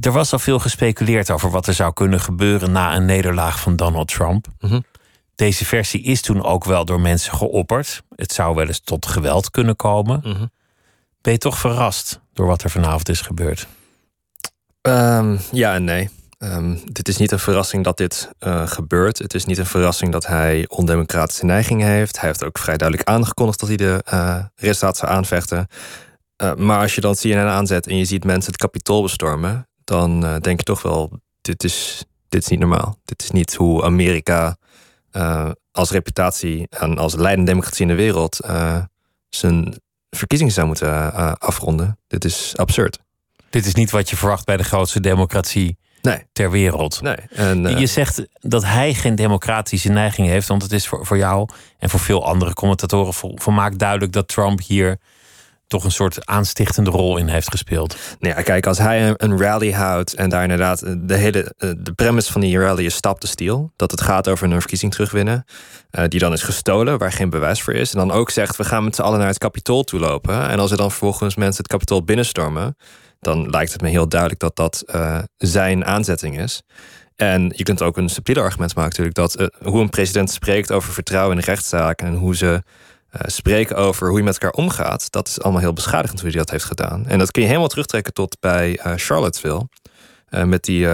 Er 0.00 0.12
was 0.12 0.32
al 0.32 0.38
veel 0.38 0.58
gespeculeerd 0.58 1.30
over 1.30 1.50
wat 1.50 1.66
er 1.66 1.74
zou 1.74 1.92
kunnen 1.92 2.20
gebeuren 2.20 2.72
na 2.72 2.96
een 2.96 3.04
nederlaag 3.04 3.60
van 3.60 3.76
Donald 3.76 4.08
Trump. 4.08 4.46
Mhm. 4.60 4.80
Deze 5.34 5.64
versie 5.64 6.02
is 6.02 6.20
toen 6.20 6.44
ook 6.44 6.64
wel 6.64 6.84
door 6.84 7.00
mensen 7.00 7.32
geopperd. 7.32 8.02
Het 8.16 8.32
zou 8.32 8.54
wel 8.54 8.66
eens 8.66 8.80
tot 8.80 9.06
geweld 9.06 9.50
kunnen 9.50 9.76
komen. 9.76 10.20
Mhm. 10.24 10.44
Ben 11.24 11.32
je 11.32 11.38
toch 11.38 11.58
verrast 11.58 12.20
door 12.32 12.46
wat 12.46 12.62
er 12.62 12.70
vanavond 12.70 13.08
is 13.08 13.20
gebeurd? 13.20 13.66
Ehm, 14.80 15.36
ja 15.52 15.74
en 15.74 15.84
nee. 15.84 16.10
Um, 16.38 16.80
dit 16.92 17.08
is 17.08 17.16
niet 17.16 17.32
een 17.32 17.38
verrassing 17.38 17.84
dat 17.84 17.96
dit 17.96 18.30
uh, 18.40 18.66
gebeurt. 18.66 19.18
Het 19.18 19.34
is 19.34 19.44
niet 19.44 19.58
een 19.58 19.66
verrassing 19.66 20.12
dat 20.12 20.26
hij 20.26 20.64
ondemocratische 20.68 21.44
neigingen 21.44 21.88
heeft. 21.88 22.20
Hij 22.20 22.28
heeft 22.28 22.44
ook 22.44 22.58
vrij 22.58 22.76
duidelijk 22.76 23.08
aangekondigd 23.08 23.60
dat 23.60 23.68
hij 23.68 23.76
de 23.76 24.04
uh, 24.12 24.44
resultaten 24.54 24.96
zou 24.96 25.12
aanvechten. 25.12 25.66
Uh, 26.42 26.54
maar 26.54 26.80
als 26.80 26.94
je 26.94 27.00
dan 27.00 27.14
CNN 27.14 27.36
aanzet 27.36 27.86
en 27.86 27.96
je 27.96 28.04
ziet 28.04 28.24
mensen 28.24 28.52
het 28.52 28.60
kapitool 28.60 29.02
bestormen, 29.02 29.68
dan 29.84 30.20
denk 30.20 30.58
je 30.58 30.64
toch 30.64 30.82
wel: 30.82 31.20
dit 31.40 31.64
is, 31.64 32.04
dit 32.28 32.42
is 32.42 32.48
niet 32.48 32.60
normaal. 32.60 32.98
Dit 33.04 33.22
is 33.22 33.30
niet 33.30 33.54
hoe 33.54 33.84
Amerika 33.84 34.56
als 35.72 35.90
reputatie 35.90 36.66
en 36.70 36.98
als 36.98 37.14
leidende 37.14 37.50
democratie 37.50 37.82
in 37.82 37.88
de 37.88 38.02
wereld 38.02 38.40
zijn 39.28 39.82
verkiezingen 40.14 40.52
zou 40.52 40.66
moeten 40.66 40.88
uh, 40.88 41.32
afronden. 41.38 41.98
Dit 42.06 42.24
is 42.24 42.52
absurd. 42.56 42.98
Dit 43.50 43.66
is 43.66 43.74
niet 43.74 43.90
wat 43.90 44.10
je 44.10 44.16
verwacht 44.16 44.46
bij 44.46 44.56
de 44.56 44.64
grootste 44.64 45.00
democratie 45.00 45.78
nee. 46.02 46.22
ter 46.32 46.50
wereld. 46.50 47.02
Nee. 47.02 47.16
En, 47.30 47.64
uh, 47.64 47.78
je 47.78 47.86
zegt 47.86 48.26
dat 48.40 48.64
hij 48.64 48.94
geen 48.94 49.14
democratische 49.14 49.88
neiging 49.88 50.28
heeft, 50.28 50.48
want 50.48 50.62
het 50.62 50.72
is 50.72 50.86
voor, 50.86 51.06
voor 51.06 51.16
jou 51.16 51.48
en 51.78 51.90
voor 51.90 52.00
veel 52.00 52.26
andere 52.26 52.54
commentatoren 52.54 53.14
volmaakt 53.34 53.78
duidelijk 53.78 54.12
dat 54.12 54.28
Trump 54.28 54.60
hier 54.60 54.98
toch 55.66 55.84
een 55.84 55.90
soort 55.90 56.26
aanstichtende 56.26 56.90
rol 56.90 57.16
in 57.16 57.28
heeft 57.28 57.50
gespeeld. 57.50 57.96
Nou 58.18 58.34
ja, 58.36 58.42
kijk, 58.42 58.66
als 58.66 58.78
hij 58.78 59.14
een 59.16 59.38
rally 59.38 59.72
houdt 59.72 60.14
en 60.14 60.28
daar 60.28 60.42
inderdaad 60.42 60.84
de 61.08 61.16
hele 61.16 61.54
de 61.58 61.92
premise 61.94 62.32
van 62.32 62.40
die 62.40 62.58
rally 62.58 62.84
is 62.84 62.94
stap 62.94 63.20
de 63.20 63.26
stiel, 63.26 63.72
dat 63.76 63.90
het 63.90 64.00
gaat 64.00 64.28
over 64.28 64.50
een 64.50 64.60
verkiezing 64.60 64.92
terugwinnen, 64.92 65.44
uh, 65.90 66.04
die 66.08 66.20
dan 66.20 66.32
is 66.32 66.42
gestolen, 66.42 66.98
waar 66.98 67.12
geen 67.12 67.30
bewijs 67.30 67.62
voor 67.62 67.74
is, 67.74 67.92
en 67.92 67.98
dan 67.98 68.10
ook 68.10 68.30
zegt 68.30 68.56
we 68.56 68.64
gaan 68.64 68.84
met 68.84 68.94
z'n 68.94 69.02
allen 69.02 69.18
naar 69.18 69.28
het 69.28 69.38
kapitool 69.38 69.82
toe 69.82 70.00
lopen, 70.00 70.48
en 70.48 70.58
als 70.58 70.70
er 70.70 70.76
dan 70.76 70.90
vervolgens 70.90 71.34
mensen 71.34 71.62
het 71.62 71.72
kapitool 71.72 72.04
binnenstormen, 72.04 72.76
dan 73.24 73.50
lijkt 73.50 73.72
het 73.72 73.80
me 73.80 73.88
heel 73.88 74.08
duidelijk 74.08 74.40
dat 74.40 74.56
dat 74.56 74.82
eh, 74.86 75.18
zijn 75.36 75.84
aanzetting 75.84 76.38
is. 76.38 76.62
En 77.16 77.52
je 77.56 77.62
kunt 77.62 77.82
ook 77.82 77.96
een 77.96 78.08
subtiele 78.08 78.40
argument 78.40 78.74
maken 78.74 78.90
natuurlijk... 78.90 79.16
dat 79.16 79.34
eh, 79.34 79.70
hoe 79.70 79.80
een 79.80 79.90
president 79.90 80.30
spreekt 80.30 80.72
over 80.72 80.92
vertrouwen 80.92 81.36
in 81.36 81.44
rechtszaken... 81.44 82.06
en 82.06 82.14
hoe 82.14 82.36
ze 82.36 82.62
spreken 83.20 83.76
over 83.76 84.08
hoe 84.08 84.18
je 84.18 84.24
met 84.24 84.38
elkaar 84.38 84.64
omgaat... 84.64 85.10
dat 85.10 85.28
is 85.28 85.40
allemaal 85.40 85.60
heel 85.60 85.72
beschadigend 85.72 86.20
hoe 86.20 86.28
hij 86.28 86.38
dat 86.38 86.50
heeft 86.50 86.64
gedaan. 86.64 87.06
En 87.06 87.18
dat 87.18 87.30
kun 87.30 87.42
je 87.42 87.48
helemaal 87.48 87.68
terugtrekken 87.68 88.12
tot 88.12 88.36
bij 88.40 88.80
Charlottesville... 88.96 89.68
met 90.28 90.64
die 90.64 90.88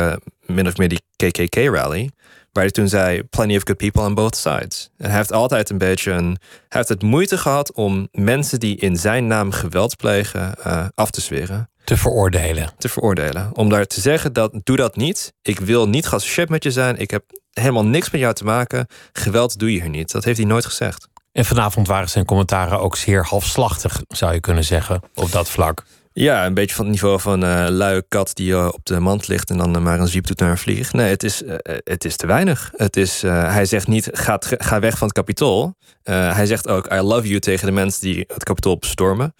min 0.46 0.66
of 0.66 0.76
meer 0.76 0.88
die 0.88 1.02
KKK-rally... 1.16 2.10
Waar 2.52 2.62
hij 2.62 2.72
toen 2.72 2.88
zei: 2.88 3.22
plenty 3.22 3.56
of 3.56 3.62
good 3.64 3.76
people 3.76 4.02
on 4.02 4.14
both 4.14 4.36
sides. 4.36 4.90
En 4.96 5.08
hij 5.08 5.16
heeft 5.16 5.32
altijd 5.32 5.70
een 5.70 5.78
beetje 5.78 6.10
een. 6.10 6.36
Hij 6.50 6.66
heeft 6.68 6.88
het 6.88 7.02
moeite 7.02 7.38
gehad 7.38 7.72
om 7.72 8.08
mensen 8.12 8.60
die 8.60 8.76
in 8.76 8.96
zijn 8.96 9.26
naam 9.26 9.50
geweld 9.50 9.96
plegen 9.96 10.54
uh, 10.66 10.86
af 10.94 11.10
te 11.10 11.20
zweren. 11.20 11.70
Te 11.84 11.96
veroordelen. 11.96 12.70
Te 12.78 12.88
veroordelen. 12.88 13.50
Om 13.56 13.68
daar 13.68 13.86
te 13.86 14.00
zeggen 14.00 14.32
dat 14.32 14.60
doe 14.62 14.76
dat 14.76 14.96
niet. 14.96 15.32
Ik 15.42 15.60
wil 15.60 15.88
niet 15.88 16.06
geassocieerd 16.06 16.48
met 16.48 16.62
je 16.62 16.70
zijn. 16.70 16.96
Ik 16.96 17.10
heb 17.10 17.24
helemaal 17.50 17.84
niks 17.84 18.10
met 18.10 18.20
jou 18.20 18.34
te 18.34 18.44
maken. 18.44 18.86
Geweld 19.12 19.58
doe 19.58 19.72
je 19.72 19.80
hier 19.80 19.90
niet. 19.90 20.12
Dat 20.12 20.24
heeft 20.24 20.38
hij 20.38 20.46
nooit 20.46 20.66
gezegd. 20.66 21.08
En 21.32 21.44
vanavond 21.44 21.86
waren 21.86 22.08
zijn 22.08 22.24
commentaren 22.24 22.80
ook 22.80 22.96
zeer 22.96 23.24
halfslachtig, 23.24 24.02
zou 24.08 24.32
je 24.32 24.40
kunnen 24.40 24.64
zeggen, 24.64 25.00
op 25.14 25.32
dat 25.32 25.50
vlak. 25.50 25.84
Ja, 26.12 26.46
een 26.46 26.54
beetje 26.54 26.74
van 26.74 26.84
het 26.84 26.94
niveau 26.94 27.20
van 27.20 27.44
uh, 27.44 27.98
kat 28.08 28.30
die 28.34 28.50
uh, 28.50 28.68
op 28.72 28.84
de 28.86 29.00
mand 29.00 29.28
ligt 29.28 29.50
en 29.50 29.56
dan 29.56 29.76
uh, 29.76 29.82
maar 29.82 30.00
een 30.00 30.08
zwiep 30.08 30.26
doet 30.26 30.38
naar 30.38 30.50
een 30.50 30.58
vlieg. 30.58 30.92
Nee, 30.92 31.10
het 31.10 31.22
is, 31.22 31.42
het 31.84 32.04
is 32.04 32.16
te 32.16 32.26
weinig. 32.26 32.72
Het 32.76 32.96
is, 32.96 33.22
hij 33.22 33.64
zegt 33.64 33.86
niet, 33.86 34.08
ga, 34.12 34.36
ga 34.40 34.80
weg 34.80 34.98
van 34.98 35.06
het 35.06 35.16
kapitool. 35.16 35.74
hij 36.02 36.46
zegt 36.46 36.68
ook, 36.68 36.92
I 36.92 37.00
love 37.00 37.28
you 37.28 37.40
tegen 37.40 37.66
de 37.66 37.72
mensen 37.72 38.00
die 38.00 38.24
het 38.34 38.44
kapitool 38.44 38.78
bestormen. 38.78 39.34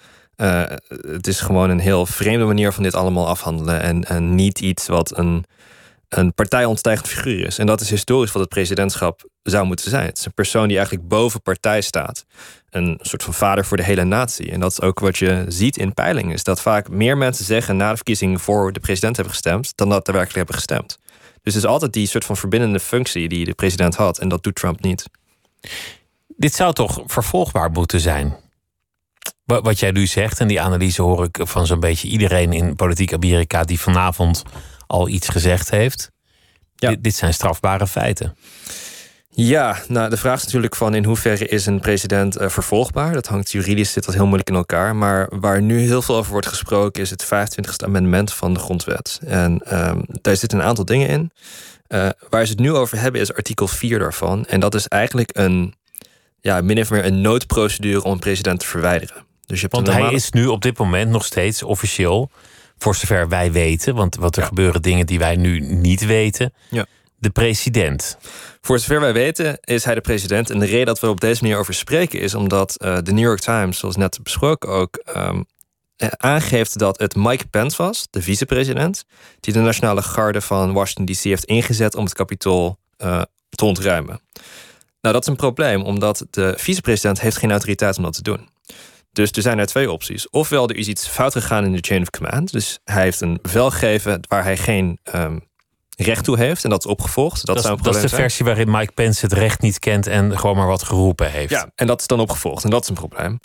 het 1.07 1.26
is 1.26 1.41
gewoon 1.41 1.70
een 1.70 1.80
heel 1.80 2.07
vreemde 2.07 2.45
manier 2.45 2.72
van 2.72 2.82
dit 2.82 2.95
allemaal 2.95 3.28
afhandelen. 3.28 3.80
En, 3.80 4.05
en 4.05 4.34
niet 4.34 4.61
iets 4.61 4.86
wat 4.86 5.18
een, 5.18 5.45
een 6.11 6.35
partijontstijgend 6.35 7.09
figuur 7.09 7.47
is. 7.47 7.59
En 7.59 7.67
dat 7.67 7.81
is 7.81 7.91
historisch 7.91 8.33
wat 8.33 8.43
het 8.43 8.51
presidentschap 8.51 9.29
zou 9.43 9.67
moeten 9.67 9.91
zijn. 9.91 10.07
Het 10.07 10.19
is 10.19 10.25
een 10.25 10.35
persoon 10.35 10.69
die 10.69 10.77
eigenlijk 10.77 11.09
boven 11.09 11.43
partij 11.43 11.81
staat 11.81 12.25
een 12.71 12.99
soort 13.03 13.23
van 13.23 13.35
vader 13.35 13.65
voor 13.65 13.77
de 13.77 13.83
hele 13.83 14.05
natie. 14.05 14.51
En 14.51 14.61
dat 14.61 14.71
is 14.73 14.81
ook 14.81 14.99
wat 14.99 15.19
je 15.19 15.45
ziet 15.49 15.77
in 15.77 15.95
peilingen. 15.95 16.33
Is 16.33 16.45
dat 16.45 16.61
vaak 16.61 16.89
meer 16.89 17.17
mensen 17.17 17.45
zeggen 17.45 17.77
na 17.77 17.91
de 17.91 17.97
verkiezing 17.97 18.43
voor 18.43 18.73
de 18.73 18.81
president 18.81 19.17
hebben 19.17 19.35
gestemd. 19.35 19.73
dan 19.75 19.89
dat 19.89 20.07
er 20.07 20.13
werkelijk 20.13 20.37
hebben 20.37 20.55
gestemd. 20.55 20.99
Dus 21.43 21.55
het 21.55 21.63
is 21.63 21.69
altijd 21.69 21.93
die 21.93 22.07
soort 22.07 22.25
van 22.25 22.37
verbindende 22.37 22.81
functie 22.81 23.29
die 23.29 23.45
de 23.45 23.55
president 23.55 23.95
had. 23.95 24.19
En 24.19 24.29
dat 24.29 24.43
doet 24.43 24.55
Trump 24.55 24.81
niet. 24.81 25.05
Dit 26.27 26.55
zou 26.55 26.73
toch 26.73 27.03
vervolgbaar 27.07 27.71
moeten 27.71 28.01
zijn? 28.01 28.37
Wat 29.45 29.79
jij 29.79 29.91
nu 29.91 30.07
zegt, 30.07 30.41
en 30.41 30.49
die 30.49 30.61
analyse 30.61 31.03
hoor 31.03 31.25
ik 31.25 31.39
van 31.43 31.67
zo'n 31.67 31.81
beetje 31.81 32.09
iedereen 32.09 32.53
in 32.53 32.77
politiek 32.77 33.13
Amerika 33.13 33.65
die 33.65 33.81
vanavond 33.81 34.43
al 34.91 35.09
iets 35.09 35.28
gezegd 35.28 35.70
heeft. 35.70 36.11
Ja. 36.74 36.88
Dit, 36.88 37.03
dit 37.03 37.14
zijn 37.14 37.34
strafbare 37.34 37.86
feiten. 37.86 38.36
Ja, 39.32 39.76
nou 39.88 40.11
de 40.11 40.16
vraag 40.16 40.36
is 40.36 40.45
natuurlijk 40.45 40.76
van 40.76 40.95
in 40.95 41.05
hoeverre 41.05 41.49
is 41.49 41.66
een 41.66 41.80
president 41.80 42.41
uh, 42.41 42.49
vervolgbaar. 42.49 43.12
Dat 43.12 43.26
hangt 43.26 43.51
juridisch 43.51 43.93
zit 43.93 44.05
dat 44.05 44.14
heel 44.14 44.24
moeilijk 44.24 44.49
in 44.49 44.55
elkaar. 44.55 44.97
Maar 44.97 45.28
waar 45.41 45.62
nu 45.62 45.80
heel 45.80 46.03
veel 46.03 46.16
over 46.16 46.32
wordt 46.32 46.47
gesproken 46.47 47.03
is 47.03 47.11
het 47.11 47.24
25e 47.24 47.84
amendement 47.84 48.32
van 48.32 48.55
de 48.55 48.61
grondwet. 48.61 49.20
En 49.26 49.62
um, 49.88 50.05
daar 50.20 50.36
zitten 50.36 50.59
een 50.59 50.64
aantal 50.64 50.84
dingen 50.84 51.09
in. 51.09 51.30
Uh, 51.88 52.09
waar 52.28 52.45
ze 52.45 52.51
het 52.51 52.61
nu 52.61 52.72
over 52.72 53.01
hebben 53.01 53.20
is 53.20 53.34
artikel 53.34 53.68
4 53.68 53.99
daarvan. 53.99 54.47
En 54.47 54.61
dat 54.61 54.74
is 54.74 54.88
eigenlijk 54.88 55.30
een, 55.32 55.74
ja, 56.41 56.61
min 56.61 56.78
of 56.78 56.91
meer 56.91 57.05
een 57.05 57.20
noodprocedure 57.20 58.03
om 58.03 58.12
een 58.12 58.18
president 58.18 58.61
te 58.61 58.66
verwijderen. 58.66 59.24
Dus 59.47 59.61
je 59.61 59.68
hebt 59.70 59.86
want 59.86 59.99
hij 59.99 60.12
is 60.12 60.30
nu 60.30 60.47
op 60.47 60.62
dit 60.62 60.78
moment 60.78 61.11
nog 61.11 61.24
steeds 61.24 61.62
officieel, 61.62 62.30
voor 62.83 62.95
zover 62.95 63.28
wij 63.28 63.53
weten, 63.53 63.95
want 63.95 64.16
wat 64.16 64.37
er 64.37 64.43
gebeuren 64.43 64.83
dingen 64.83 65.07
die 65.07 65.18
wij 65.18 65.37
nu 65.37 65.61
niet 65.61 66.07
weten. 66.07 66.53
Ja. 66.68 66.87
De 67.16 67.31
president. 67.31 68.18
Voor 68.61 68.78
zover 68.78 69.01
wij 69.01 69.12
weten 69.12 69.59
is 69.61 69.85
hij 69.85 69.95
de 69.95 70.01
president. 70.01 70.51
En 70.51 70.59
de 70.59 70.66
reden 70.66 70.87
dat 70.87 71.01
we 71.01 71.09
op 71.09 71.20
deze 71.20 71.43
manier 71.43 71.59
over 71.59 71.74
spreken 71.74 72.20
is 72.20 72.35
omdat 72.35 72.76
uh, 72.78 72.99
de 73.03 73.12
New 73.12 73.24
York 73.24 73.41
Times, 73.41 73.78
zoals 73.78 73.97
net 73.97 74.18
besproken 74.22 74.68
ook, 74.68 75.03
um, 75.16 75.45
aangeeft 76.16 76.78
dat 76.78 76.99
het 76.99 77.16
Mike 77.16 77.47
Pence 77.47 77.83
was, 77.83 78.07
de 78.11 78.22
vicepresident, 78.22 79.05
die 79.41 79.53
de 79.53 79.61
Nationale 79.61 80.03
Garde 80.03 80.41
van 80.41 80.72
Washington 80.72 81.14
DC 81.14 81.22
heeft 81.22 81.45
ingezet 81.45 81.95
om 81.95 82.05
het 82.05 82.14
kapitool 82.14 82.78
uh, 82.99 83.22
te 83.51 83.64
ontruimen. 83.64 84.20
Nou, 85.01 85.14
dat 85.14 85.22
is 85.22 85.28
een 85.28 85.37
probleem, 85.37 85.83
omdat 85.83 86.26
de 86.31 86.55
vicepresident 86.57 87.20
heeft 87.20 87.37
geen 87.37 87.51
autoriteit 87.51 87.97
om 87.97 88.03
dat 88.03 88.12
te 88.12 88.22
doen. 88.22 88.49
Dus 89.13 89.31
er 89.31 89.43
zijn 89.43 89.59
er 89.59 89.67
twee 89.67 89.93
opties. 89.93 90.31
Ofwel, 90.31 90.69
er 90.69 90.77
is 90.77 90.89
iets 90.89 91.09
fout 91.09 91.33
gegaan 91.33 91.65
in 91.65 91.73
de 91.73 91.79
chain 91.81 92.03
of 92.03 92.11
command. 92.11 92.53
Dus 92.53 92.79
hij 92.85 93.03
heeft 93.03 93.21
een 93.21 93.39
bevel 93.43 93.71
gegeven 93.71 94.21
waar 94.29 94.45
hij 94.45 94.57
geen 94.57 94.99
um, 95.15 95.49
recht 95.97 96.25
toe 96.25 96.37
heeft. 96.37 96.65
En 96.65 96.71
dat 96.71 96.85
is 96.85 96.91
opgevolgd. 96.91 97.47
Dat, 97.47 97.63
dat, 97.63 97.79
is, 97.79 97.83
dat 97.83 97.95
is 97.95 98.03
de 98.03 98.09
versie 98.09 98.45
waarin 98.45 98.71
Mike 98.71 98.93
Pence 98.93 99.25
het 99.25 99.33
recht 99.33 99.61
niet 99.61 99.79
kent 99.79 100.07
en 100.07 100.39
gewoon 100.39 100.57
maar 100.57 100.67
wat 100.67 100.83
geroepen 100.83 101.31
heeft. 101.31 101.51
Ja, 101.51 101.71
en 101.75 101.87
dat 101.87 102.01
is 102.01 102.07
dan 102.07 102.21
opgevolgd. 102.21 102.65
En 102.65 102.71
dat 102.71 102.83
is 102.83 102.89
een 102.89 102.95
probleem. 102.95 103.41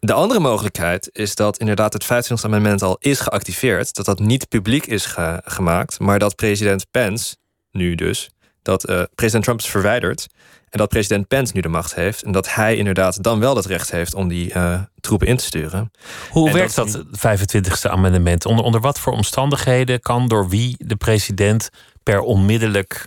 De 0.00 0.12
andere 0.12 0.40
mogelijkheid 0.40 1.08
is 1.12 1.34
dat 1.34 1.58
inderdaad 1.58 1.92
het 1.92 2.04
25e 2.04 2.42
amendement 2.42 2.82
al 2.82 2.96
is 2.98 3.20
geactiveerd. 3.20 3.94
Dat 3.94 4.04
dat 4.04 4.18
niet 4.18 4.48
publiek 4.48 4.86
is 4.86 5.14
gemaakt. 5.44 5.98
Maar 5.98 6.18
dat 6.18 6.34
president 6.34 6.90
Pence, 6.90 7.36
nu 7.70 7.94
dus, 7.94 8.30
dat 8.62 8.88
uh, 8.88 9.02
president 9.14 9.44
Trump 9.44 9.60
is 9.60 9.66
verwijderd. 9.66 10.26
En 10.70 10.78
dat 10.78 10.88
president 10.88 11.28
Pence 11.28 11.52
nu 11.54 11.60
de 11.60 11.68
macht 11.68 11.94
heeft. 11.94 12.22
En 12.22 12.32
dat 12.32 12.54
hij 12.54 12.76
inderdaad 12.76 13.22
dan 13.22 13.40
wel 13.40 13.56
het 13.56 13.66
recht 13.66 13.90
heeft 13.90 14.14
om 14.14 14.28
die 14.28 14.54
uh, 14.54 14.80
troepen 15.00 15.26
in 15.26 15.36
te 15.36 15.44
sturen. 15.44 15.92
Hoe 16.30 16.52
werkt 16.52 16.74
dat, 16.74 16.92
dat 16.92 17.38
25e 17.38 17.90
amendement? 17.90 18.46
Onder, 18.46 18.64
onder 18.64 18.80
wat 18.80 19.00
voor 19.00 19.12
omstandigheden 19.12 20.00
kan 20.00 20.28
door 20.28 20.48
wie 20.48 20.74
de 20.78 20.96
president 20.96 21.70
per 22.02 22.20
onmiddellijk 22.20 23.06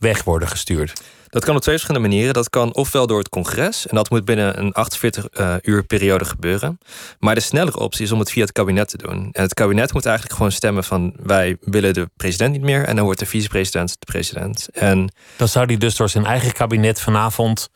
weg 0.00 0.24
worden 0.24 0.48
gestuurd? 0.48 0.92
Dat 1.30 1.44
kan 1.44 1.56
op 1.56 1.62
twee 1.62 1.74
verschillende 1.74 2.08
manieren. 2.08 2.34
Dat 2.34 2.50
kan 2.50 2.74
ofwel 2.74 3.06
door 3.06 3.18
het 3.18 3.28
congres, 3.28 3.86
en 3.86 3.96
dat 3.96 4.10
moet 4.10 4.24
binnen 4.24 4.58
een 4.58 4.72
48 4.72 5.26
uh, 5.32 5.54
uur 5.62 5.84
periode 5.84 6.24
gebeuren. 6.24 6.78
Maar 7.18 7.34
de 7.34 7.40
snellere 7.40 7.78
optie 7.78 8.04
is 8.04 8.12
om 8.12 8.18
het 8.18 8.30
via 8.30 8.42
het 8.42 8.52
kabinet 8.52 8.88
te 8.88 8.96
doen. 8.96 9.28
En 9.32 9.42
het 9.42 9.54
kabinet 9.54 9.92
moet 9.92 10.06
eigenlijk 10.06 10.36
gewoon 10.36 10.52
stemmen 10.52 10.84
van 10.84 11.14
wij 11.22 11.56
willen 11.60 11.94
de 11.94 12.10
president 12.16 12.52
niet 12.52 12.62
meer. 12.62 12.84
En 12.84 12.96
dan 12.96 13.04
wordt 13.04 13.20
de 13.20 13.26
vicepresident 13.26 13.88
de 13.98 14.06
president. 14.06 14.68
En 14.72 15.12
dan 15.36 15.48
zou 15.48 15.66
hij 15.66 15.76
dus 15.76 15.96
door 15.96 16.08
zijn 16.08 16.24
eigen 16.24 16.52
kabinet 16.52 17.00
vanavond 17.00 17.70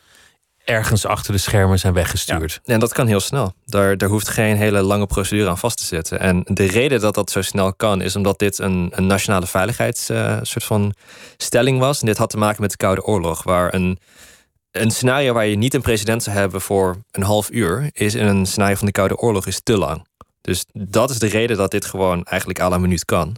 ergens 0.64 1.06
achter 1.06 1.32
de 1.32 1.38
schermen 1.38 1.78
zijn 1.78 1.92
weggestuurd. 1.92 2.60
Ja, 2.64 2.74
en 2.74 2.80
dat 2.80 2.92
kan 2.92 3.06
heel 3.06 3.20
snel. 3.20 3.54
Daar, 3.64 3.96
daar 3.96 4.08
hoeft 4.08 4.28
geen 4.28 4.56
hele 4.56 4.82
lange 4.82 5.06
procedure 5.06 5.48
aan 5.48 5.58
vast 5.58 5.76
te 5.76 5.84
zitten. 5.84 6.20
En 6.20 6.42
de 6.44 6.64
reden 6.64 7.00
dat 7.00 7.14
dat 7.14 7.30
zo 7.30 7.42
snel 7.42 7.74
kan, 7.74 8.00
is 8.00 8.16
omdat 8.16 8.38
dit 8.38 8.58
een, 8.58 8.92
een 8.94 9.06
nationale 9.06 9.46
veiligheids 9.46 10.04
soort 10.42 10.64
van 10.64 10.94
stelling 11.36 11.78
was. 11.78 12.00
En 12.00 12.06
dit 12.06 12.18
had 12.18 12.30
te 12.30 12.38
maken 12.38 12.60
met 12.60 12.70
de 12.70 12.76
Koude 12.76 13.04
Oorlog, 13.04 13.42
waar 13.42 13.74
een, 13.74 13.98
een 14.70 14.90
scenario 14.90 15.32
waar 15.32 15.46
je 15.46 15.56
niet 15.56 15.74
een 15.74 15.82
president 15.82 16.22
zou 16.22 16.36
hebben 16.36 16.60
voor 16.60 16.96
een 17.10 17.22
half 17.22 17.50
uur, 17.50 17.90
is 17.92 18.14
in 18.14 18.26
een 18.26 18.46
scenario 18.46 18.74
van 18.74 18.86
de 18.86 18.92
Koude 18.92 19.16
Oorlog 19.16 19.46
is 19.46 19.60
te 19.62 19.78
lang. 19.78 20.06
Dus 20.40 20.64
dat 20.72 21.10
is 21.10 21.18
de 21.18 21.26
reden 21.26 21.56
dat 21.56 21.70
dit 21.70 21.84
gewoon 21.84 22.24
eigenlijk 22.24 22.60
à 22.60 22.68
la 22.68 22.78
minuut 22.78 23.04
kan. 23.04 23.36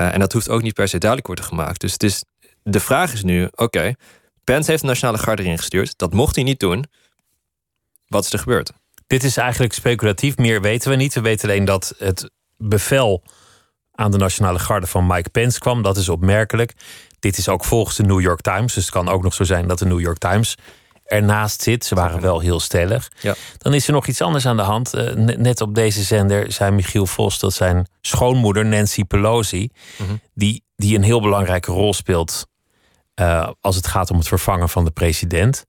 Uh, 0.00 0.12
en 0.14 0.20
dat 0.20 0.32
hoeft 0.32 0.48
ook 0.48 0.62
niet 0.62 0.74
per 0.74 0.88
se 0.88 0.98
duidelijk 0.98 1.26
worden 1.26 1.44
gemaakt. 1.44 1.80
Dus 1.80 1.92
het 1.92 2.02
is, 2.02 2.24
de 2.62 2.80
vraag 2.80 3.12
is 3.12 3.22
nu: 3.22 3.48
oké, 3.54 3.94
Pence 4.52 4.70
heeft 4.70 4.82
de 4.82 4.88
Nationale 4.88 5.18
Garde 5.18 5.42
erin 5.42 5.58
gestuurd. 5.58 5.98
Dat 5.98 6.12
mocht 6.12 6.34
hij 6.34 6.44
niet 6.44 6.60
doen. 6.60 6.84
Wat 8.06 8.24
is 8.24 8.32
er 8.32 8.38
gebeurd? 8.38 8.72
Dit 9.06 9.24
is 9.24 9.36
eigenlijk 9.36 9.72
speculatief. 9.72 10.36
Meer 10.36 10.60
weten 10.60 10.90
we 10.90 10.96
niet. 10.96 11.14
We 11.14 11.20
weten 11.20 11.48
alleen 11.48 11.64
dat 11.64 11.94
het 11.98 12.30
bevel 12.56 13.22
aan 13.92 14.10
de 14.10 14.16
Nationale 14.16 14.58
Garde 14.58 14.86
van 14.86 15.06
Mike 15.06 15.30
Pence 15.30 15.58
kwam. 15.58 15.82
Dat 15.82 15.96
is 15.96 16.08
opmerkelijk. 16.08 16.72
Dit 17.18 17.38
is 17.38 17.48
ook 17.48 17.64
volgens 17.64 17.96
de 17.96 18.02
New 18.02 18.20
York 18.20 18.40
Times. 18.40 18.74
Dus 18.74 18.84
het 18.84 18.92
kan 18.92 19.08
ook 19.08 19.22
nog 19.22 19.34
zo 19.34 19.44
zijn 19.44 19.68
dat 19.68 19.78
de 19.78 19.84
New 19.84 20.00
York 20.00 20.18
Times 20.18 20.56
ernaast 21.04 21.62
zit. 21.62 21.84
Ze 21.84 21.94
waren 21.94 22.20
wel 22.20 22.40
heel 22.40 22.60
stellig. 22.60 23.10
Ja. 23.20 23.34
Dan 23.58 23.74
is 23.74 23.86
er 23.86 23.92
nog 23.92 24.06
iets 24.06 24.20
anders 24.20 24.46
aan 24.46 24.56
de 24.56 24.62
hand. 24.62 24.94
Uh, 24.94 25.12
net 25.36 25.60
op 25.60 25.74
deze 25.74 26.02
zender 26.02 26.52
zei 26.52 26.70
Michiel 26.70 27.06
Vos 27.06 27.38
dat 27.38 27.52
zijn 27.52 27.86
schoonmoeder 28.00 28.66
Nancy 28.66 29.04
Pelosi, 29.04 29.68
mhm. 29.98 30.12
die, 30.34 30.64
die 30.76 30.96
een 30.96 31.02
heel 31.02 31.20
belangrijke 31.20 31.72
rol 31.72 31.94
speelt 31.94 32.50
uh, 33.22 33.48
als 33.60 33.76
het 33.76 33.86
gaat 33.86 34.10
om 34.10 34.18
het 34.18 34.28
vervangen 34.28 34.68
van 34.68 34.84
de 34.84 34.90
president, 34.90 35.66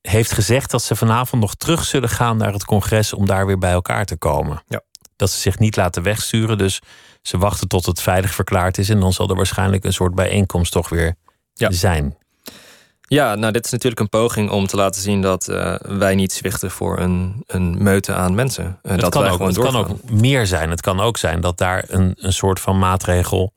heeft 0.00 0.32
gezegd 0.32 0.70
dat 0.70 0.82
ze 0.82 0.96
vanavond 0.96 1.42
nog 1.42 1.54
terug 1.54 1.84
zullen 1.84 2.08
gaan 2.08 2.36
naar 2.36 2.52
het 2.52 2.64
congres 2.64 3.12
om 3.12 3.26
daar 3.26 3.46
weer 3.46 3.58
bij 3.58 3.72
elkaar 3.72 4.04
te 4.04 4.16
komen. 4.16 4.62
Ja. 4.66 4.80
Dat 5.16 5.30
ze 5.30 5.40
zich 5.40 5.58
niet 5.58 5.76
laten 5.76 6.02
wegsturen, 6.02 6.58
dus 6.58 6.80
ze 7.22 7.38
wachten 7.38 7.68
tot 7.68 7.86
het 7.86 8.02
veilig 8.02 8.34
verklaard 8.34 8.78
is 8.78 8.88
en 8.88 9.00
dan 9.00 9.12
zal 9.12 9.28
er 9.28 9.36
waarschijnlijk 9.36 9.84
een 9.84 9.92
soort 9.92 10.14
bijeenkomst 10.14 10.72
toch 10.72 10.88
weer 10.88 11.14
ja. 11.54 11.70
zijn. 11.70 12.18
Ja, 13.00 13.34
nou, 13.34 13.52
dit 13.52 13.64
is 13.64 13.70
natuurlijk 13.70 14.00
een 14.00 14.08
poging 14.08 14.50
om 14.50 14.66
te 14.66 14.76
laten 14.76 15.02
zien 15.02 15.22
dat 15.22 15.48
uh, 15.48 15.74
wij 15.80 16.14
niet 16.14 16.32
zwichten 16.32 16.70
voor 16.70 16.98
een, 16.98 17.42
een 17.46 17.82
meute 17.82 18.14
aan 18.14 18.34
mensen. 18.34 18.64
Uh, 18.64 18.92
het 18.92 19.00
dat 19.00 19.10
kan 19.10 19.26
ook, 19.26 19.40
het 19.40 19.58
kan 19.58 19.76
ook 19.76 20.10
meer 20.10 20.46
zijn. 20.46 20.70
Het 20.70 20.80
kan 20.80 21.00
ook 21.00 21.16
zijn 21.16 21.40
dat 21.40 21.58
daar 21.58 21.84
een, 21.88 22.14
een 22.16 22.32
soort 22.32 22.60
van 22.60 22.78
maatregel 22.78 23.52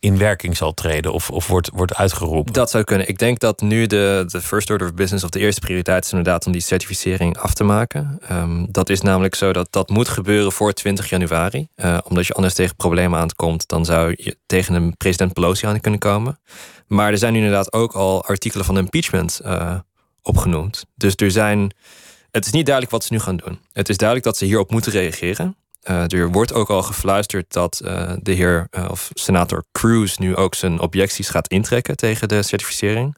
in 0.00 0.18
werking 0.18 0.56
zal 0.56 0.74
treden 0.74 1.12
of, 1.12 1.30
of 1.30 1.46
wordt, 1.46 1.70
wordt 1.72 1.94
uitgeroepen. 1.94 2.52
Dat 2.52 2.70
zou 2.70 2.84
kunnen. 2.84 3.08
Ik 3.08 3.18
denk 3.18 3.38
dat 3.38 3.60
nu 3.60 3.86
de, 3.86 4.24
de 4.26 4.40
first 4.40 4.70
order 4.70 4.86
of 4.86 4.94
business 4.94 5.24
of 5.24 5.30
de 5.30 5.38
eerste 5.38 5.60
prioriteit 5.60 6.04
is 6.04 6.10
inderdaad 6.10 6.46
om 6.46 6.52
die 6.52 6.60
certificering 6.60 7.38
af 7.38 7.54
te 7.54 7.64
maken. 7.64 8.18
Ehm, 8.28 8.66
dat 8.68 8.88
is 8.88 9.00
namelijk 9.00 9.34
zo 9.34 9.52
dat 9.52 9.72
dat 9.72 9.88
moet 9.88 10.08
gebeuren 10.08 10.52
voor 10.52 10.72
20 10.72 11.08
januari. 11.08 11.68
Uh, 11.76 11.98
omdat 12.04 12.26
je 12.26 12.32
anders 12.32 12.54
tegen 12.54 12.76
problemen 12.76 13.18
aankomt, 13.18 13.68
dan 13.68 13.84
zou 13.84 14.14
je 14.16 14.36
tegen 14.46 14.74
een 14.74 14.96
president 14.96 15.32
Pelosi 15.32 15.66
aan 15.66 15.80
kunnen 15.80 16.00
komen. 16.00 16.38
Maar 16.86 17.10
er 17.10 17.18
zijn 17.18 17.32
nu 17.32 17.38
inderdaad 17.38 17.72
ook 17.72 17.92
al 17.92 18.24
artikelen 18.24 18.64
van 18.64 18.78
impeachment 18.78 19.40
uh, 19.44 19.74
opgenoemd. 20.22 20.84
Dus 20.94 21.12
er 21.16 21.30
zijn. 21.30 21.72
Het 22.30 22.46
is 22.46 22.52
niet 22.52 22.66
duidelijk 22.66 22.94
wat 22.94 23.04
ze 23.04 23.12
nu 23.12 23.18
gaan 23.18 23.36
doen. 23.36 23.58
Het 23.72 23.88
is 23.88 23.96
duidelijk 23.96 24.28
dat 24.28 24.36
ze 24.36 24.44
hierop 24.44 24.70
moeten 24.70 24.92
reageren. 24.92 25.56
Uh, 25.90 26.12
er 26.12 26.30
wordt 26.30 26.52
ook 26.52 26.70
al 26.70 26.82
gefluisterd 26.82 27.52
dat 27.52 27.80
uh, 27.84 28.12
de 28.22 28.32
heer 28.32 28.68
uh, 28.70 28.88
of 28.90 29.10
senator 29.14 29.64
Cruz 29.72 30.16
nu 30.16 30.36
ook 30.36 30.54
zijn 30.54 30.80
objecties 30.80 31.28
gaat 31.28 31.48
intrekken 31.48 31.96
tegen 31.96 32.28
de 32.28 32.42
certificering. 32.42 33.16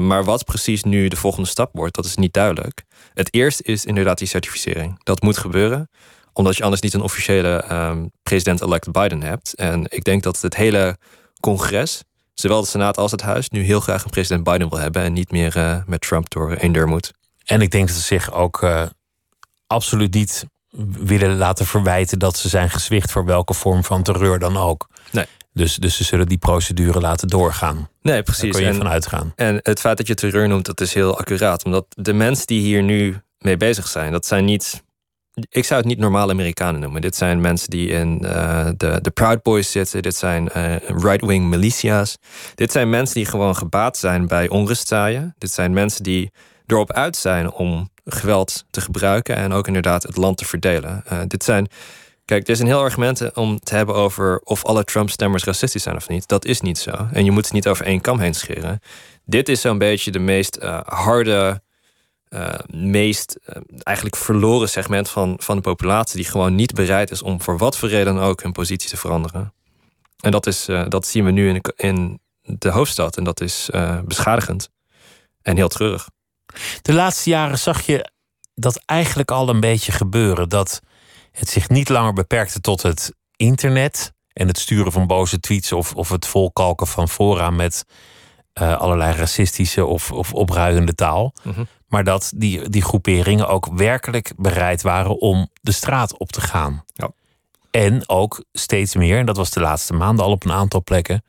maar 0.00 0.24
wat 0.24 0.44
precies 0.44 0.82
nu 0.82 1.08
de 1.08 1.16
volgende 1.16 1.48
stap 1.48 1.70
wordt, 1.72 1.94
dat 1.94 2.04
is 2.04 2.16
niet 2.16 2.32
duidelijk. 2.32 2.82
Het 3.14 3.34
eerste 3.34 3.62
is 3.62 3.84
inderdaad 3.84 4.18
die 4.18 4.28
certificering. 4.28 5.00
Dat 5.02 5.22
moet 5.22 5.38
gebeuren, 5.38 5.88
omdat 6.32 6.56
je 6.56 6.62
anders 6.62 6.82
niet 6.82 6.94
een 6.94 7.00
officiële 7.00 7.64
um, 7.72 8.10
president-elect 8.22 8.92
Biden 8.92 9.22
hebt. 9.22 9.54
En 9.54 9.84
ik 9.88 10.04
denk 10.04 10.22
dat 10.22 10.40
het 10.40 10.56
hele 10.56 10.96
congres, 11.40 12.02
zowel 12.34 12.60
de 12.60 12.66
Senaat 12.66 12.96
als 12.98 13.10
het 13.10 13.22
Huis, 13.22 13.48
nu 13.48 13.62
heel 13.62 13.80
graag 13.80 14.04
een 14.04 14.10
president 14.10 14.44
Biden 14.44 14.68
wil 14.68 14.78
hebben 14.78 15.02
en 15.02 15.12
niet 15.12 15.30
meer 15.30 15.82
met 15.86 16.00
Trump 16.00 16.30
door 16.30 16.52
één 16.52 16.72
deur 16.72 16.88
moet. 16.88 17.12
En 17.44 17.60
ik 17.60 17.70
denk 17.70 17.86
dat 17.86 17.96
ze 17.96 18.02
zich 18.02 18.32
ook 18.32 18.66
absoluut 19.66 20.14
niet 20.14 20.46
willen 21.04 21.36
laten 21.36 21.66
verwijten 21.66 22.18
dat 22.18 22.36
ze 22.36 22.48
zijn 22.48 22.70
gezwicht 22.70 23.10
voor 23.10 23.24
welke 23.24 23.54
vorm 23.54 23.84
van 23.84 24.02
terreur 24.02 24.38
dan 24.38 24.56
ook. 24.56 24.88
Nee. 25.10 25.26
Dus, 25.52 25.74
dus 25.74 25.96
ze 25.96 26.04
zullen 26.04 26.26
die 26.26 26.38
procedure 26.38 27.00
laten 27.00 27.28
doorgaan. 27.28 27.88
Nee, 28.02 28.22
precies. 28.22 28.42
Daar 28.42 28.50
kun 28.52 28.60
je 28.60 28.68
en, 28.68 28.76
van 28.76 28.88
uitgaan. 28.88 29.32
En 29.36 29.58
het 29.62 29.80
feit 29.80 29.96
dat 29.96 30.06
je 30.06 30.14
terreur 30.14 30.48
noemt, 30.48 30.66
dat 30.66 30.80
is 30.80 30.94
heel 30.94 31.18
accuraat. 31.18 31.64
Omdat 31.64 31.86
de 31.88 32.12
mensen 32.12 32.46
die 32.46 32.60
hier 32.60 32.82
nu 32.82 33.20
mee 33.38 33.56
bezig 33.56 33.86
zijn, 33.88 34.12
dat 34.12 34.26
zijn 34.26 34.44
niet. 34.44 34.84
Ik 35.48 35.64
zou 35.64 35.80
het 35.80 35.88
niet 35.88 35.98
normale 35.98 36.32
Amerikanen 36.32 36.80
noemen. 36.80 37.00
Dit 37.00 37.16
zijn 37.16 37.40
mensen 37.40 37.70
die 37.70 37.88
in 37.88 38.20
uh, 38.24 38.68
de, 38.76 38.98
de 39.02 39.10
Proud 39.10 39.42
Boys 39.42 39.70
zitten. 39.70 40.02
Dit 40.02 40.16
zijn 40.16 40.48
uh, 40.56 40.76
right-wing 40.76 41.44
militia's. 41.44 42.16
Dit 42.54 42.72
zijn 42.72 42.90
mensen 42.90 43.14
die 43.14 43.26
gewoon 43.26 43.56
gebaat 43.56 43.96
zijn 43.96 44.26
bij 44.26 44.48
onrustzaaien. 44.48 45.34
Dit 45.38 45.52
zijn 45.52 45.72
mensen 45.72 46.02
die 46.02 46.30
erop 46.66 46.92
uit 46.92 47.16
zijn 47.16 47.52
om 47.52 47.90
geweld 48.04 48.64
te 48.70 48.80
gebruiken 48.80 49.36
en 49.36 49.52
ook 49.52 49.66
inderdaad 49.66 50.02
het 50.02 50.16
land 50.16 50.36
te 50.36 50.44
verdelen. 50.44 51.04
Uh, 51.12 51.20
dit 51.26 51.44
zijn. 51.44 51.68
Kijk, 52.24 52.42
er 52.42 52.50
is 52.50 52.60
een 52.60 52.66
heel 52.66 52.80
argument 52.80 53.34
om 53.34 53.58
te 53.58 53.74
hebben 53.74 53.94
over 53.94 54.40
of 54.44 54.64
alle 54.64 54.84
Trump-stemmers 54.84 55.44
racistisch 55.44 55.82
zijn 55.82 55.96
of 55.96 56.08
niet. 56.08 56.28
Dat 56.28 56.44
is 56.44 56.60
niet 56.60 56.78
zo. 56.78 57.08
En 57.12 57.24
je 57.24 57.30
moet 57.30 57.44
het 57.44 57.52
niet 57.52 57.68
over 57.68 57.86
één 57.86 58.00
kam 58.00 58.18
heen 58.18 58.34
scheren. 58.34 58.80
Dit 59.24 59.48
is 59.48 59.60
zo'n 59.60 59.78
beetje 59.78 60.10
de 60.10 60.18
meest 60.18 60.58
uh, 60.62 60.80
harde, 60.84 61.62
meest 62.66 63.38
eigenlijk 63.82 64.16
verloren 64.16 64.68
segment 64.68 65.08
van, 65.08 65.36
van 65.38 65.56
de 65.56 65.62
populatie. 65.62 66.16
Die 66.16 66.30
gewoon 66.30 66.54
niet 66.54 66.74
bereid 66.74 67.10
is 67.10 67.22
om 67.22 67.42
voor 67.42 67.58
wat 67.58 67.76
voor 67.76 67.88
reden 67.88 68.18
ook 68.18 68.42
hun 68.42 68.52
positie 68.52 68.88
te 68.88 68.96
veranderen. 68.96 69.52
En 70.20 70.30
dat, 70.30 70.46
is, 70.46 70.68
dat 70.88 71.06
zien 71.06 71.24
we 71.24 71.30
nu 71.30 71.48
in 71.48 71.54
de, 71.54 71.72
in 71.76 72.20
de 72.42 72.70
hoofdstad. 72.70 73.16
En 73.16 73.24
dat 73.24 73.40
is 73.40 73.68
beschadigend 74.04 74.70
en 75.42 75.56
heel 75.56 75.68
treurig. 75.68 76.08
De 76.82 76.92
laatste 76.92 77.30
jaren 77.30 77.58
zag 77.58 77.80
je 77.86 78.10
dat 78.54 78.82
eigenlijk 78.86 79.30
al 79.30 79.48
een 79.48 79.60
beetje 79.60 79.92
gebeuren. 79.92 80.48
Dat 80.48 80.80
het 81.32 81.48
zich 81.48 81.68
niet 81.68 81.88
langer 81.88 82.12
beperkte 82.12 82.60
tot 82.60 82.82
het 82.82 83.14
internet 83.36 84.12
en 84.32 84.46
het 84.46 84.58
sturen 84.58 84.92
van 84.92 85.06
boze 85.06 85.40
tweets 85.40 85.72
of, 85.72 85.94
of 85.94 86.08
het 86.08 86.26
volkalken 86.26 86.86
van 86.86 87.08
fora 87.08 87.50
met 87.50 87.84
uh, 88.60 88.76
allerlei 88.76 89.16
racistische 89.16 89.84
of, 89.84 90.12
of 90.12 90.34
opruiende 90.34 90.94
taal. 90.94 91.34
Mm 91.42 91.52
-hmm. 91.52 91.66
Maar 91.86 92.04
dat 92.04 92.32
die, 92.36 92.68
die 92.68 92.82
groeperingen 92.82 93.48
ook 93.48 93.68
werkelijk 93.72 94.32
bereid 94.36 94.82
waren 94.82 95.20
om 95.20 95.48
de 95.60 95.72
straat 95.72 96.18
op 96.18 96.32
te 96.32 96.40
gaan. 96.40 96.84
Ja. 96.92 97.10
En 97.70 98.08
ook 98.08 98.44
steeds 98.52 98.94
meer, 98.94 99.18
en 99.18 99.26
dat 99.26 99.36
was 99.36 99.50
de 99.50 99.60
laatste 99.60 99.92
maanden 99.92 100.24
al 100.24 100.30
op 100.30 100.44
een 100.44 100.52
aantal 100.52 100.82
plekken, 100.82 101.24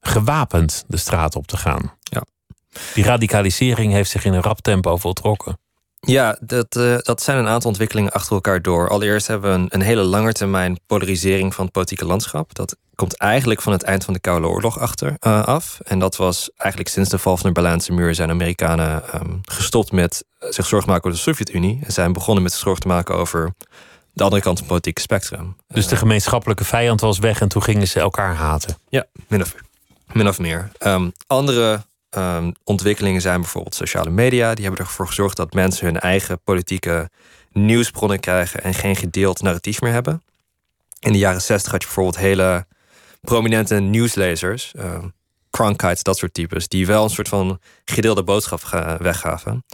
gewapend 0.00 0.84
de 0.86 0.96
straat 0.96 1.36
op 1.36 1.46
te 1.46 1.56
gaan. 1.56 1.92
Die 2.94 3.04
radicalisering 3.04 3.92
heeft 3.92 4.10
zich 4.10 4.24
in 4.24 4.32
een 4.32 4.42
rap 4.42 4.60
tempo 4.60 4.96
voltrokken. 4.96 5.58
Ja, 6.06 6.36
dat, 6.40 6.76
uh, 6.76 6.98
dat 6.98 7.22
zijn 7.22 7.38
een 7.38 7.48
aantal 7.48 7.70
ontwikkelingen 7.70 8.12
achter 8.12 8.32
elkaar 8.32 8.62
door. 8.62 8.88
Allereerst 8.88 9.26
hebben 9.26 9.50
we 9.50 9.56
een, 9.56 9.66
een 9.68 9.80
hele 9.80 10.02
lange 10.02 10.32
termijn 10.32 10.78
polarisering 10.86 11.54
van 11.54 11.64
het 11.64 11.72
politieke 11.72 12.04
landschap. 12.04 12.54
Dat 12.54 12.76
komt 12.94 13.16
eigenlijk 13.16 13.62
van 13.62 13.72
het 13.72 13.82
eind 13.82 14.04
van 14.04 14.14
de 14.14 14.20
Koude 14.20 14.46
Oorlog 14.46 14.78
achter, 14.78 15.16
uh, 15.20 15.44
af. 15.44 15.78
En 15.84 15.98
dat 15.98 16.16
was 16.16 16.50
eigenlijk 16.56 16.90
sinds 16.90 17.10
de 17.10 17.18
val 17.18 17.36
van 17.36 17.46
de 17.46 17.52
Berlijnse 17.52 17.92
muur 17.92 18.14
zijn 18.14 18.30
Amerikanen 18.30 19.02
um, 19.14 19.40
gestopt 19.42 19.92
met 19.92 20.24
zich 20.38 20.66
zorgen 20.66 20.90
maken 20.90 21.04
over 21.04 21.18
de 21.18 21.24
Sovjet-Unie. 21.24 21.80
En 21.84 21.92
zijn 21.92 22.12
begonnen 22.12 22.42
met 22.42 22.52
zich 22.52 22.60
zorgen 22.60 22.82
te 22.82 22.88
maken 22.88 23.14
over 23.14 23.52
de 24.12 24.22
andere 24.22 24.42
kant 24.42 24.58
van 24.58 24.66
het 24.66 24.66
politieke 24.66 25.00
spectrum. 25.00 25.56
Dus 25.68 25.86
de 25.86 25.96
gemeenschappelijke 25.96 26.64
vijand 26.64 27.00
was 27.00 27.18
weg 27.18 27.40
en 27.40 27.48
toen 27.48 27.62
gingen 27.62 27.88
ze 27.88 28.00
elkaar 28.00 28.34
haten. 28.34 28.76
Ja, 28.88 29.04
min 29.28 29.40
of, 29.40 29.54
min 30.12 30.28
of 30.28 30.38
meer. 30.38 30.70
Um, 30.86 31.12
andere 31.26 31.82
Um, 32.16 32.52
ontwikkelingen 32.64 33.20
zijn 33.20 33.40
bijvoorbeeld 33.40 33.74
sociale 33.74 34.10
media. 34.10 34.54
Die 34.54 34.64
hebben 34.64 34.84
ervoor 34.84 35.06
gezorgd 35.06 35.36
dat 35.36 35.52
mensen 35.52 35.86
hun 35.86 36.00
eigen 36.00 36.40
politieke 36.42 37.10
nieuwsbronnen 37.52 38.20
krijgen 38.20 38.62
en 38.62 38.74
geen 38.74 38.96
gedeeld 38.96 39.42
narratief 39.42 39.80
meer 39.80 39.92
hebben. 39.92 40.22
In 40.98 41.12
de 41.12 41.18
jaren 41.18 41.42
zestig 41.42 41.72
had 41.72 41.80
je 41.80 41.86
bijvoorbeeld 41.86 42.18
hele 42.18 42.66
prominente 43.20 43.74
nieuwslezers, 43.74 44.72
uh, 44.76 45.04
Cronkites, 45.50 46.02
dat 46.02 46.16
soort 46.16 46.34
types, 46.34 46.68
die 46.68 46.86
wel 46.86 47.04
een 47.04 47.10
soort 47.10 47.28
van 47.28 47.60
gedeelde 47.84 48.24
boodschap 48.24 48.60
weggaven. 48.98 49.64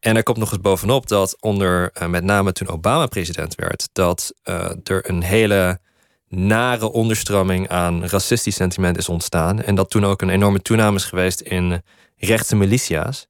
En 0.00 0.16
er 0.16 0.22
komt 0.22 0.38
nog 0.38 0.52
eens 0.52 0.60
bovenop 0.60 1.08
dat 1.08 1.36
onder 1.40 1.90
uh, 2.02 2.08
met 2.08 2.24
name 2.24 2.52
toen 2.52 2.68
Obama 2.68 3.06
president 3.06 3.54
werd, 3.54 3.88
dat 3.92 4.32
uh, 4.44 4.70
er 4.84 5.10
een 5.10 5.22
hele 5.22 5.80
nare 6.28 6.92
onderstroming 6.92 7.68
aan 7.68 8.04
racistisch 8.04 8.54
sentiment 8.54 8.98
is 8.98 9.08
ontstaan. 9.08 9.62
En 9.62 9.74
dat 9.74 9.90
toen 9.90 10.04
ook 10.04 10.22
een 10.22 10.28
enorme 10.28 10.62
toename 10.62 10.96
is 10.96 11.04
geweest 11.04 11.40
in 11.40 11.82
rechtse 12.16 12.56
militia's. 12.56 13.26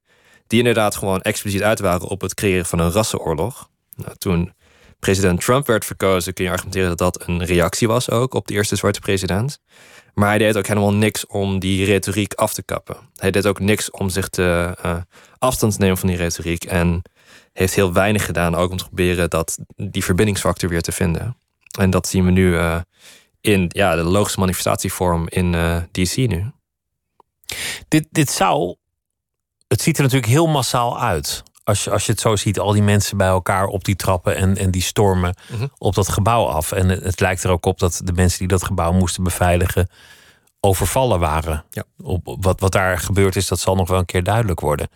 Die 0.46 0.58
inderdaad 0.58 0.96
gewoon 0.96 1.20
expliciet 1.20 1.62
uit 1.62 1.80
waren 1.80 2.08
op 2.08 2.20
het 2.20 2.34
creëren 2.34 2.66
van 2.66 2.78
een 2.78 2.90
rassenoorlog. 2.90 3.68
Nou, 3.96 4.16
toen 4.16 4.52
president 4.98 5.40
Trump 5.40 5.66
werd 5.66 5.84
verkozen, 5.84 6.32
kun 6.32 6.44
je 6.44 6.50
argumenteren 6.50 6.88
dat 6.88 6.98
dat 6.98 7.28
een 7.28 7.44
reactie 7.44 7.88
was 7.88 8.10
ook 8.10 8.34
op 8.34 8.46
de 8.46 8.54
eerste 8.54 8.76
zwarte 8.76 9.00
president. 9.00 9.60
Maar 10.14 10.28
hij 10.28 10.38
deed 10.38 10.56
ook 10.56 10.66
helemaal 10.66 10.94
niks 10.94 11.26
om 11.26 11.58
die 11.58 11.84
retoriek 11.84 12.34
af 12.34 12.54
te 12.54 12.62
kappen. 12.62 12.96
Hij 13.16 13.30
deed 13.30 13.46
ook 13.46 13.60
niks 13.60 13.90
om 13.90 14.08
zich 14.08 14.28
te 14.28 14.76
uh, 14.84 14.96
afstand 15.38 15.72
te 15.72 15.78
nemen 15.80 15.98
van 15.98 16.08
die 16.08 16.16
retoriek. 16.16 16.64
En 16.64 17.02
heeft 17.52 17.74
heel 17.74 17.92
weinig 17.92 18.24
gedaan 18.24 18.54
ook 18.54 18.70
om 18.70 18.76
te 18.76 18.84
proberen 18.84 19.30
dat 19.30 19.58
die 19.76 20.04
verbindingsfactor 20.04 20.68
weer 20.68 20.82
te 20.82 20.92
vinden. 20.92 21.36
En 21.78 21.90
dat 21.90 22.08
zien 22.08 22.24
we 22.24 22.30
nu 22.30 22.52
uh, 22.52 22.80
in 23.40 23.64
ja, 23.68 23.96
de 23.96 24.02
logische 24.02 24.40
manifestatievorm 24.40 25.26
in 25.28 25.52
uh, 25.52 25.76
DC 25.92 26.16
nu. 26.16 26.50
Dit, 27.88 28.06
dit 28.10 28.30
zou. 28.30 28.76
Het 29.68 29.82
ziet 29.82 29.96
er 29.96 30.02
natuurlijk 30.02 30.32
heel 30.32 30.46
massaal 30.46 31.00
uit. 31.00 31.42
Als 31.64 31.84
je, 31.84 31.90
als 31.90 32.06
je 32.06 32.12
het 32.12 32.20
zo 32.20 32.36
ziet, 32.36 32.58
al 32.58 32.72
die 32.72 32.82
mensen 32.82 33.16
bij 33.16 33.28
elkaar 33.28 33.66
op 33.66 33.84
die 33.84 33.96
trappen 33.96 34.36
en, 34.36 34.56
en 34.56 34.70
die 34.70 34.82
stormen 34.82 35.34
mm 35.50 35.58
-hmm. 35.58 35.70
op 35.78 35.94
dat 35.94 36.08
gebouw 36.08 36.46
af. 36.46 36.72
En 36.72 36.88
het, 36.88 37.02
het, 37.02 37.20
lijkt 37.20 37.44
er 37.44 37.50
ook 37.50 37.66
op 37.66 37.78
dat 37.78 38.00
de 38.04 38.12
mensen 38.12 38.38
die 38.38 38.48
dat 38.48 38.64
gebouw 38.64 38.92
moesten 38.92 39.24
beveiligen 39.24 39.88
overvallen 40.60 41.20
waren. 41.20 41.64
Ja. 41.70 41.84
Op, 42.02 42.36
wat, 42.40 42.60
wat 42.60 42.72
daar 42.72 42.98
gebeurd 42.98 43.36
is, 43.36 43.46
dat 43.48 43.60
zal 43.60 43.74
nog 43.74 43.88
wel 43.88 43.98
een 43.98 44.04
keer 44.04 44.24
duidelijk 44.24 44.60
worden. 44.60 44.88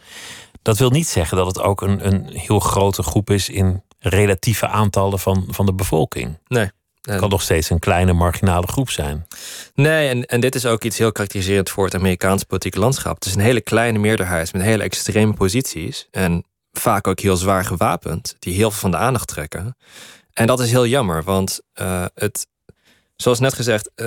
Dat 0.62 0.78
wil 0.78 0.90
niet 0.90 1.08
zeggen 1.08 1.36
dat 1.36 1.46
het 1.46 1.60
ook 1.60 1.80
een, 1.80 2.06
een 2.06 2.28
heel 2.28 2.60
grote 2.60 3.02
groep 3.02 3.30
is 3.30 3.48
in 3.48 3.82
relatieve 4.02 4.66
aantallen 4.66 5.18
van, 5.18 5.46
van 5.48 5.66
de 5.66 5.74
bevolking. 5.74 6.38
Nee. 6.46 6.70
Het 7.00 7.20
kan 7.20 7.28
nog 7.28 7.42
steeds 7.42 7.70
een 7.70 7.78
kleine 7.78 8.12
marginale 8.12 8.66
groep 8.66 8.90
zijn. 8.90 9.26
Nee, 9.74 10.08
en, 10.08 10.26
en 10.26 10.40
dit 10.40 10.54
is 10.54 10.66
ook 10.66 10.84
iets 10.84 10.98
heel 10.98 11.12
karakteriserend 11.12 11.70
voor 11.70 11.84
het 11.84 11.94
Amerikaanse 11.94 12.46
politieke 12.46 12.78
landschap. 12.78 13.14
Het 13.14 13.24
is 13.24 13.34
een 13.34 13.40
hele 13.40 13.60
kleine 13.60 13.98
meerderheid 13.98 14.52
met 14.52 14.62
hele 14.62 14.82
extreme 14.82 15.32
posities. 15.32 16.08
En 16.10 16.44
vaak 16.72 17.06
ook 17.06 17.20
heel 17.20 17.36
zwaar 17.36 17.64
gewapend, 17.64 18.36
die 18.38 18.54
heel 18.54 18.70
veel 18.70 18.80
van 18.80 18.90
de 18.90 18.96
aandacht 18.96 19.28
trekken. 19.28 19.76
En 20.32 20.46
dat 20.46 20.60
is 20.60 20.70
heel 20.70 20.86
jammer, 20.86 21.22
want 21.22 21.60
uh, 21.80 22.04
het, 22.14 22.46
zoals 23.16 23.40
net 23.40 23.54
gezegd, 23.54 23.90
uh, 23.96 24.06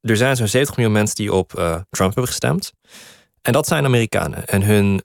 er 0.00 0.16
zijn 0.16 0.36
zo'n 0.36 0.48
70 0.48 0.76
miljoen 0.76 0.94
mensen 0.94 1.16
die 1.16 1.32
op 1.32 1.58
uh, 1.58 1.74
Trump 1.90 2.14
hebben 2.14 2.26
gestemd. 2.26 2.72
En 3.42 3.52
dat 3.52 3.66
zijn 3.66 3.84
Amerikanen. 3.84 4.46
En 4.46 4.62
hun 4.62 5.02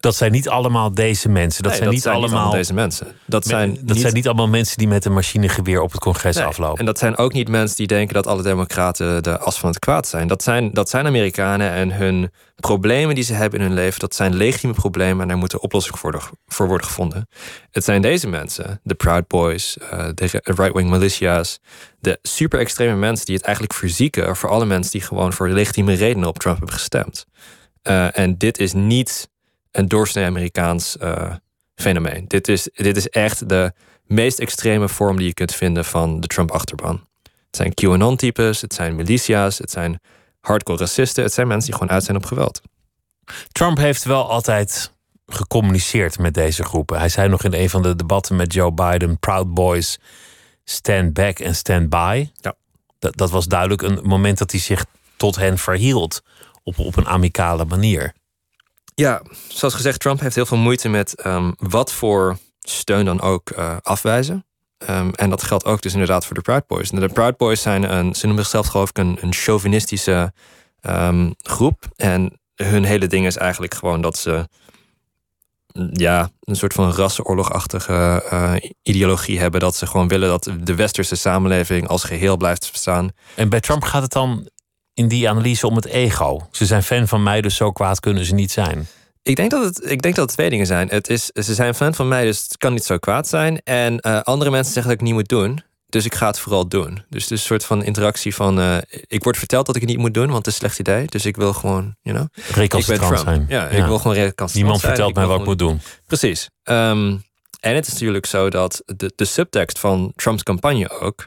Dat 0.00 0.16
zijn 0.16 0.32
niet 0.32 0.48
allemaal 0.48 0.94
deze 0.94 1.28
mensen. 1.28 1.62
Dat 1.62 1.72
Nee, 1.72 1.80
zijn 1.80 1.84
dat 1.84 1.92
niet 1.94 2.02
zijn 2.02 2.14
niet 2.14 2.24
allemaal 2.24 2.40
allemaal 2.40 2.58
deze 2.58 2.74
mensen. 2.74 3.06
Dat 3.26 3.46
zijn 3.46 3.74
dat 3.74 3.82
niet- 3.94 4.00
zijn 4.00 4.14
niet 4.14 4.26
allemaal 4.26 4.48
mensen 4.48 4.78
die 4.78 4.88
met 4.88 5.04
een 5.04 5.12
machinegeweer 5.12 5.80
op 5.80 5.90
het 5.92 6.00
congres 6.00 6.36
Nee, 6.36 6.44
aflopen. 6.44 6.78
En 6.78 6.84
dat 6.84 6.98
zijn 6.98 7.16
ook 7.16 7.32
niet 7.32 7.48
mensen 7.48 7.76
die 7.76 7.86
denken 7.86 8.14
dat 8.14 8.26
alle 8.26 8.42
democraten 8.42 9.22
de 9.22 9.38
as 9.38 9.58
van 9.58 9.68
het 9.68 9.78
kwaad 9.78 10.06
zijn. 10.08 10.26
Dat 10.26 10.42
zijn, 10.42 10.70
dat 10.72 10.88
zijn 10.90 11.06
Amerikanen 11.06 11.70
en 11.70 11.92
hun 11.92 12.30
problemen 12.56 13.14
die 13.14 13.24
ze 13.24 13.32
hebben 13.34 13.58
in 13.60 13.64
hun 13.66 13.74
leven, 13.74 14.00
dat 14.00 14.14
zijn 14.14 14.34
legitieme 14.34 14.74
problemen 14.74 15.22
en 15.22 15.28
daar 15.28 15.36
moeten 15.36 15.62
oplossingen 15.62 15.98
voor, 15.98 16.30
voor 16.46 16.66
worden 16.66 16.86
gevonden. 16.86 17.28
Het 17.70 17.84
zijn 17.84 18.02
deze 18.02 18.28
mensen, 18.28 18.80
de 18.82 18.94
Proud 18.94 19.26
Boys, 19.26 19.78
eh, 19.78 20.08
de 20.14 20.40
right-wing 20.42 20.90
militia's, 20.90 21.58
de 21.98 22.18
super 22.22 22.58
extreme 22.58 22.94
mensen 22.96 23.26
die 23.26 23.34
het 23.36 23.44
eigenlijk 23.44 23.74
verzieken 23.74 24.36
voor 24.36 24.50
alle 24.50 24.64
mensen 24.66 24.92
die 24.92 25.00
gewoon 25.02 25.32
voor 25.32 25.48
legitieme 25.48 25.94
redenen 25.94 26.28
op 26.28 26.38
Trump 26.38 26.56
hebben 26.56 26.74
gestemd. 26.74 27.26
Eh, 27.82 28.18
en 28.18 28.38
dit 28.38 28.58
is 28.58 28.72
niet 28.72 29.28
een 29.70 29.88
doorsnee 29.88 30.24
Amerikaans 30.24 30.96
eh, 30.96 31.34
fenomeen. 31.74 32.24
Dit 32.28 32.48
is, 32.48 32.68
dit 32.72 32.96
is 32.96 33.08
echt 33.08 33.48
de 33.48 33.72
meest 34.04 34.38
extreme 34.38 34.88
vorm 34.88 35.16
die 35.16 35.26
je 35.26 35.34
kunt 35.34 35.54
vinden 35.54 35.84
van 35.84 36.20
de 36.20 36.26
Trump-achterban. 36.26 37.08
Het 37.22 37.56
zijn 37.56 37.74
QAnon-types, 37.74 38.60
het 38.60 38.74
zijn 38.74 38.94
militia's, 38.94 39.58
het 39.58 39.70
zijn 39.70 40.00
hardcore 40.40 40.78
racisten. 40.78 41.22
Het 41.22 41.32
zijn 41.32 41.46
mensen 41.46 41.70
die 41.70 41.78
gewoon 41.78 41.94
uit 41.94 42.04
zijn 42.04 42.16
op 42.16 42.24
geweld. 42.24 42.60
Trump 43.52 43.76
heeft 43.76 44.04
wel 44.04 44.30
altijd 44.30 44.92
gecommuniceerd 45.26 46.18
met 46.18 46.34
deze 46.34 46.64
groepen. 46.64 46.98
Hij 46.98 47.08
zei 47.08 47.28
nog 47.28 47.44
in 47.44 47.54
een 47.54 47.70
van 47.70 47.82
de 47.82 47.96
debatten 47.96 48.36
met 48.36 48.52
Joe 48.52 48.72
Biden: 48.72 49.18
Proud 49.18 49.54
Boys, 49.54 49.98
stand 50.64 51.12
back 51.12 51.38
en 51.38 51.54
stand 51.54 51.88
by. 51.88 52.30
Ja. 52.34 52.54
Dat, 52.98 53.16
dat 53.16 53.30
was 53.30 53.46
duidelijk 53.46 53.82
een 53.82 54.00
moment 54.02 54.38
dat 54.38 54.50
hij 54.50 54.60
zich 54.60 54.84
tot 55.16 55.36
hen 55.36 55.58
verhield 55.58 56.22
op, 56.62 56.78
op 56.78 56.96
een 56.96 57.08
amicale 57.08 57.64
manier. 57.64 58.12
Ja, 58.94 59.22
zoals 59.48 59.74
gezegd, 59.74 60.00
Trump 60.00 60.20
heeft 60.20 60.34
heel 60.34 60.46
veel 60.46 60.58
moeite 60.58 60.88
met 60.88 61.14
ehm, 61.14 61.52
wat 61.58 61.92
voor 61.92 62.38
steun 62.60 63.04
dan 63.04 63.20
ook 63.20 63.50
eh, 63.50 63.76
afwijzen. 63.82 64.44
Ehm, 64.78 65.10
en 65.10 65.30
dat 65.30 65.42
geldt 65.42 65.64
ook 65.64 65.82
dus 65.82 65.92
inderdaad 65.92 66.26
voor 66.26 66.34
de 66.34 66.40
Proud 66.40 66.66
Boys. 66.66 66.90
De 66.90 67.08
Proud 67.08 67.36
Boys 67.36 67.62
zijn 67.62 67.92
een, 67.92 68.14
ze 68.14 68.26
noemen 68.26 68.44
zichzelf 68.44 68.66
geloof 68.66 68.88
ik 68.88 68.98
een, 68.98 69.18
een 69.20 69.32
chauvinistische 69.32 70.32
ehm, 70.80 71.30
groep. 71.42 71.84
En 71.96 72.40
hun 72.54 72.84
hele 72.84 73.06
ding 73.06 73.26
is 73.26 73.36
eigenlijk 73.36 73.74
gewoon 73.74 74.00
dat 74.00 74.18
ze 74.18 74.48
ja, 75.92 76.30
een 76.40 76.56
soort 76.56 76.72
van 76.72 76.92
rassenoorlogachtige 76.92 78.24
eh, 78.30 78.54
ideologie 78.82 79.38
hebben. 79.38 79.60
Dat 79.60 79.76
ze 79.76 79.86
gewoon 79.86 80.08
willen 80.08 80.28
dat 80.28 80.50
de 80.60 80.74
westerse 80.74 81.16
samenleving 81.16 81.88
als 81.88 82.04
geheel 82.04 82.36
blijft 82.36 82.68
bestaan. 82.72 83.10
En 83.34 83.48
bij 83.48 83.60
Trump 83.60 83.82
gaat 83.82 84.02
het 84.02 84.12
dan 84.12 84.48
in 85.00 85.08
die 85.08 85.28
analyse 85.28 85.66
om 85.66 85.76
het 85.76 85.86
ego. 85.86 86.48
Ze 86.50 86.66
zijn 86.66 86.82
fan 86.82 87.08
van 87.08 87.22
mij, 87.22 87.40
dus 87.40 87.56
zo 87.56 87.72
kwaad 87.72 88.00
kunnen 88.00 88.24
ze 88.24 88.34
niet 88.34 88.50
zijn. 88.52 88.88
Ik 89.22 89.36
denk 89.36 89.50
dat 89.50 89.64
het, 89.64 89.90
ik 89.90 90.02
denk 90.02 90.14
dat 90.14 90.24
het 90.26 90.34
twee 90.34 90.50
dingen 90.50 90.66
zijn. 90.66 90.88
Het 90.88 91.08
is, 91.08 91.26
ze 91.26 91.54
zijn 91.54 91.74
fan 91.74 91.94
van 91.94 92.08
mij, 92.08 92.24
dus 92.24 92.42
het 92.42 92.56
kan 92.56 92.72
niet 92.72 92.84
zo 92.84 92.98
kwaad 92.98 93.28
zijn. 93.28 93.60
En 93.64 93.98
eh, 94.00 94.20
andere 94.20 94.50
mensen 94.50 94.72
zeggen 94.72 94.92
dat 94.92 95.00
ik 95.00 95.06
het 95.06 95.16
niet 95.16 95.18
moet 95.18 95.28
doen. 95.28 95.62
Dus 95.88 96.04
ik 96.04 96.14
ga 96.14 96.26
het 96.26 96.38
vooral 96.38 96.68
doen. 96.68 97.04
Dus 97.08 97.22
het 97.22 97.32
is 97.32 97.40
een 97.40 97.46
soort 97.46 97.64
van 97.64 97.84
interactie 97.84 98.34
van... 98.34 98.60
eh, 98.60 98.76
ik 99.06 99.24
word 99.24 99.36
verteld 99.36 99.66
dat 99.66 99.74
ik 99.76 99.80
het 99.80 99.90
niet 99.90 99.98
moet 100.00 100.14
doen, 100.14 100.30
want 100.30 100.36
het 100.36 100.46
is 100.46 100.52
een 100.52 100.58
slecht 100.58 100.78
idee. 100.78 101.06
Dus 101.06 101.26
ik 101.26 101.36
wil 101.36 101.52
gewoon, 101.52 101.96
you 102.02 102.16
know... 102.16 102.28
Recalcitrant 102.54 103.18
zijn. 103.20 103.46
Ja, 103.48 103.62
Ja. 103.62 103.68
ik 103.68 103.84
wil 103.84 103.98
gewoon 103.98 104.16
recalcitrant 104.16 104.54
Niemand 104.54 104.80
zijn. 104.80 104.92
vertelt 104.94 105.14
mij 105.14 105.26
wat 105.26 105.40
ik 105.40 105.46
moet 105.46 105.58
doen. 105.58 105.80
Precies. 106.06 106.48
Ehm, 106.62 107.16
en 107.60 107.74
het 107.74 107.86
is 107.86 107.92
natuurlijk 107.92 108.26
zo 108.26 108.50
dat 108.50 108.82
de, 108.86 109.12
de 109.16 109.24
subtekst 109.24 109.78
van 109.78 110.12
Trumps 110.16 110.42
campagne 110.42 111.00
ook... 111.00 111.26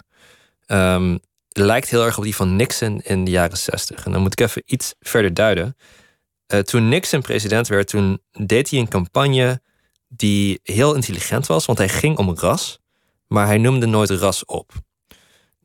ehm, 0.65 1.17
lijkt 1.57 1.89
heel 1.89 2.05
erg 2.05 2.17
op 2.17 2.23
die 2.23 2.35
van 2.35 2.55
Nixon 2.55 3.01
in 3.01 3.23
de 3.23 3.31
jaren 3.31 3.57
60. 3.57 4.05
En 4.05 4.11
dan 4.11 4.21
moet 4.21 4.39
ik 4.39 4.47
even 4.47 4.63
iets 4.65 4.95
verder 4.99 5.33
duiden. 5.33 5.75
Eh, 6.47 6.59
toen 6.59 6.89
Nixon 6.89 7.21
president 7.21 7.67
werd, 7.67 7.87
toen 7.87 8.21
deed 8.31 8.69
hij 8.69 8.79
een 8.79 8.87
campagne 8.87 9.61
die 10.07 10.59
heel 10.63 10.95
intelligent 10.95 11.47
was, 11.47 11.65
want 11.65 11.77
hij 11.77 11.89
ging 11.89 12.17
om 12.17 12.35
ras, 12.35 12.79
maar 13.27 13.45
hij 13.45 13.57
noemde 13.57 13.85
nooit 13.85 14.09
ras 14.09 14.45
op. 14.45 14.71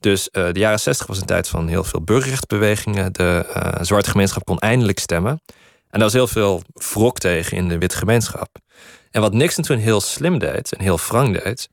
Dus 0.01 0.30
eh, 0.30 0.53
de 0.53 0.59
jaren 0.59 0.80
60 0.80 1.07
was 1.07 1.20
een 1.20 1.26
tijd 1.26 1.49
van 1.49 1.68
heel 1.68 1.84
veel 1.84 2.03
burgerrechtenbewegingen. 2.03 3.12
De 3.12 3.47
eh, 3.53 3.84
zwarte 3.84 4.11
gemeenschap 4.11 4.45
kon 4.45 4.59
eindelijk 4.59 4.99
stemmen. 4.99 5.41
En 5.91 5.99
daar 5.99 6.01
was 6.01 6.12
heel 6.12 6.26
veel 6.26 6.62
wrok 6.72 7.18
tegen 7.18 7.57
in 7.57 7.68
de 7.68 7.78
witte 7.78 7.97
gemeenschap. 7.97 8.49
En 9.11 9.20
wat 9.20 9.32
Nixon 9.32 9.64
toen 9.64 9.78
heel 9.78 10.01
slim 10.01 10.39
deed 10.39 10.72
en 10.72 10.82
heel 10.82 10.99
wrang 10.99 11.43
deed, 11.43 11.68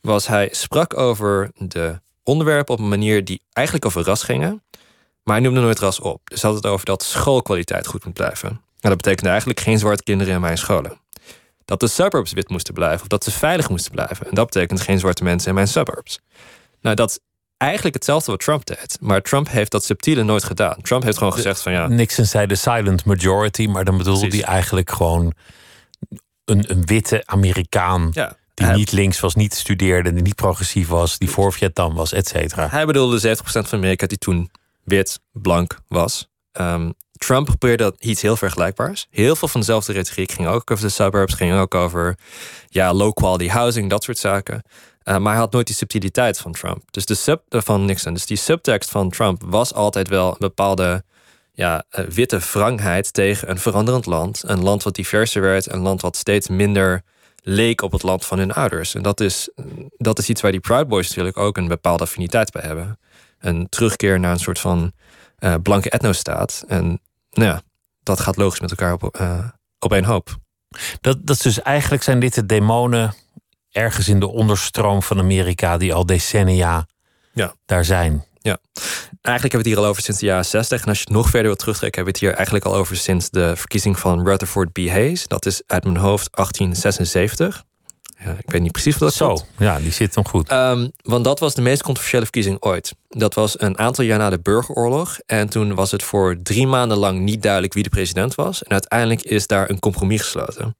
was 0.00 0.26
hij 0.26 0.48
sprak 0.52 0.96
over 0.96 1.50
de 1.54 2.00
onderwerpen 2.28 2.74
op 2.74 2.80
een 2.80 2.88
manier 2.88 3.24
die 3.24 3.42
eigenlijk 3.52 3.86
over 3.86 4.02
ras 4.02 4.22
gingen, 4.22 4.62
maar 5.22 5.34
hij 5.34 5.44
noemde 5.44 5.60
nooit 5.60 5.78
ras 5.78 6.00
op. 6.00 6.20
Dus 6.24 6.42
had 6.42 6.54
het 6.54 6.66
over 6.66 6.86
dat 6.86 7.02
schoolkwaliteit 7.02 7.86
goed 7.86 8.04
moet 8.04 8.14
blijven. 8.14 8.48
En 8.48 8.88
dat 8.88 8.96
betekende 8.96 9.28
eigenlijk 9.28 9.60
geen 9.60 9.78
zwarte 9.78 10.02
kinderen 10.02 10.34
in 10.34 10.40
mijn 10.40 10.58
scholen. 10.58 11.00
Dat 11.64 11.80
de 11.80 11.88
suburbs 11.88 12.32
wit 12.32 12.48
moesten 12.48 12.74
blijven, 12.74 13.00
of 13.00 13.06
dat 13.06 13.24
ze 13.24 13.30
veilig 13.30 13.68
moesten 13.68 13.92
blijven. 13.92 14.26
En 14.28 14.34
dat 14.34 14.44
betekent 14.44 14.80
geen 14.80 14.98
zwarte 14.98 15.24
mensen 15.24 15.48
in 15.48 15.54
mijn 15.54 15.68
suburbs. 15.68 16.20
Nou, 16.80 16.96
dat 16.96 17.10
is 17.10 17.18
eigenlijk 17.56 17.94
hetzelfde 17.94 18.30
wat 18.30 18.40
Trump 18.40 18.66
deed. 18.66 18.98
Maar 19.00 19.22
Trump 19.22 19.48
heeft 19.48 19.70
dat 19.70 19.84
subtiele 19.84 20.22
nooit 20.22 20.44
gedaan. 20.44 20.76
Trump 20.82 21.02
heeft 21.02 21.18
gewoon 21.18 21.32
gezegd 21.32 21.62
van 21.62 21.72
ja, 21.72 21.86
Nixon 21.86 22.24
zei 22.24 22.46
de 22.46 22.54
silent 22.54 23.04
majority, 23.04 23.66
maar 23.66 23.84
dan 23.84 23.98
bedoelde 23.98 24.26
hij 24.26 24.42
eigenlijk 24.42 24.90
gewoon 24.90 25.32
een, 26.44 26.70
een 26.70 26.86
witte 26.86 27.22
Amerikaan. 27.26 28.08
Ja. 28.12 28.36
Die 28.58 28.66
Hij- 28.66 28.76
niet 28.76 28.92
links 28.92 29.20
was, 29.20 29.34
niet 29.34 29.54
studeerde, 29.54 30.12
die 30.12 30.22
niet 30.22 30.34
progressief 30.34 30.88
was, 30.88 31.18
die 31.18 31.30
voor 31.30 31.52
Vietnam 31.52 31.94
was, 31.94 32.12
et 32.12 32.28
cetera. 32.28 32.68
Hij 32.68 32.86
bedoelde 32.86 33.18
70% 33.18 33.68
van 33.68 33.78
Amerika 33.78 34.06
die 34.06 34.18
toen 34.18 34.50
wit, 34.84 35.20
blank 35.32 35.78
was. 35.88 36.28
Ehm, 36.52 36.90
Trump 37.12 37.46
probeerde 37.46 37.82
dat 37.82 37.94
iets 37.98 38.22
heel 38.22 38.36
vergelijkbaars. 38.36 39.06
Heel 39.10 39.36
veel 39.36 39.48
van 39.48 39.60
dezelfde 39.60 39.92
retoriek 39.92 40.32
ging 40.32 40.48
ook 40.48 40.70
over 40.70 40.84
de 40.84 40.90
suburbs, 40.92 41.34
ging 41.34 41.58
ook 41.58 41.74
over 41.74 42.18
ja, 42.68 42.92
low 42.94 43.12
quality 43.12 43.48
housing, 43.48 43.90
dat 43.90 44.02
soort 44.04 44.18
zaken. 44.18 44.62
Eh, 45.02 45.16
maar 45.16 45.32
hij 45.32 45.40
had 45.42 45.52
nooit 45.52 45.66
die 45.66 45.76
subtiliteit 45.76 46.38
van 46.38 46.52
Trump. 46.52 46.82
Dus 46.90 47.06
de 47.06 47.14
sub 47.14 47.42
eh, 47.48 47.60
van 47.60 47.84
Nixon. 47.84 48.12
Dus 48.14 48.26
die 48.26 48.36
subtekst 48.36 48.90
van 48.90 49.10
Trump 49.10 49.42
was 49.46 49.74
altijd 49.74 50.08
wel 50.08 50.28
een 50.28 50.36
bepaalde 50.38 51.04
ja, 51.52 51.84
eh, 51.90 52.04
witte 52.04 52.38
wrangheid 52.52 53.12
tegen 53.12 53.50
een 53.50 53.58
veranderend 53.58 54.06
land. 54.06 54.42
Een 54.46 54.62
land 54.62 54.82
wat 54.82 54.94
diverser 54.94 55.42
werd, 55.42 55.72
een 55.72 55.80
land 55.80 56.00
wat 56.00 56.16
steeds 56.16 56.48
minder 56.48 57.02
leek 57.42 57.82
op 57.82 57.92
het 57.92 58.02
land 58.02 58.26
van 58.26 58.38
hun 58.38 58.52
ouders. 58.52 58.94
En 58.94 59.02
dat 59.02 59.20
is, 59.20 59.50
dat 59.96 60.18
is 60.18 60.28
iets 60.28 60.40
waar 60.40 60.50
die 60.50 60.60
Proud 60.60 60.88
Boys 60.88 61.08
natuurlijk 61.08 61.36
ook 61.36 61.56
een 61.56 61.68
bepaalde 61.68 62.02
affiniteit 62.02 62.50
bij 62.52 62.62
hebben. 62.62 62.98
Een 63.38 63.68
terugkeer 63.68 64.20
naar 64.20 64.32
een 64.32 64.38
soort 64.38 64.58
van 64.58 64.92
eh, 65.38 65.54
blanke 65.62 65.90
etnostaat. 65.90 66.64
En 66.68 67.00
nou 67.30 67.48
ja, 67.48 67.62
dat 68.02 68.20
gaat 68.20 68.36
logisch 68.36 68.60
met 68.60 68.70
elkaar 68.70 68.92
op, 68.92 69.16
eh, 69.16 69.38
op 69.78 69.92
één 69.92 70.04
hoop. 70.04 70.36
Dat, 71.00 71.18
dat 71.26 71.36
is 71.36 71.42
dus 71.42 71.62
eigenlijk 71.62 72.02
zijn 72.02 72.20
dit 72.20 72.34
de 72.34 72.46
demonen 72.46 73.14
ergens 73.70 74.08
in 74.08 74.20
de 74.20 74.28
onderstroom 74.28 75.02
van 75.02 75.18
Amerika 75.18 75.76
die 75.76 75.94
al 75.94 76.06
decennia 76.06 76.86
Ja. 77.32 77.54
daar 77.66 77.84
zijn. 77.84 78.24
Ja, 78.48 78.58
eigenlijk 79.22 79.22
hebben 79.22 79.50
we 79.50 79.56
het 79.56 79.66
hier 79.66 79.78
al 79.78 79.86
over 79.86 80.02
sinds 80.02 80.20
de 80.20 80.26
jaren 80.26 80.44
60. 80.44 80.82
En 80.82 80.88
als 80.88 80.98
je 80.98 81.04
het 81.04 81.12
nog 81.12 81.24
verder 81.24 81.46
wilt 81.46 81.58
terugtrekken, 81.58 82.02
hebben 82.02 82.20
we 82.20 82.26
het 82.26 82.28
hier 82.28 82.38
eigenlijk 82.38 82.64
al 82.74 82.80
over 82.80 82.96
sinds 82.96 83.30
de 83.30 83.56
verkiezing 83.56 83.98
van 83.98 84.26
Rutherford 84.26 84.72
B. 84.72 84.78
Hayes. 84.78 85.26
Dat 85.26 85.46
is 85.46 85.62
uit 85.66 85.84
mijn 85.84 85.96
hoofd 85.96 86.28
1876. 86.32 87.64
Ja, 88.24 88.30
ik 88.30 88.50
weet 88.50 88.60
niet 88.60 88.72
precies 88.72 88.98
wat 88.98 89.08
dat 89.08 89.14
Zo, 89.14 89.46
ja, 89.58 89.78
die 89.78 89.92
zit 89.92 90.14
nog 90.14 90.28
goed. 90.28 90.48
Ehm, 90.48 90.88
want 91.02 91.24
dat 91.24 91.40
was 91.40 91.54
de 91.54 91.62
meest 91.62 91.82
controversiële 91.82 92.22
verkiezing 92.22 92.56
ooit. 92.60 92.94
Dat 93.08 93.34
was 93.34 93.60
een 93.60 93.78
aantal 93.78 94.04
jaar 94.04 94.18
na 94.18 94.30
de 94.30 94.40
burgeroorlog. 94.40 95.18
En 95.26 95.48
toen 95.48 95.74
was 95.74 95.90
het 95.90 96.02
voor 96.02 96.36
drie 96.42 96.66
maanden 96.66 96.98
lang 96.98 97.20
niet 97.20 97.42
duidelijk 97.42 97.74
wie 97.74 97.82
de 97.82 97.88
president 97.88 98.34
was. 98.34 98.62
En 98.62 98.70
uiteindelijk 98.70 99.22
is 99.22 99.46
daar 99.46 99.70
een 99.70 99.78
compromis 99.78 100.20
gesloten. 100.20 100.76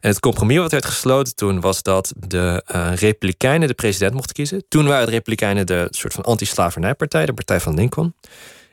En 0.00 0.08
het 0.08 0.20
compromis 0.20 0.58
wat 0.58 0.70
werd 0.70 0.84
gesloten 0.84 1.34
toen 1.34 1.60
was 1.60 1.82
dat 1.82 2.12
de 2.16 2.62
eh, 2.66 2.92
Republikeinen 2.94 3.68
de 3.68 3.74
president 3.74 4.14
mochten 4.14 4.34
kiezen. 4.34 4.64
Toen 4.68 4.86
waren 4.86 5.06
de 5.06 5.12
Republikeinen 5.12 5.66
de 5.66 5.86
soort 5.90 6.12
van 6.12 6.24
anti-slavernijpartij, 6.24 7.26
de 7.26 7.32
partij 7.32 7.60
van 7.60 7.74
Lincoln. 7.74 8.14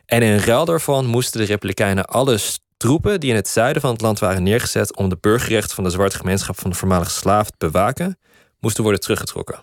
En 0.06 0.22
in 0.22 0.38
ruil 0.38 0.66
daarvan 0.66 1.06
moesten 1.06 1.40
de 1.40 1.46
Republikeinen 1.46 2.06
alle 2.06 2.40
troepen 2.78 3.20
die 3.20 3.30
in 3.30 3.36
het 3.36 3.48
zuiden 3.48 3.82
van 3.82 3.92
het 3.92 4.02
land 4.02 4.20
waren 4.20 4.44
neergezet 4.44 4.96
om 4.96 5.10
de 5.10 5.18
burgerrechten 5.22 5.76
van 5.76 5.84
de 5.84 5.90
zwarte 5.90 6.18
gemeenschap 6.18 6.60
van 6.60 6.70
de 6.70 6.76
voormalige 6.76 7.12
slaaf 7.12 7.50
te 7.50 7.56
bewaken, 7.58 8.18
moesten 8.60 8.84
worden 8.84 9.02
teruggetrokken. 9.02 9.60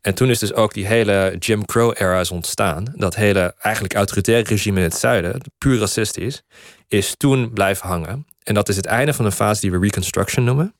En 0.00 0.14
toen 0.14 0.30
is 0.30 0.38
dus 0.38 0.54
ook 0.54 0.74
die 0.74 0.86
hele 0.86 1.36
Jim 1.38 1.64
Crow-era 1.64 2.24
ontstaan. 2.32 2.92
Dat 2.94 3.14
hele 3.14 3.54
eigenlijk 3.58 3.94
autoritaire 3.94 4.48
regime 4.48 4.78
in 4.78 4.84
het 4.84 4.94
zuiden, 4.94 5.40
puur 5.58 5.78
racistisch, 5.78 6.42
is 6.88 7.14
toen 7.16 7.52
blijven 7.52 7.88
hangen. 7.88 8.26
En 8.42 8.54
dat 8.54 8.68
is 8.68 8.76
het 8.76 8.86
einde 8.86 9.14
van 9.14 9.24
een 9.24 9.32
fase 9.32 9.60
die 9.60 9.70
we 9.70 9.78
Reconstruction 9.78 10.44
noemen. 10.44 10.74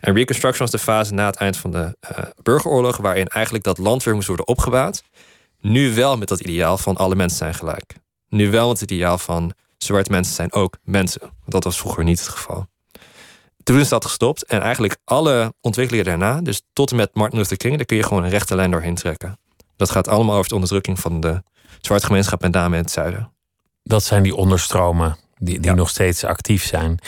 En 0.00 0.14
Reconstruction 0.14 0.60
was 0.60 0.70
de 0.70 0.78
fase 0.78 1.14
na 1.14 1.26
het 1.26 1.36
eind 1.36 1.56
van 1.56 1.70
de 1.70 1.96
eh, 2.00 2.24
burgeroorlog, 2.42 2.96
waarin 2.96 3.26
eigenlijk 3.26 3.64
dat 3.64 3.78
land 3.78 4.02
weer 4.02 4.14
moest 4.14 4.26
worden 4.26 4.46
opgebouwd. 4.46 5.02
Nu 5.60 5.94
wel 5.94 6.16
met 6.16 6.28
dat 6.28 6.40
ideaal 6.40 6.78
van 6.78 6.96
alle 6.96 7.14
mensen 7.14 7.38
zijn 7.38 7.54
gelijk. 7.54 7.94
Nu 8.28 8.50
wel 8.50 8.68
met 8.68 8.80
het 8.80 8.90
ideaal 8.90 9.18
van 9.18 9.52
zwarte 9.78 10.10
mensen 10.10 10.34
zijn 10.34 10.52
ook 10.52 10.76
mensen. 10.82 11.20
Dat 11.46 11.64
was 11.64 11.78
vroeger 11.78 12.04
niet 12.04 12.18
het 12.18 12.28
geval. 12.28 12.66
Toen 13.62 13.78
is 13.78 13.88
dat 13.88 14.04
gestopt 14.04 14.44
en 14.44 14.60
eigenlijk 14.60 14.96
alle 15.04 15.54
ontwikkelingen 15.60 16.04
daarna, 16.04 16.40
dus 16.40 16.62
tot 16.72 16.90
en 16.90 16.96
met 16.96 17.14
Martin 17.14 17.38
Luther 17.38 17.56
King, 17.56 17.76
daar 17.76 17.86
kun 17.86 17.96
je 17.96 18.02
gewoon 18.02 18.24
een 18.24 18.30
rechte 18.30 18.54
lijn 18.54 18.70
doorheen 18.70 18.94
trekken. 18.94 19.38
Dat 19.76 19.90
gaat 19.90 20.08
allemaal 20.08 20.36
over 20.36 20.48
de 20.48 20.54
onderdrukking 20.54 21.00
van 21.00 21.20
de 21.20 21.42
zwarte 21.80 22.06
gemeenschap, 22.06 22.40
met 22.40 22.52
name 22.52 22.76
in 22.76 22.82
het 22.82 22.90
zuiden. 22.90 23.32
Dat 23.82 24.02
zijn 24.02 24.22
die 24.22 24.34
onderstromen 24.34 25.16
Die, 25.38 25.60
die 25.60 25.72
nog 25.72 25.88
steeds 25.88 26.24
actief 26.24 26.64
zijn. 26.64 26.98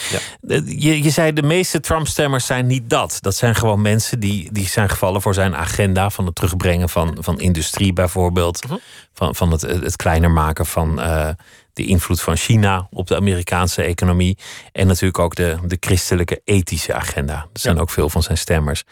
Je, 0.67 1.03
je 1.03 1.11
zei 1.11 1.33
de 1.33 1.43
meeste 1.43 1.81
Trump-stemmers 1.81 2.47
zijn 2.47 2.67
niet 2.67 2.91
dat. 2.91 3.19
Dat 3.21 3.35
zijn 3.35 3.55
gewoon 3.55 3.83
mensen 3.83 4.21
die, 4.21 4.53
die 4.53 4.69
zijn 4.69 4.89
gevallen 4.89 5.23
voor 5.23 5.35
zijn 5.35 5.57
agenda 5.57 6.11
van 6.11 6.27
het 6.27 6.35
terugbrengen 6.35 6.89
van, 6.89 7.17
van 7.21 7.41
industrie 7.41 7.93
bijvoorbeeld. 7.93 8.65
Mhm. 8.65 8.77
Van, 9.13 9.35
van 9.35 9.51
het, 9.53 9.61
het 9.61 9.97
kleiner 9.97 10.31
maken 10.31 10.67
van 10.67 11.01
uh, 11.01 11.29
de 11.73 11.87
invloed 11.87 12.21
van 12.21 12.37
China 12.37 12.87
op 12.91 13.07
de 13.07 13.17
Amerikaanse 13.17 13.83
economie. 13.83 14.39
En 14.73 14.87
natuurlijk 14.87 15.19
ook 15.19 15.35
de, 15.35 15.57
de 15.65 15.77
christelijke 15.81 16.41
ethische 16.45 16.95
agenda. 16.95 17.47
Dat 17.53 17.63
zijn 17.63 17.79
ook 17.79 17.91
veel 17.91 18.11
van 18.11 18.23
zijn 18.23 18.39
stemmers. 18.39 18.85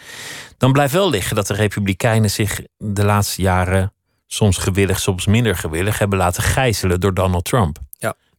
Dan 0.59 0.73
blijft 0.73 0.93
wel 0.93 1.11
liggen 1.11 1.37
dat 1.37 1.47
de 1.47 1.55
Republikeinen 1.55 2.31
zich 2.31 2.61
de 2.77 3.05
laatste 3.05 3.43
jaren 3.43 3.93
soms 4.27 4.57
gewillig, 4.57 5.01
soms 5.01 5.27
minder 5.27 5.57
gewillig 5.57 5.99
hebben 5.99 6.19
laten 6.19 6.43
gijzelen 6.43 7.01
door 7.01 7.15
Donald 7.15 7.45
Trump. 7.45 7.79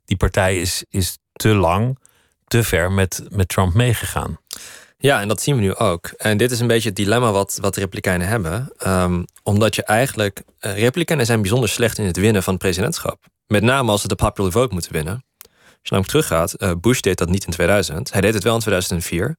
Die 0.06 0.18
partij 0.18 0.62
is, 0.62 0.84
is 0.90 1.18
te 1.34 1.48
lang, 1.48 2.00
te 2.48 2.64
ver 2.64 2.92
met, 2.92 3.24
met 3.30 3.48
Trump 3.48 3.74
meegegaan. 3.74 4.38
Ja, 4.98 5.22
en 5.22 5.28
dat 5.28 5.42
zien 5.42 5.56
we 5.56 5.62
nu 5.62 5.76
ook. 5.76 6.08
En 6.08 6.38
dit 6.38 6.52
is 6.52 6.60
een 6.60 6.68
beetje 6.68 6.88
het 6.88 6.98
dilemma 6.98 7.32
wat, 7.32 7.58
wat 7.62 7.76
Republikeinen 7.76 8.28
hebben. 8.28 8.72
Um, 8.88 9.26
omdat 9.44 9.76
je 9.76 9.84
eigenlijk. 9.84 10.44
Uh, 10.60 11.26
zijn 11.26 11.42
bijzonder 11.42 11.70
slecht 11.70 11.98
in 11.98 12.06
het 12.06 12.18
winnen 12.18 12.44
van 12.44 12.54
het 12.54 12.62
presidentschap. 12.62 13.26
Met 13.48 13.64
name 13.64 13.92
als 13.92 14.02
ze 14.02 14.08
de 14.08 14.16
popular 14.16 14.52
vote 14.52 14.74
moeten 14.74 14.92
winnen. 14.92 15.14
Als 15.14 15.94
je 15.94 15.96
namelijk 15.96 16.10
teruggaat, 16.10 16.56
uh, 16.58 16.72
Bush 16.82 17.00
deed 17.00 17.18
dat 17.18 17.30
niet 17.30 17.46
in 17.46 17.52
2000. 17.52 18.12
Hij 18.12 18.22
deed 18.22 18.34
het 18.34 18.44
wel 18.44 18.54
in 18.54 18.60
2004. 18.60 19.38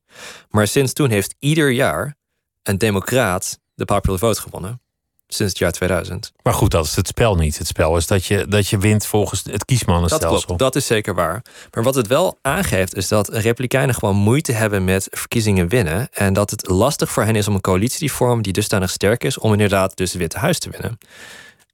Maar 0.48 0.68
sinds 0.68 0.92
toen 0.92 1.10
heeft 1.10 1.34
ieder 1.38 1.70
jaar 1.70 2.14
een 2.62 2.78
democraat 2.78 3.58
de 3.74 3.84
popular 3.84 4.18
vote 4.18 4.40
gewonnen 4.40 4.80
sinds 5.28 5.52
het 5.52 5.58
jaar 5.58 5.72
2000. 5.72 6.32
Maar 6.42 6.54
goed, 6.54 6.70
dat 6.70 6.84
is 6.84 6.96
het 6.96 7.06
spel 7.06 7.34
niet. 7.34 7.58
Het 7.58 7.66
spel 7.66 7.96
is 7.96 8.06
dat 8.06 8.24
je, 8.24 8.46
dat 8.48 8.68
je 8.68 8.78
wint 8.78 9.06
volgens 9.06 9.42
het 9.44 9.64
kiesmannenstelsel. 9.64 10.30
Dat 10.30 10.44
klopt, 10.44 10.60
dat 10.60 10.76
is 10.76 10.86
zeker 10.86 11.14
waar. 11.14 11.44
Maar 11.70 11.82
wat 11.82 11.94
het 11.94 12.06
wel 12.06 12.38
aangeeft 12.42 12.94
is 12.94 13.08
dat 13.08 13.28
Republikeinen 13.28 13.94
gewoon 13.94 14.16
moeite 14.16 14.52
hebben 14.52 14.84
met 14.84 15.08
verkiezingen 15.10 15.68
winnen. 15.68 16.08
En 16.12 16.32
dat 16.32 16.50
het 16.50 16.68
lastig 16.68 17.10
voor 17.10 17.24
hen 17.24 17.36
is 17.36 17.48
om 17.48 17.54
een 17.54 17.60
coalitie 17.60 18.08
te 18.08 18.14
vormen 18.14 18.42
die 18.42 18.52
dusdanig 18.52 18.90
sterk 18.90 19.24
is 19.24 19.38
om 19.38 19.52
inderdaad 19.52 19.96
dus 19.96 20.10
het 20.10 20.20
Witte 20.20 20.38
Huis 20.38 20.58
te 20.58 20.70
winnen. 20.70 20.98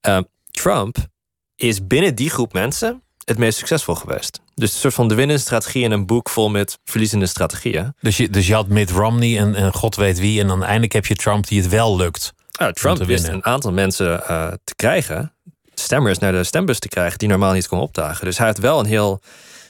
Uh, 0.06 0.18
Trump 0.50 0.96
is 1.56 1.86
binnen 1.86 2.14
die 2.14 2.30
groep 2.30 2.52
mensen 2.52 3.02
het 3.24 3.38
meest 3.38 3.58
succesvol 3.58 3.94
geweest. 3.94 4.40
Dus 4.54 4.72
een 4.72 4.78
soort 4.78 4.94
van 4.94 5.08
de 5.08 5.14
winnende 5.14 5.42
strategie 5.42 5.82
in 5.82 5.90
een 5.90 6.06
boek 6.06 6.28
vol 6.28 6.50
met 6.50 6.78
verliezende 6.84 7.26
strategieën. 7.26 7.94
Dus 8.00 8.16
je, 8.16 8.30
dus 8.30 8.46
je 8.46 8.54
had 8.54 8.68
Mitt 8.68 8.90
Romney 8.90 9.38
en, 9.38 9.54
en 9.54 9.72
god 9.72 9.96
weet 9.96 10.18
wie. 10.18 10.40
En 10.40 10.46
dan 10.46 10.64
eindelijk 10.64 10.92
heb 10.92 11.06
je 11.06 11.14
Trump 11.14 11.46
die 11.46 11.60
het 11.60 11.70
wel 11.70 11.96
lukt. 11.96 12.32
Nou, 12.58 12.72
Trump 12.72 13.02
wist 13.02 13.28
een 13.28 13.44
aantal 13.44 13.72
mensen 13.72 14.22
uh, 14.30 14.52
te 14.64 14.74
krijgen, 14.74 15.34
stemmers 15.74 16.18
naar 16.18 16.32
de 16.32 16.44
stembus 16.44 16.78
te 16.78 16.88
krijgen, 16.88 17.18
die 17.18 17.28
normaal 17.28 17.52
niet 17.52 17.68
kon 17.68 17.80
opdagen. 17.80 18.24
Dus 18.24 18.38
hij 18.38 18.46
heeft 18.46 18.58
wel 18.58 18.78
een 18.78 18.86
heel. 18.86 19.20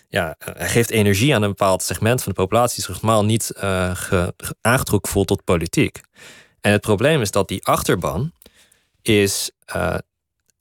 Ja, 0.08 0.36
hij 0.38 0.68
geeft 0.68 0.90
energie 0.90 1.34
aan 1.34 1.42
een 1.42 1.48
bepaald 1.48 1.82
segment 1.82 2.22
van 2.22 2.32
de 2.32 2.40
populatie, 2.40 2.74
die 2.74 2.84
zich 2.84 3.02
normaal 3.02 3.24
niet 3.24 3.52
uh, 3.62 3.90
ge, 3.94 4.34
aangetrokken 4.60 5.12
voelt 5.12 5.26
tot 5.26 5.44
politiek. 5.44 6.00
En 6.60 6.72
het 6.72 6.80
probleem 6.80 7.20
is 7.20 7.30
dat 7.30 7.48
die 7.48 7.66
achterban 7.66 8.32
is 9.02 9.50
uh, 9.76 9.94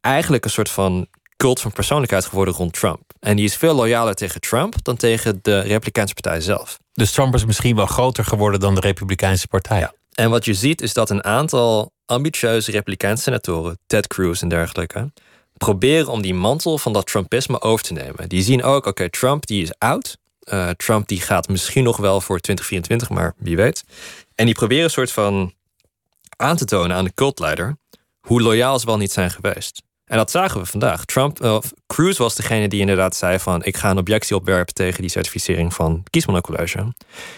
eigenlijk 0.01 0.45
een 0.45 0.51
soort 0.51 0.69
van 0.69 1.07
cult 1.37 1.61
van 1.61 1.71
persoonlijkheid 1.71 2.25
geworden 2.25 2.53
rond 2.53 2.73
Trump. 2.73 3.01
En 3.19 3.35
die 3.35 3.45
is 3.45 3.55
veel 3.55 3.73
loyaler 3.73 4.13
tegen 4.13 4.41
Trump 4.41 4.83
dan 4.83 4.95
tegen 4.95 5.39
de 5.41 5.59
Republikeinse 5.59 6.13
Partij 6.13 6.41
zelf. 6.41 6.79
Dus 6.93 7.11
Trump 7.11 7.35
is 7.35 7.45
misschien 7.45 7.75
wel 7.75 7.85
groter 7.85 8.25
geworden 8.25 8.59
dan 8.59 8.75
de 8.75 8.81
Republikeinse 8.81 9.47
Partij. 9.47 9.79
Ja. 9.79 9.93
En 10.15 10.29
wat 10.29 10.45
je 10.45 10.53
ziet 10.53 10.81
is 10.81 10.93
dat 10.93 11.09
een 11.09 11.23
aantal 11.23 11.91
ambitieuze 12.05 12.71
Republikeinse 12.71 13.23
senatoren, 13.23 13.79
Ted 13.87 14.07
Cruz 14.07 14.41
en 14.41 14.49
dergelijke, 14.49 15.11
proberen 15.57 16.07
om 16.07 16.21
die 16.21 16.33
mantel 16.33 16.77
van 16.77 16.93
dat 16.93 17.05
Trumpisme 17.05 17.61
over 17.61 17.85
te 17.85 17.93
nemen. 17.93 18.29
Die 18.29 18.41
zien 18.41 18.63
ook, 18.63 18.85
oké, 18.85 19.09
Trump 19.09 19.45
die 19.45 19.61
is 19.61 19.71
oud. 19.77 20.17
Uh, 20.53 20.69
Trump 20.69 21.07
die 21.07 21.21
gaat 21.21 21.47
misschien 21.47 21.83
nog 21.83 21.97
wel 21.97 22.21
voor 22.21 22.39
2024, 22.39 23.09
maar 23.09 23.33
wie 23.37 23.55
weet. 23.55 23.83
En 24.35 24.45
die 24.45 24.55
proberen 24.55 24.83
een 24.83 24.89
soort 24.89 25.11
van 25.11 25.53
aan 26.35 26.57
te 26.57 26.65
tonen 26.65 26.95
aan 26.95 27.05
de 27.05 27.13
cultleider 27.13 27.77
hoe 28.19 28.41
loyaal 28.41 28.79
ze 28.79 28.85
wel 28.85 28.97
niet 28.97 29.11
zijn 29.11 29.31
geweest. 29.31 29.81
En 30.05 30.17
dat 30.17 30.31
zagen 30.31 30.59
we 30.59 30.65
vandaag. 30.65 31.05
Trump, 31.05 31.43
uh, 31.43 31.57
Cruz 31.87 32.17
was 32.17 32.35
degene 32.35 32.67
die 32.67 32.79
inderdaad 32.79 33.15
zei 33.15 33.39
van... 33.39 33.63
ik 33.63 33.77
ga 33.77 33.89
een 33.89 33.97
objectie 33.97 34.35
opwerpen 34.35 34.73
tegen 34.73 35.01
die 35.01 35.09
certificering 35.09 35.73
van 35.73 36.03
het. 36.11 36.93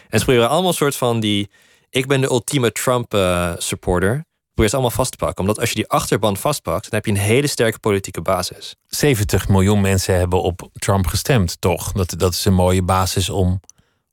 En 0.10 0.20
ze 0.20 0.26
proberen 0.26 0.50
allemaal 0.50 0.70
een 0.70 0.76
soort 0.76 0.96
van 0.96 1.20
die... 1.20 1.50
ik 1.94 2.08
ben 2.08 2.22
de 2.22 2.28
ultieme 2.28 2.72
Trump-supporter... 2.72 4.16
Uh, 4.16 4.22
probeer 4.54 4.70
ze 4.70 4.76
allemaal 4.76 4.98
vast 4.98 5.12
te 5.12 5.18
pakken. 5.18 5.40
Omdat 5.40 5.60
als 5.60 5.70
je 5.70 5.76
die 5.76 5.88
achterban 5.88 6.38
vastpakt... 6.38 6.84
dan 6.84 6.94
heb 6.94 7.06
je 7.06 7.12
een 7.12 7.28
hele 7.28 7.48
sterke 7.48 7.80
politieke 7.80 8.22
basis. 8.22 8.76
70 8.86 9.48
miljoen 9.48 9.82
mensen 9.82 10.16
hebben 10.16 10.42
op 10.42 10.70
Trump 10.74 11.08
gestemd, 11.08 11.62
toch? 11.62 11.92
Dat, 11.92 12.14
dat 12.18 12.34
is 12.34 12.46
een 12.46 12.54
mooie 12.54 12.84
basis 12.84 13.30
om, 13.30 13.60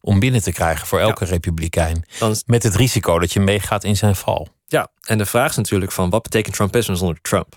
om 0.00 0.20
binnen 0.20 0.42
te 0.42 0.52
krijgen 0.52 0.86
voor 0.86 0.98
elke 0.98 1.24
ja. 1.24 1.30
republikein. 1.30 2.04
Dan... 2.18 2.36
Met 2.46 2.62
het 2.62 2.74
risico 2.74 3.18
dat 3.18 3.32
je 3.32 3.40
meegaat 3.40 3.84
in 3.84 3.96
zijn 3.96 4.16
val. 4.16 4.48
Ja, 4.66 4.88
en 5.00 5.18
de 5.18 5.26
vraag 5.26 5.50
is 5.50 5.56
natuurlijk 5.56 5.92
van... 5.92 6.10
wat 6.10 6.22
betekent 6.22 6.54
Trumpisme 6.54 6.94
zonder 6.94 7.18
Trump? 7.22 7.56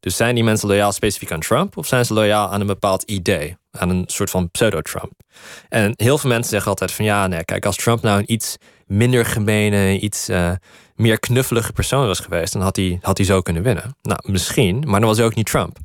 Dus 0.00 0.16
zijn 0.16 0.34
die 0.34 0.44
mensen 0.44 0.68
loyaal 0.68 0.92
specifiek 0.92 1.32
aan 1.32 1.40
Trump 1.40 1.76
of 1.76 1.86
zijn 1.86 2.04
ze 2.04 2.14
loyaal 2.14 2.48
aan 2.48 2.60
een 2.60 2.66
bepaald 2.66 3.02
idee, 3.02 3.56
aan 3.78 3.90
een 3.90 4.04
soort 4.06 4.30
van 4.30 4.50
pseudo-Trump? 4.50 5.12
En 5.68 5.92
heel 5.96 6.18
veel 6.18 6.30
mensen 6.30 6.50
zeggen 6.50 6.70
altijd 6.70 6.92
van 6.92 7.04
ja, 7.04 7.26
nee, 7.26 7.44
kijk, 7.44 7.66
als 7.66 7.76
Trump 7.76 8.02
nou 8.02 8.18
een 8.18 8.32
iets 8.32 8.56
minder 8.86 9.26
gemene, 9.26 9.98
iets 9.98 10.28
uh, 10.28 10.52
meer 10.94 11.18
knuffelige 11.18 11.72
persoon 11.72 12.06
was 12.06 12.20
geweest, 12.20 12.52
dan 12.52 12.62
had 12.62 12.76
hij, 12.76 12.98
had 13.02 13.16
hij 13.16 13.26
zo 13.26 13.40
kunnen 13.40 13.62
winnen. 13.62 13.96
Nou, 14.02 14.20
misschien, 14.22 14.84
maar 14.86 15.00
dan 15.00 15.08
was 15.08 15.18
hij 15.18 15.26
ook 15.26 15.34
niet 15.34 15.46
Trump. 15.46 15.78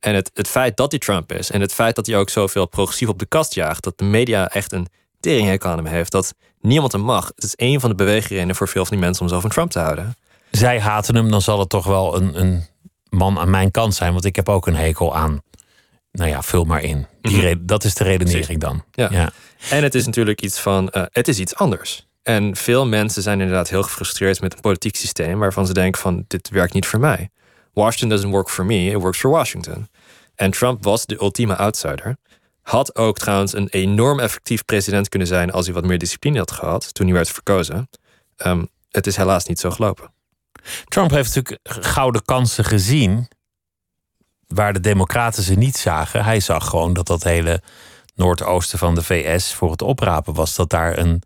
En 0.00 0.14
het, 0.14 0.30
het 0.34 0.48
feit 0.48 0.76
dat 0.76 0.90
hij 0.90 1.00
Trump 1.00 1.32
is 1.32 1.50
en 1.50 1.60
het 1.60 1.72
feit 1.74 1.96
dat 1.96 2.06
hij 2.06 2.16
ook 2.16 2.30
zoveel 2.30 2.66
progressief 2.66 3.08
op 3.08 3.18
de 3.18 3.26
kast 3.26 3.54
jaagt, 3.54 3.84
dat 3.84 3.98
de 3.98 4.04
media 4.04 4.48
echt 4.48 4.72
een 4.72 4.86
teringhekel 5.20 5.70
aan 5.70 5.76
hem 5.76 5.86
heeft, 5.86 6.12
dat 6.12 6.34
niemand 6.60 6.92
hem 6.92 7.00
mag. 7.00 7.30
Het 7.34 7.44
is 7.44 7.52
een 7.56 7.80
van 7.80 7.90
de 7.90 7.96
beweegredenen 7.96 8.54
voor 8.54 8.68
veel 8.68 8.84
van 8.84 8.96
die 8.96 9.04
mensen 9.04 9.22
om 9.22 9.28
zo 9.28 9.40
van 9.40 9.50
Trump 9.50 9.70
te 9.70 9.78
houden. 9.78 10.16
Zij 10.50 10.80
haten 10.80 11.14
hem, 11.14 11.30
dan 11.30 11.42
zal 11.42 11.58
het 11.58 11.68
toch 11.68 11.86
wel 11.86 12.16
een, 12.16 12.40
een 12.40 12.66
man 13.08 13.38
aan 13.38 13.50
mijn 13.50 13.70
kant 13.70 13.94
zijn, 13.94 14.12
want 14.12 14.24
ik 14.24 14.36
heb 14.36 14.48
ook 14.48 14.66
een 14.66 14.76
hekel 14.76 15.16
aan. 15.16 15.42
Nou 16.14 16.30
ja, 16.30 16.42
vul 16.42 16.64
maar 16.64 16.82
in. 16.82 17.06
Die 17.20 17.36
mm 17.36 17.42
-hmm. 17.42 17.66
Dat 17.66 17.84
is 17.84 17.94
de 17.94 18.04
redenering 18.04 18.60
dan. 18.60 18.84
Ja. 18.90 19.08
ja. 19.10 19.32
En 19.70 19.82
het 19.82 19.94
is 19.94 20.06
natuurlijk 20.06 20.42
iets 20.42 20.60
van, 20.60 20.90
uh, 20.92 21.02
het 21.10 21.28
is 21.28 21.38
iets 21.38 21.54
anders. 21.54 22.06
En 22.22 22.56
veel 22.56 22.86
mensen 22.86 23.22
zijn 23.22 23.40
inderdaad 23.40 23.68
heel 23.68 23.82
gefrustreerd 23.82 24.40
met 24.40 24.54
een 24.54 24.60
politiek 24.60 24.96
systeem 24.96 25.38
waarvan 25.38 25.66
ze 25.66 25.72
denken 25.72 26.00
van, 26.00 26.24
dit 26.26 26.48
werkt 26.48 26.74
niet 26.74 26.86
voor 26.86 27.00
mij. 27.00 27.30
Washington 27.72 28.08
doesn't 28.08 28.32
work 28.32 28.50
for 28.50 28.64
me, 28.64 28.90
it 28.90 28.94
works 28.94 29.18
for 29.18 29.30
Washington. 29.30 29.88
En 30.34 30.50
Trump 30.50 30.84
was 30.84 31.06
de 31.06 31.20
ultieme 31.20 31.56
outsider. 31.56 32.16
Had 32.62 32.96
ook 32.96 33.18
trouwens 33.18 33.54
een 33.54 33.68
enorm 33.68 34.20
effectief 34.20 34.64
president 34.64 35.08
kunnen 35.08 35.28
zijn 35.28 35.52
als 35.52 35.64
hij 35.64 35.74
wat 35.74 35.84
meer 35.84 35.98
discipline 35.98 36.38
had 36.38 36.50
gehad 36.50 36.94
toen 36.94 37.06
hij 37.06 37.14
werd 37.14 37.28
verkozen. 37.28 37.88
Um, 38.46 38.68
het 38.90 39.06
is 39.06 39.16
helaas 39.16 39.44
niet 39.44 39.58
zo 39.58 39.70
gelopen. 39.70 40.12
Trump 40.84 41.10
heeft 41.10 41.34
natuurlijk 41.34 41.60
gouden 41.84 42.24
kansen 42.24 42.64
gezien. 42.64 43.28
Waar 44.48 44.72
de 44.72 44.80
Democraten 44.80 45.42
ze 45.42 45.54
niet 45.54 45.76
zagen. 45.76 46.24
Hij 46.24 46.40
zag 46.40 46.68
gewoon 46.68 46.92
dat 46.92 47.06
dat 47.06 47.22
hele 47.22 47.62
noordoosten 48.14 48.78
van 48.78 48.94
de 48.94 49.02
VS 49.02 49.54
voor 49.54 49.70
het 49.70 49.82
oprapen 49.82 50.34
was. 50.34 50.54
Dat 50.54 50.70
daar 50.70 50.98
een, 50.98 51.22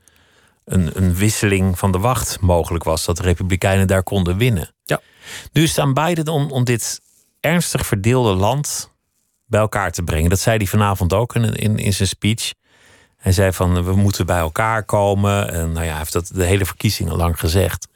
een, 0.65 0.91
een 0.95 1.15
wisseling 1.15 1.79
van 1.79 1.93
de 1.93 1.99
wacht 1.99 2.41
mogelijk 2.41 2.85
was. 2.85 3.05
Dat 3.05 3.17
de 3.17 3.23
Republikeinen 3.23 3.87
daar 3.87 4.03
konden 4.03 4.37
winnen. 4.37 4.75
Ja. 4.85 5.01
Nu 5.53 5.67
staan 5.67 5.95
Biden 5.95 6.29
om, 6.29 6.51
om 6.51 6.65
dit 6.65 7.01
ernstig 7.41 7.87
verdeelde 7.87 8.35
land 8.35 8.91
bij 9.47 9.61
elkaar 9.61 9.91
te 9.91 10.03
brengen. 10.03 10.31
Dat 10.31 10.41
zei 10.41 10.57
hij 10.57 10.67
vanavond 10.67 11.13
ook 11.13 11.35
in, 11.35 11.55
in, 11.55 11.79
in 11.79 11.93
zijn 11.93 12.09
speech. 12.09 12.53
Hij 13.17 13.33
zei 13.33 13.53
van 13.53 13.85
we 13.85 13.95
moeten 13.95 14.27
bij 14.27 14.39
elkaar 14.39 14.85
komen. 14.85 15.53
En 15.53 15.73
nou 15.73 15.85
ja, 15.85 15.91
hij 15.91 15.99
heeft 15.99 16.13
dat 16.13 16.31
de 16.35 16.45
hele 16.45 16.67
verkiezingen 16.67 17.17
lang 17.17 17.39
gezegd 17.39 17.89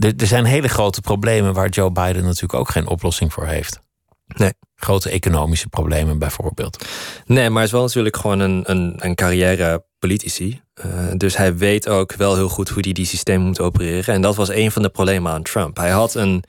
er, 0.00 0.12
er 0.16 0.26
zijn 0.26 0.44
hele 0.44 0.68
grote 0.68 1.00
problemen 1.00 1.54
waar 1.54 1.68
Joe 1.68 1.90
Biden 1.90 2.24
natuurlijk 2.24 2.54
ook 2.54 2.70
geen 2.70 2.86
oplossing 2.86 3.32
voor 3.32 3.46
heeft. 3.46 3.80
Nee. 4.26 4.52
Grote 4.74 5.10
economische 5.10 5.68
problemen 5.68 6.18
bijvoorbeeld. 6.18 6.84
Nee, 7.26 7.48
maar 7.48 7.56
hij 7.56 7.64
is 7.64 7.72
wel 7.72 7.82
natuurlijk 7.82 8.16
gewoon 8.16 8.40
een, 8.40 8.62
een, 8.70 8.94
een 8.98 9.14
carrière 9.14 9.84
politici. 9.98 10.60
Uh, 10.86 11.10
dus 11.16 11.36
hij 11.36 11.56
weet 11.56 11.88
ook 11.88 12.14
wel 12.14 12.34
heel 12.34 12.48
goed 12.48 12.68
hoe 12.68 12.82
hij 12.82 12.92
die 12.92 13.06
systemen 13.06 13.46
moet 13.46 13.60
opereren. 13.60 14.14
En 14.14 14.22
dat 14.22 14.36
was 14.36 14.48
een 14.48 14.70
van 14.70 14.82
de 14.82 14.88
problemen 14.88 15.32
aan 15.32 15.42
Trump. 15.42 15.76
Hij 15.76 15.90
had 15.90 16.14
een 16.14 16.44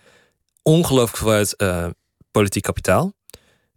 ongelooflijk 0.62 1.18
groot 1.18 1.54
uh, 1.58 1.86
politiek 2.32 2.64
kapitaal. 2.64 3.14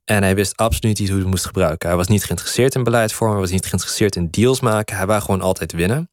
En 0.04 0.22
hij 0.22 0.34
wist 0.34 0.56
absoluut 0.56 0.98
niet 0.98 1.08
hoe 1.08 1.16
hij 1.16 1.18
het 1.18 1.34
moest 1.34 1.46
gebruiken. 1.46 1.88
Hij 1.88 1.96
was 1.96 2.06
niet 2.06 2.24
geïnteresseerd 2.24 2.74
in 2.74 2.84
beleidsvormen, 2.84 3.36
hij 3.36 3.44
was 3.44 3.54
niet 3.54 3.66
geïnteresseerd 3.66 4.16
in 4.16 4.28
deals 4.30 4.60
maken. 4.60 4.96
Hij 4.96 5.06
wou 5.06 5.20
gewoon 5.20 5.40
altijd 5.40 5.72
winnen. 5.72 6.10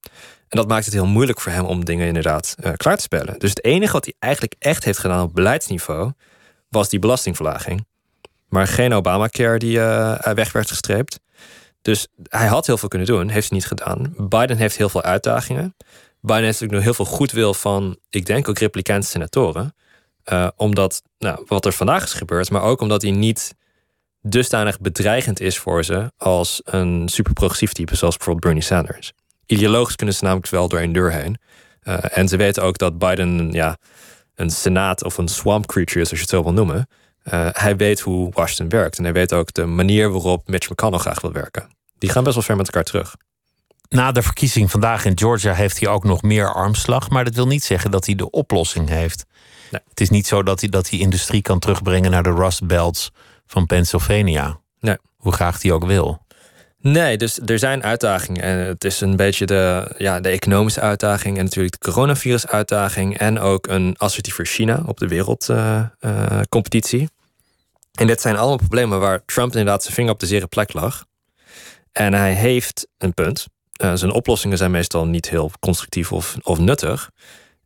En 0.47 0.59
dat 0.59 0.67
maakt 0.67 0.85
het 0.85 0.93
heel 0.93 1.05
moeilijk 1.05 1.41
voor 1.41 1.51
hem 1.51 1.65
om 1.65 1.85
dingen 1.85 2.07
inderdaad 2.07 2.55
uh, 2.63 2.71
klaar 2.75 2.95
te 2.95 3.01
spelen. 3.01 3.39
Dus 3.39 3.49
het 3.49 3.63
enige 3.63 3.91
wat 3.91 4.05
hij 4.05 4.13
eigenlijk 4.19 4.55
echt 4.59 4.83
heeft 4.83 4.99
gedaan 4.99 5.23
op 5.23 5.33
beleidsniveau 5.33 6.11
was 6.73 6.89
die 6.89 6.99
belastingverlaging. 6.99 7.85
Maar 8.47 8.67
geen 8.67 8.93
Obamacare 8.93 9.59
die 9.59 9.77
uh, 9.77 10.19
weg 10.19 10.51
werd 10.51 10.69
gestreept. 10.69 11.19
Dus 11.81 12.07
hij 12.23 12.47
had 12.47 12.65
heel 12.65 12.77
veel 12.77 12.89
kunnen 12.89 13.07
doen, 13.07 13.29
heeft 13.29 13.49
hij 13.49 13.57
niet 13.57 13.67
gedaan. 13.67 14.13
Biden 14.17 14.57
heeft 14.57 14.77
heel 14.77 14.89
veel 14.89 15.01
uitdagingen. 15.01 15.75
Biden 16.21 16.43
heeft 16.43 16.61
natuurlijk 16.61 16.71
nog 16.71 16.83
heel 16.83 17.05
veel 17.05 17.15
goedwil 17.15 17.53
van, 17.53 17.97
ik 18.09 18.25
denk 18.25 18.49
ook 18.49 18.57
Republikeinse 18.57 19.09
senatoren. 19.09 19.75
Uh, 20.25 20.47
omdat, 20.55 21.01
nou, 21.17 21.43
wat 21.47 21.65
er 21.65 21.73
vandaag 21.73 22.03
is 22.03 22.13
gebeurd, 22.13 22.51
maar 22.51 22.61
ook 22.61 22.81
omdat 22.81 23.01
hij 23.01 23.11
niet 23.11 23.55
dusdanig 24.21 24.79
bedreigend 24.79 25.39
is 25.39 25.57
voor 25.57 25.83
ze 25.83 26.11
als 26.17 26.61
een 26.63 27.09
superprogressief 27.09 27.73
type, 27.73 27.95
zoals 27.95 28.15
bijvoorbeeld 28.15 28.45
Bernie 28.45 28.63
Sanders. 28.63 29.13
Ideologisch 29.45 29.95
kunnen 29.95 30.15
ze 30.15 30.23
namelijk 30.23 30.49
wel 30.49 30.67
door 30.67 30.79
een 30.79 30.93
deur 30.93 31.11
heen. 31.11 31.37
Uh, 31.83 32.17
en 32.17 32.27
ze 32.27 32.37
weten 32.37 32.63
ook 32.63 32.77
dat 32.77 32.97
Biden 32.97 33.51
ja, 33.51 33.77
een 34.35 34.49
senaat 34.49 35.03
of 35.03 35.17
een 35.17 35.27
swamp 35.27 35.65
creature 35.65 36.01
is, 36.01 36.09
als 36.09 36.19
je 36.19 36.25
het 36.25 36.35
zo 36.35 36.43
wil 36.43 36.53
noemen. 36.53 36.87
Uh, 37.33 37.47
hij 37.51 37.75
weet 37.75 37.99
hoe 37.99 38.31
Washington 38.33 38.79
werkt. 38.79 38.97
En 38.97 39.03
hij 39.03 39.13
weet 39.13 39.33
ook 39.33 39.53
de 39.53 39.65
manier 39.65 40.11
waarop 40.11 40.47
Mitch 40.47 40.69
McConnell 40.69 40.99
graag 40.99 41.21
wil 41.21 41.31
werken. 41.31 41.69
Die 41.97 42.09
gaan 42.09 42.23
best 42.23 42.35
wel 42.35 42.43
ver 42.43 42.55
met 42.55 42.65
elkaar 42.65 42.83
terug. 42.83 43.15
Na 43.89 44.11
de 44.11 44.21
verkiezing 44.21 44.71
vandaag 44.71 45.05
in 45.05 45.17
Georgia 45.17 45.53
heeft 45.53 45.79
hij 45.79 45.89
ook 45.89 46.03
nog 46.03 46.21
meer 46.21 46.53
armslag. 46.53 47.09
Maar 47.09 47.23
dat 47.23 47.35
wil 47.35 47.47
niet 47.47 47.63
zeggen 47.63 47.91
dat 47.91 48.05
hij 48.05 48.15
de 48.15 48.29
oplossing 48.29 48.89
heeft. 48.89 49.25
Nee. 49.71 49.81
Het 49.89 50.01
is 50.01 50.09
niet 50.09 50.27
zo 50.27 50.43
dat 50.43 50.59
hij, 50.59 50.69
dat 50.69 50.89
hij 50.89 50.99
industrie 50.99 51.41
kan 51.41 51.59
terugbrengen 51.59 52.11
naar 52.11 52.23
de 52.23 52.33
Rust 52.33 52.67
Belts 52.67 53.11
van 53.45 53.65
Pennsylvania. 53.65 54.59
Nee. 54.79 54.97
Hoe 55.17 55.33
graag 55.33 55.61
hij 55.61 55.71
ook 55.71 55.85
wil. 55.85 56.22
Nee, 56.83 57.17
dus 57.17 57.39
er 57.45 57.59
zijn 57.59 57.83
uitdagingen. 57.83 58.41
En 58.41 58.57
het 58.57 58.83
is 58.83 59.01
een 59.01 59.15
beetje 59.15 59.45
de, 59.45 59.91
ja, 59.97 60.19
de 60.19 60.29
economische 60.29 60.81
uitdaging 60.81 61.37
en 61.37 61.43
natuurlijk 61.43 61.81
de 61.81 61.91
coronavirus-uitdaging. 61.91 63.17
En 63.17 63.39
ook 63.39 63.67
een 63.67 63.95
assertiever 63.97 64.45
China 64.45 64.83
op 64.85 64.97
de 64.97 65.07
wereldcompetitie. 65.07 66.99
Uh, 66.99 67.03
uh, 67.03 67.11
en 67.99 68.07
dit 68.07 68.21
zijn 68.21 68.35
allemaal 68.37 68.57
problemen 68.57 68.99
waar 68.99 69.25
Trump 69.25 69.51
inderdaad 69.51 69.83
zijn 69.83 69.93
vinger 69.93 70.11
op 70.11 70.19
de 70.19 70.25
zere 70.25 70.47
plek 70.47 70.73
lag. 70.73 71.05
En 71.91 72.13
hij 72.13 72.33
heeft 72.33 72.87
een 72.97 73.13
punt. 73.13 73.47
Uh, 73.83 73.91
zijn 73.93 74.11
oplossingen 74.11 74.57
zijn 74.57 74.71
meestal 74.71 75.05
niet 75.05 75.29
heel 75.29 75.51
constructief 75.59 76.11
of, 76.11 76.35
of 76.41 76.59
nuttig. 76.59 77.09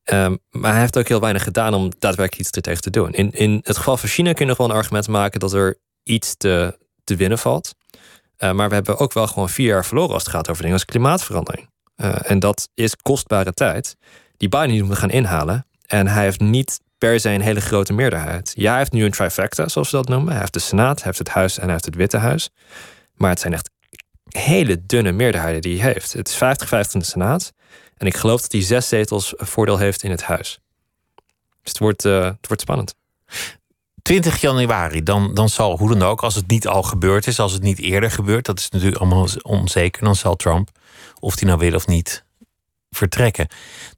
Um, 0.04 0.40
maar 0.50 0.72
hij 0.72 0.82
heeft 0.82 0.98
ook 0.98 1.08
heel 1.08 1.20
weinig 1.20 1.44
gedaan 1.44 1.74
om 1.74 1.92
daadwerkelijk 2.00 2.48
iets 2.48 2.58
er 2.58 2.62
tegen 2.62 2.82
te 2.82 2.90
doen. 2.90 3.14
In, 3.14 3.32
in 3.32 3.60
het 3.64 3.78
geval 3.78 3.98
van 3.98 4.10
China 4.10 4.34
kun 4.34 4.42
je 4.42 4.50
nog 4.50 4.58
wel 4.58 4.70
een 4.70 4.76
argument 4.76 5.08
maken 5.08 5.40
dat 5.40 5.54
er 5.54 5.78
iets 6.04 6.36
te, 6.36 6.78
te 7.04 7.16
winnen 7.16 7.38
valt. 7.38 7.76
Uh, 8.40 8.52
maar 8.52 8.70
we 8.70 8.76
hebben 8.76 8.98
ook 8.98 9.14
wel 9.14 9.28
gewoon 9.28 9.50
vier 9.50 9.68
jaar 9.68 9.86
verloren 9.86 10.14
als 10.14 10.24
het 10.24 10.32
gaat 10.32 10.50
over 10.50 10.62
dingen 10.62 10.78
als 10.78 10.86
klimaatverandering. 10.86 11.70
Uh, 11.96 12.16
en 12.32 12.40
dat 12.40 12.70
is 12.74 12.96
kostbare 12.96 13.54
tijd 13.54 13.96
die 14.38 14.50
Biden 14.50 14.72
niet 14.72 14.84
moet 14.84 14.98
gaan 14.98 15.10
inhalen. 15.10 15.66
En 15.86 16.08
hij 16.08 16.24
heeft 16.24 16.40
niet 16.40 16.80
per 16.98 17.20
se 17.20 17.30
een 17.30 17.42
hele 17.42 17.62
grote 17.62 17.94
meerderheid. 17.94 18.54
Ja, 18.56 18.70
hij 18.70 18.78
heeft 18.78 18.92
nu 18.92 19.06
een 19.06 19.12
trifecta, 19.12 19.68
zoals 19.68 19.90
ze 19.90 19.96
dat 19.96 20.08
noemen. 20.08 20.32
Hij 20.32 20.40
heeft 20.40 20.54
de 20.54 20.60
Senaat, 20.60 20.96
hij 20.96 21.06
heeft 21.06 21.18
het 21.18 21.30
Huis 21.30 21.58
en 21.58 21.64
hij 21.64 21.72
heeft 21.72 21.86
het 21.86 21.96
Witte 21.96 22.18
Huis. 22.18 22.50
Maar 23.14 23.30
het 23.30 23.40
zijn 23.40 23.54
echt 23.54 23.70
hele 24.30 24.86
dunne 24.86 25.12
meerderheden 25.12 25.62
die 25.62 25.82
hij 25.82 25.92
heeft. 25.92 26.14
Het 26.14 26.28
is 26.28 26.36
50-50 26.36 26.92
in 26.92 27.00
de 27.00 27.06
Senaat. 27.06 27.54
En 27.98 28.08
ik 28.08 28.18
geloof 28.18 28.42
dat 28.42 28.52
hij 28.52 28.62
zes 28.62 28.88
zetels 28.88 29.34
voordeel 29.38 29.78
heeft 29.78 30.04
in 30.04 30.12
het 30.12 30.24
Huis. 30.24 30.60
Dus 31.62 31.72
het 31.72 31.80
wordt, 31.80 32.06
uh, 32.06 32.24
het 32.24 32.48
wordt 32.48 32.62
spannend. 32.62 32.96
20 34.08 34.42
januari, 34.42 35.04
dan, 35.04 35.34
dan 35.34 35.50
zal 35.50 35.78
hoe 35.78 35.90
dan 35.90 36.04
ook, 36.04 36.24
als 36.24 36.36
het 36.36 36.48
niet 36.48 36.68
al 36.68 36.84
gebeurd 36.84 37.28
is, 37.28 37.40
als 37.40 37.52
het 37.52 37.62
niet 37.62 37.80
eerder 37.80 38.12
gebeurt, 38.12 38.46
dat 38.46 38.60
is 38.60 38.70
natuurlijk 38.70 39.02
allemaal 39.02 39.28
onzeker, 39.42 40.04
dan 40.04 40.16
zal 40.16 40.36
Trump, 40.36 40.70
of 41.20 41.40
hij 41.40 41.48
nou 41.48 41.60
wil 41.60 41.74
of 41.74 41.88
niet, 41.88 42.24
vertrekken. 42.90 43.48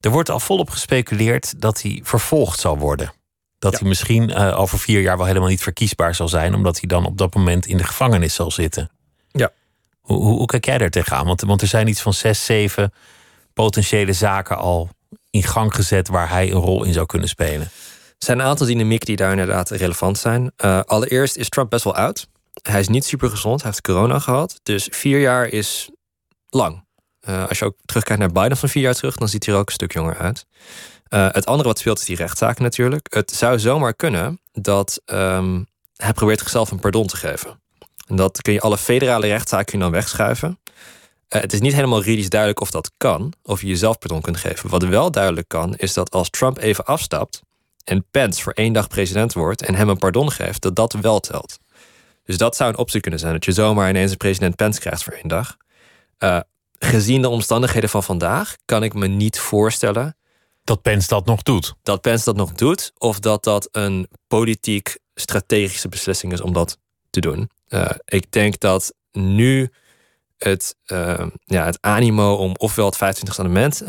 Er 0.02 0.10
wordt 0.10 0.30
al 0.30 0.40
volop 0.40 0.70
gespeculeerd 0.70 1.62
dat 1.62 1.82
hij 1.82 2.00
vervolgd 2.04 2.60
zal 2.60 2.78
worden. 2.78 3.14
Dat 3.60 3.72
ja. 3.72 3.80
hij 3.80 3.88
misschien 3.88 4.30
uh, 4.30 4.60
over 4.60 4.80
vier 4.80 5.02
jaar 5.02 5.18
wel 5.18 5.26
helemaal 5.26 5.50
niet 5.50 5.64
verkiesbaar 5.64 6.16
zal 6.16 6.28
zijn, 6.28 6.54
omdat 6.54 6.80
hij 6.80 6.88
dan 6.88 7.06
op 7.06 7.18
dat 7.18 7.36
moment 7.36 7.66
in 7.66 7.78
de 7.78 7.84
gevangenis 7.84 8.34
zal 8.34 8.52
zitten. 8.52 8.90
Ja. 9.32 9.52
Hoe, 10.00 10.18
hoe, 10.18 10.38
hoe 10.38 10.48
kijk 10.48 10.66
jij 10.66 10.78
daar 10.78 10.90
tegenaan? 10.90 11.26
Want, 11.26 11.42
want 11.42 11.62
er 11.62 11.68
zijn 11.68 11.88
iets 11.88 12.02
van 12.02 12.14
zes, 12.14 12.46
zeven 12.46 12.94
potentiële 13.54 14.14
zaken 14.14 14.58
al 14.58 14.90
in 15.30 15.44
gang 15.44 15.76
gezet 15.76 16.08
waar 16.08 16.30
hij 16.30 16.52
een 16.52 16.62
rol 16.62 16.84
in 16.84 16.94
zou 16.94 17.06
kunnen 17.06 17.30
spelen. 17.30 17.70
Zijn 18.20 18.40
een 18.40 18.46
aantal 18.46 18.68
dynamieken 18.68 19.06
die 19.06 19.16
daar 19.16 19.32
inderdaad 19.32 19.70
relevant 19.70 20.18
zijn. 20.18 20.52
Uh, 20.58 20.80
allereerst 20.86 21.36
is 21.36 21.50
Trump 21.50 21.70
best 21.70 21.84
wel 21.84 21.96
oud. 21.96 22.28
Hij 22.62 22.80
is 22.80 22.88
niet 22.88 23.06
super 23.06 23.30
gezond. 23.30 23.62
Hij 23.62 23.70
heeft 23.70 23.84
corona 23.84 24.20
gehad. 24.20 24.60
Dus 24.64 24.88
vier 24.92 25.20
jaar 25.20 25.48
is 25.48 25.90
lang. 26.50 26.88
Uh, 27.30 27.48
als 27.48 27.60
je 27.60 27.66
ook 27.66 27.76
terugkijkt 27.86 28.22
naar 28.22 28.32
Biden 28.32 28.58
van 28.58 28.70
vier 28.70 28.84
jaar 28.84 28.94
terug, 28.94 29.16
dan 29.16 29.28
ziet 29.28 29.46
hij 29.46 29.54
er 29.54 29.60
ook 29.60 29.68
een 29.68 29.74
stuk 29.74 29.94
jonger 29.94 30.18
uit. 30.18 30.46
Uh, 31.10 31.28
het 31.32 31.46
andere 31.46 31.68
wat 31.68 31.80
speelt 31.80 32.00
is 32.00 32.06
die 32.06 32.16
rechtszaak 32.16 32.60
natuurlijk. 32.60 33.14
Het 33.14 33.32
zou 33.32 33.60
zomaar 33.60 33.94
kunnen 33.94 34.42
dat 34.52 35.02
um, 35.06 35.68
hij 35.96 36.14
probeert 36.14 36.40
zichzelf 36.40 36.72
een 36.72 36.80
pardon 36.80 37.08
te 37.08 37.18
geven. 37.18 37.62
En 38.08 38.16
dat 38.16 38.42
kun 38.42 38.54
je 38.54 38.62
alle 38.62 38.78
federale 38.78 39.28
rechtszaken 39.28 39.80
dan 39.80 39.92
wegschuiven. 39.92 40.60
Het 41.28 41.54
is 41.54 41.60
niet 41.60 41.74
helemaal 41.74 42.00
juridisch 42.00 42.30
duidelijk 42.30 42.62
of 42.62 42.72
dat 42.72 42.92
kan, 42.98 43.34
of 43.44 43.62
je 43.62 43.68
jezelf 43.68 43.98
pardon 43.98 44.22
kunt 44.22 44.38
geven. 44.38 44.70
Wat 44.70 44.84
wel 44.84 45.12
duidelijk 45.12 45.48
kan, 45.48 45.76
is 45.76 45.94
dat 45.94 46.12
als 46.12 46.30
Trump 46.30 46.58
even 46.58 46.86
afstapt 46.86 47.42
en 47.90 48.06
Pence 48.12 48.42
voor 48.42 48.54
één 48.54 48.74
dag 48.74 48.88
president 48.88 49.34
wordt 49.34 49.62
en 49.62 49.76
hem 49.76 49.90
een 49.90 49.98
pardon 49.98 50.32
geeft, 50.32 50.62
dat 50.62 50.76
dat 50.76 50.94
wel 50.94 51.20
telt. 51.20 51.58
Dus 52.24 52.38
dat 52.38 52.56
zou 52.56 52.70
een 52.70 52.78
optie 52.78 53.00
kunnen 53.02 53.20
zijn, 53.20 53.34
dat 53.34 53.46
je 53.46 53.52
zomaar 53.52 53.90
ineens 53.90 54.12
een 54.12 54.18
president 54.18 54.56
Pence 54.56 54.80
krijgt 54.80 55.04
voor 55.04 55.14
één 55.14 55.28
dag. 55.28 55.58
Uh, 56.20 56.40
gezien 56.80 57.22
de 57.22 57.30
omstandigheden 57.30 57.90
van 57.90 58.04
vandaag, 58.04 58.56
kan 58.66 58.84
ik 58.84 58.94
me 58.94 59.08
niet 59.08 59.40
voorstellen. 59.40 60.18
Dat 60.64 60.82
Pence 60.82 61.08
dat 61.08 61.26
nog 61.26 61.42
doet. 61.42 61.74
Dat 61.84 62.02
Pence 62.02 62.26
dat 62.26 62.36
nog 62.36 62.52
doet, 62.52 62.92
of 62.98 63.20
dat 63.20 63.44
dat 63.44 63.68
een 63.72 64.08
politiek 64.28 64.98
strategische 65.14 65.90
beslissing 65.90 66.34
is 66.34 66.42
om 66.42 66.54
dat 66.54 66.78
te 67.10 67.20
doen. 67.20 67.50
Uh, 67.70 67.90
ik 68.06 68.32
denk 68.32 68.60
dat 68.60 68.94
nu 69.12 69.72
het, 70.38 70.76
uh, 70.88 71.28
ja, 71.46 71.66
het 71.66 71.78
animo 71.82 72.34
om 72.36 72.56
ofwel 72.58 72.86
het 72.86 73.18
25e 73.18 73.36
amendement 73.38 73.82
uh, 73.82 73.88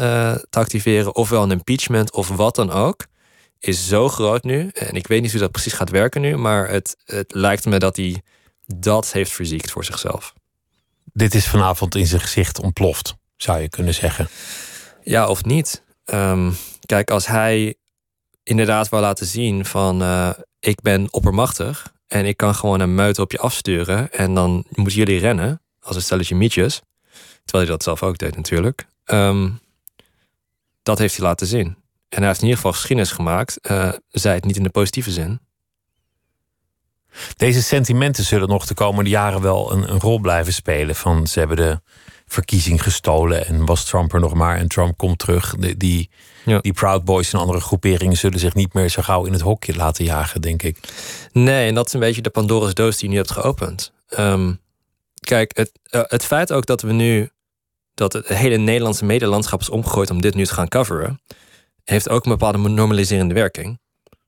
te 0.51 0.59
activeren, 0.59 1.15
ofwel 1.15 1.43
een 1.43 1.51
impeachment 1.51 2.13
of 2.13 2.29
wat 2.29 2.55
dan 2.55 2.71
ook, 2.71 3.07
is 3.61 3.89
zo 3.89 4.09
groot 4.09 4.45
nu. 4.45 4.69
En 4.69 4.95
ik 4.95 5.07
weet 5.07 5.23
niet 5.23 5.31
hoe 5.31 5.41
dat 5.41 5.51
precies 5.51 5.73
gaat 5.73 5.91
werken 5.91 6.21
nu, 6.21 6.37
maar 6.37 6.69
het, 6.69 6.97
het 7.05 7.35
lijkt 7.35 7.65
me 7.65 7.79
dat 7.79 7.97
hij 7.97 8.23
dat 8.67 9.13
heeft 9.13 9.31
verziekt 9.31 9.71
voor 9.71 9.85
zichzelf. 9.85 10.35
Dit 11.13 11.35
is 11.35 11.49
vanavond 11.49 11.95
in 11.95 12.07
zijn 12.07 12.21
gezicht 12.21 12.61
ontploft, 12.61 13.15
zou 13.37 13.61
je 13.61 13.69
kunnen 13.69 13.95
zeggen. 13.95 14.29
Ja, 15.03 15.29
of 15.29 15.45
niet. 15.45 15.83
Um, 16.05 16.57
kijk, 16.87 17.11
als 17.11 17.27
hij 17.27 17.75
inderdaad 18.43 18.89
wil 18.89 19.01
laten 19.01 19.27
zien 19.27 19.65
van 19.65 20.03
uh, 20.03 20.31
ik 20.61 20.81
ben 20.81 21.13
oppermachtig 21.13 21.93
en 22.07 22.27
ik 22.27 22.37
kan 22.37 22.55
gewoon 22.55 22.81
een 22.81 22.95
meute 22.95 23.21
op 23.21 23.33
je 23.33 23.39
afsturen 23.39 24.13
en 24.13 24.35
dan 24.35 24.65
moeten 24.71 24.95
jullie 24.95 25.19
rennen 25.19 25.63
als 25.81 25.97
een 25.97 26.03
stelletje 26.03 26.35
mietjes. 26.35 26.83
Terwijl 27.45 27.65
hij 27.65 27.77
dat 27.77 27.83
zelf 27.83 28.03
ook 28.03 28.19
deed 28.19 28.37
natuurlijk. 28.37 28.87
Um, 29.05 29.61
dat 30.83 30.99
heeft 30.99 31.17
hij 31.17 31.27
laten 31.27 31.47
zien. 31.47 31.77
En 32.11 32.19
hij 32.19 32.27
heeft 32.27 32.41
in 32.41 32.45
ieder 32.45 32.57
geval 32.57 32.73
geschiedenis 32.73 33.13
gemaakt. 33.13 33.59
Uh, 33.71 33.93
zij 34.09 34.35
het 34.35 34.45
niet 34.45 34.57
in 34.57 34.63
de 34.63 34.71
positieve 34.71 35.11
zin. 35.11 35.41
Deze 37.37 37.63
sentimenten 37.63 38.25
zullen 38.25 38.49
nog 38.49 38.67
de 38.67 38.75
komende 38.75 39.11
jaren 39.11 39.41
wel 39.41 39.73
een, 39.73 39.91
een, 39.93 40.01
rol 40.01 40.19
blijven 40.19 40.53
spelen. 40.53 40.95
Van 40.95 41.27
ze 41.27 41.39
hebben 41.39 41.57
de 41.57 41.81
verkiezing 42.27 42.83
gestolen 42.83 43.47
en 43.47 43.67
was 43.67 43.85
Trump 43.85 44.13
er 44.13 44.21
nog 44.21 44.35
maar 44.35 44.57
en 44.57 44.69
Trump 44.69 44.97
komt 44.97 45.19
terug. 45.19 45.55
De, 45.59 45.77
die, 45.77 46.11
ja. 46.45 46.59
die 46.59 46.73
Proud 46.73 47.05
Boys 47.05 47.33
en 47.33 47.39
andere 47.39 47.61
groeperingen 47.61 48.17
zullen 48.17 48.39
zich 48.39 48.55
niet 48.55 48.75
meer 48.75 48.89
zo 48.89 49.03
gauw 49.03 49.25
in 49.25 49.33
het 49.33 49.41
hokje 49.41 49.77
laten 49.77 50.05
jagen, 50.05 50.41
denk 50.41 50.63
ik. 50.63 50.79
Nee, 51.33 51.69
en 51.69 51.75
dat 51.75 51.87
is 51.87 51.93
een 51.93 52.01
beetje 52.01 52.23
de 52.23 52.31
Pandora's 52.31 52.75
doos 52.75 52.97
die 52.97 53.05
je 53.05 53.11
nu 53.11 53.21
hebt 53.21 53.31
geopend. 53.31 53.93
Um, 54.19 54.61
kijk, 55.21 55.57
het, 55.57 55.73
uh, 55.91 56.01
het 56.05 56.25
feit 56.25 56.53
ook 56.53 56.67
dat 56.67 56.83
we 56.83 56.93
nu 56.93 57.31
dat 57.95 58.13
het 58.13 58.29
hele 58.29 58.57
Nederlandse 58.57 59.05
medelandschap 59.05 59.61
is 59.61 59.69
omgegooid 59.69 60.11
om 60.11 60.21
dit 60.21 60.35
nu 60.35 60.45
te 60.47 60.55
gaan 60.55 60.69
coveren, 60.69 61.21
heeft 61.85 62.09
ook 62.09 62.25
een 62.25 62.31
bepaalde 62.31 62.59
normaliserende 62.69 63.35
werking. 63.35 63.79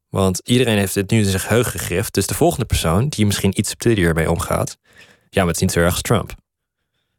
Want 0.08 0.40
iedereen 0.44 0.78
heeft 0.78 0.94
dit 0.94 1.10
nu 1.10 1.18
in 1.18 1.24
zijn 1.24 1.40
geheugen 1.40 1.80
gegrift. 1.80 2.14
Dus 2.14 2.26
de 2.26 2.34
volgende 2.34 2.64
persoon, 2.64 3.08
die 3.08 3.26
misschien 3.26 3.58
iets 3.58 3.68
subtieler 3.68 4.14
mee 4.14 4.30
omgaat. 4.30 4.76
Ja, 5.28 5.40
maar 5.40 5.46
het 5.46 5.56
is 5.56 5.62
niet 5.62 5.72
zo 5.72 5.80
erg 5.80 6.00
Trump. 6.00 6.34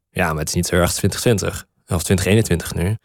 Ja, 0.10 0.28
maar 0.28 0.40
het 0.40 0.48
is 0.48 0.54
niet 0.54 0.66
zo 0.66 0.76
erg 0.76 0.86
als 0.86 0.96
2020. 0.96 1.66
Of 1.88 2.04
2021 2.04 2.74
nu. 2.74 2.98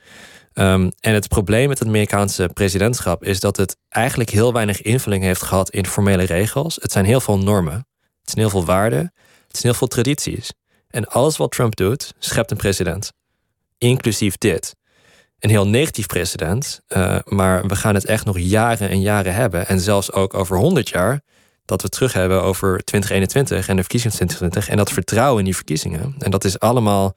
Um, 0.65 0.91
en 1.01 1.15
het 1.15 1.29
probleem 1.29 1.69
met 1.69 1.79
het 1.79 1.89
Amerikaanse 1.89 2.51
presidentschap 2.53 3.25
is 3.25 3.41
dat 3.41 3.57
het 3.57 3.77
eigenlijk 3.89 4.31
heel 4.31 4.53
weinig 4.53 4.83
invulling 4.83 5.23
heeft 5.23 5.43
gehad 5.43 5.71
in 5.71 5.87
formele 5.87 6.23
regels. 6.23 6.79
Het 6.81 6.93
zijn 6.93 7.05
heel 7.05 7.21
veel 7.21 7.39
normen. 7.39 7.87
Het 8.21 8.31
zijn 8.31 8.41
heel 8.41 8.51
veel 8.51 8.65
waarden. 8.65 9.13
Het 9.47 9.57
zijn 9.57 9.63
heel 9.63 9.75
veel 9.75 9.87
tradities. 9.87 10.53
En 10.89 11.07
alles 11.07 11.37
wat 11.37 11.51
Trump 11.51 11.77
doet, 11.77 12.15
schept 12.19 12.51
een 12.51 12.57
president. 12.57 13.13
Inclusief 13.79 14.39
dit 14.39 14.75
een 15.39 15.51
heel 15.51 15.69
negatief 15.69 16.07
precedent. 16.07 16.81
Uh, 16.89 17.19
maar 17.25 17.67
we 17.67 17.77
gaan 17.77 17.95
het 17.95 18.05
echt 18.05 18.25
nog 18.25 18.39
jaren 18.39 18.89
en 18.89 19.01
jaren 19.01 19.35
hebben. 19.35 19.69
En 19.69 19.81
zelfs 19.81 20.13
ook 20.13 20.35
over 20.35 20.57
100 20.57 20.89
jaar. 20.89 21.21
Dat 21.65 21.83
we 21.83 21.89
terug 21.89 22.13
hebben 22.13 22.43
over 22.43 22.85
2021 22.85 23.69
en 23.69 23.77
de 23.77 23.83
verkiezingen 23.83 24.17
2020. 24.17 24.69
En 24.69 24.77
dat 24.77 24.93
vertrouwen 24.93 25.39
in 25.39 25.45
die 25.45 25.55
verkiezingen. 25.55 26.15
En 26.19 26.31
dat 26.31 26.45
is 26.45 26.59
allemaal 26.59 27.17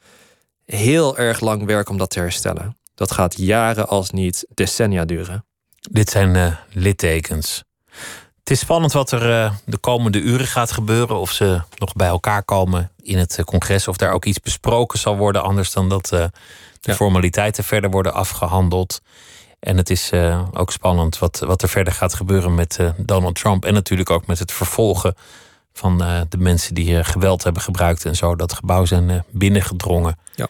heel 0.65 1.17
erg 1.17 1.39
lang 1.39 1.65
werk 1.65 1.89
om 1.89 1.97
dat 1.97 2.09
te 2.09 2.19
herstellen. 2.19 2.77
Dat 2.95 3.11
gaat 3.11 3.37
jaren 3.37 3.87
als 3.87 4.09
niet 4.09 4.45
decennia 4.53 5.05
duren. 5.05 5.45
Dit 5.91 6.09
zijn 6.09 6.35
uh, 6.35 6.55
littekens. 6.71 7.63
Het 8.39 8.49
is 8.49 8.59
spannend 8.59 8.93
wat 8.93 9.11
er 9.11 9.29
uh, 9.29 9.53
de 9.65 9.77
komende 9.77 10.19
uren 10.19 10.47
gaat 10.47 10.71
gebeuren. 10.71 11.19
Of 11.19 11.31
ze 11.31 11.61
nog 11.77 11.93
bij 11.93 12.07
elkaar 12.07 12.43
komen 12.43 12.91
in 13.01 13.17
het 13.17 13.41
congres. 13.45 13.87
Of 13.87 13.97
daar 13.97 14.11
ook 14.11 14.25
iets 14.25 14.39
besproken 14.39 14.99
zal 14.99 15.17
worden. 15.17 15.43
Anders 15.43 15.71
dan 15.71 15.89
dat 15.89 16.11
de 16.81 16.93
formaliteiten 16.93 17.63
verder 17.63 17.89
worden 17.89 18.13
afgehandeld. 18.13 19.01
En 19.59 19.77
het 19.77 19.89
is 19.89 20.11
uh, 20.11 20.47
ook 20.53 20.71
spannend 20.71 21.19
wat, 21.19 21.39
wat 21.39 21.61
er 21.61 21.69
verder 21.69 21.93
gaat 21.93 22.13
gebeuren 22.13 22.55
met 22.55 22.77
uh, 22.81 22.89
Donald 22.97 23.35
Trump. 23.35 23.65
En 23.65 23.73
natuurlijk 23.73 24.09
ook 24.09 24.25
met 24.25 24.39
het 24.39 24.51
vervolgen 24.51 25.15
van 25.73 26.03
eh, 26.03 26.21
de 26.29 26.37
mensen 26.37 26.75
die 26.75 27.03
geweld 27.03 27.43
hebben 27.43 27.61
gebruikt 27.61 28.05
en 28.05 28.15
zo 28.15 28.35
dat 28.35 28.53
gebouw 28.53 28.85
zijn 28.85 29.23
binnengedrongen. 29.29 30.17
Ja. 30.35 30.47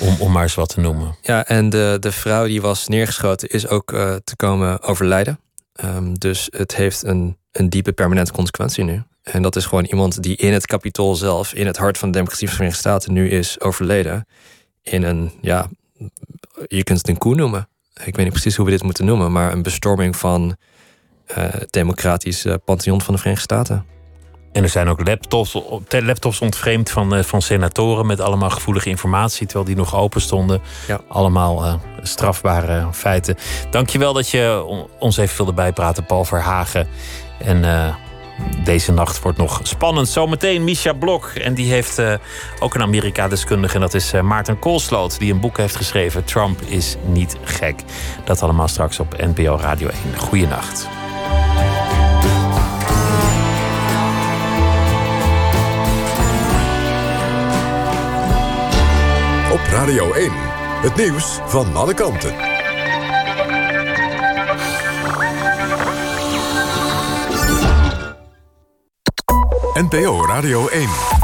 Om, 0.00 0.16
om 0.18 0.32
maar 0.32 0.42
eens 0.42 0.54
wat 0.54 0.68
te 0.68 0.80
noemen. 0.80 1.16
Ja, 1.22 1.46
en 1.46 1.70
de, 1.70 1.96
de 2.00 2.12
vrouw 2.12 2.46
die 2.46 2.62
was 2.62 2.88
neergeschoten 2.88 3.48
is 3.48 3.68
ook 3.68 3.90
te 4.24 4.36
komen 4.36 4.82
overlijden. 4.82 5.38
Um, 5.84 6.18
dus 6.18 6.48
het 6.50 6.76
heeft 6.76 7.02
een, 7.02 7.36
een 7.52 7.70
diepe 7.70 7.92
permanente 7.92 8.32
consequentie 8.32 8.84
nu. 8.84 9.02
En 9.22 9.42
dat 9.42 9.56
is 9.56 9.66
gewoon 9.66 9.84
iemand 9.84 10.22
die 10.22 10.36
in 10.36 10.52
het 10.52 10.66
kapitool 10.66 11.14
zelf, 11.14 11.52
in 11.52 11.66
het 11.66 11.76
hart 11.76 11.98
van 11.98 12.08
de 12.08 12.14
democratie 12.14 12.46
van 12.46 12.56
de 12.56 12.62
Verenigde 12.62 12.88
Staten, 12.88 13.12
nu 13.12 13.30
is 13.30 13.60
overleden. 13.60 14.26
In 14.84 15.02
een, 15.02 15.32
ja, 15.40 15.68
je 16.66 16.84
kunt 16.84 16.98
het 16.98 17.08
een 17.08 17.18
koe 17.18 17.34
noemen. 17.34 17.68
Ik 18.04 18.16
weet 18.16 18.24
niet 18.24 18.32
precies 18.32 18.56
hoe 18.56 18.64
we 18.64 18.70
dit 18.70 18.82
moeten 18.82 19.04
noemen, 19.04 19.32
maar 19.32 19.52
een 19.52 19.62
bestorming 19.62 20.16
van 20.16 20.56
het 21.26 21.72
democratisch 21.72 22.46
pantheon 22.64 23.00
van 23.00 23.14
de 23.14 23.20
Verenigde 23.20 23.54
Staten. 23.54 23.86
En 24.54 24.62
er 24.62 24.68
zijn 24.68 24.88
ook 24.88 25.06
laptops, 25.06 25.58
laptops 25.88 26.40
ontvreemd 26.40 26.90
van, 26.90 27.14
eh, 27.14 27.22
van 27.22 27.42
senatoren 27.42 28.06
met 28.06 28.20
allemaal 28.20 28.50
gevoelige 28.50 28.88
informatie, 28.88 29.46
terwijl 29.46 29.66
die 29.66 29.76
nog 29.76 29.96
open 29.96 30.20
stonden. 30.20 30.60
Ja. 30.86 31.00
Allemaal 31.08 31.64
uh, 31.64 31.74
strafbare 32.02 32.88
feiten. 32.92 33.36
Dankjewel 33.70 34.12
dat 34.12 34.30
je 34.30 34.64
ons 34.98 35.16
even 35.16 35.36
wilde 35.36 35.52
bijpraten, 35.52 36.06
Paul 36.06 36.24
Verhagen. 36.24 36.88
En 37.38 37.56
uh, 37.56 37.94
deze 38.64 38.92
nacht 38.92 39.22
wordt 39.22 39.38
nog 39.38 39.60
spannend. 39.62 40.08
Zometeen 40.08 40.64
Misha 40.64 40.92
Blok. 40.92 41.26
En 41.26 41.54
die 41.54 41.72
heeft 41.72 42.02
ook 42.58 42.74
een 42.74 42.82
Amerika-deskundige. 42.82 43.74
En 43.74 43.80
dat 43.80 43.94
is 43.94 44.12
Maarten 44.22 44.58
Koolsloot, 44.58 45.18
die 45.18 45.32
een 45.32 45.40
boek 45.40 45.56
heeft 45.56 45.76
geschreven. 45.76 46.24
Trump 46.24 46.60
is 46.60 46.96
niet 47.06 47.36
gek. 47.42 47.80
Dat 48.24 48.42
allemaal 48.42 48.68
straks 48.68 49.00
op 49.00 49.16
NPO 49.16 49.56
Radio 49.56 49.88
1. 49.88 50.18
Goeienacht. 50.18 50.88
Op 59.52 59.60
Radio 59.70 60.12
1, 60.12 60.30
het 60.82 60.96
nieuws 60.96 61.38
van 61.46 61.76
alle 61.76 61.94
kanten. 61.94 62.53
NPO 69.76 70.24
Radio 70.28 70.68
1. 70.70 71.23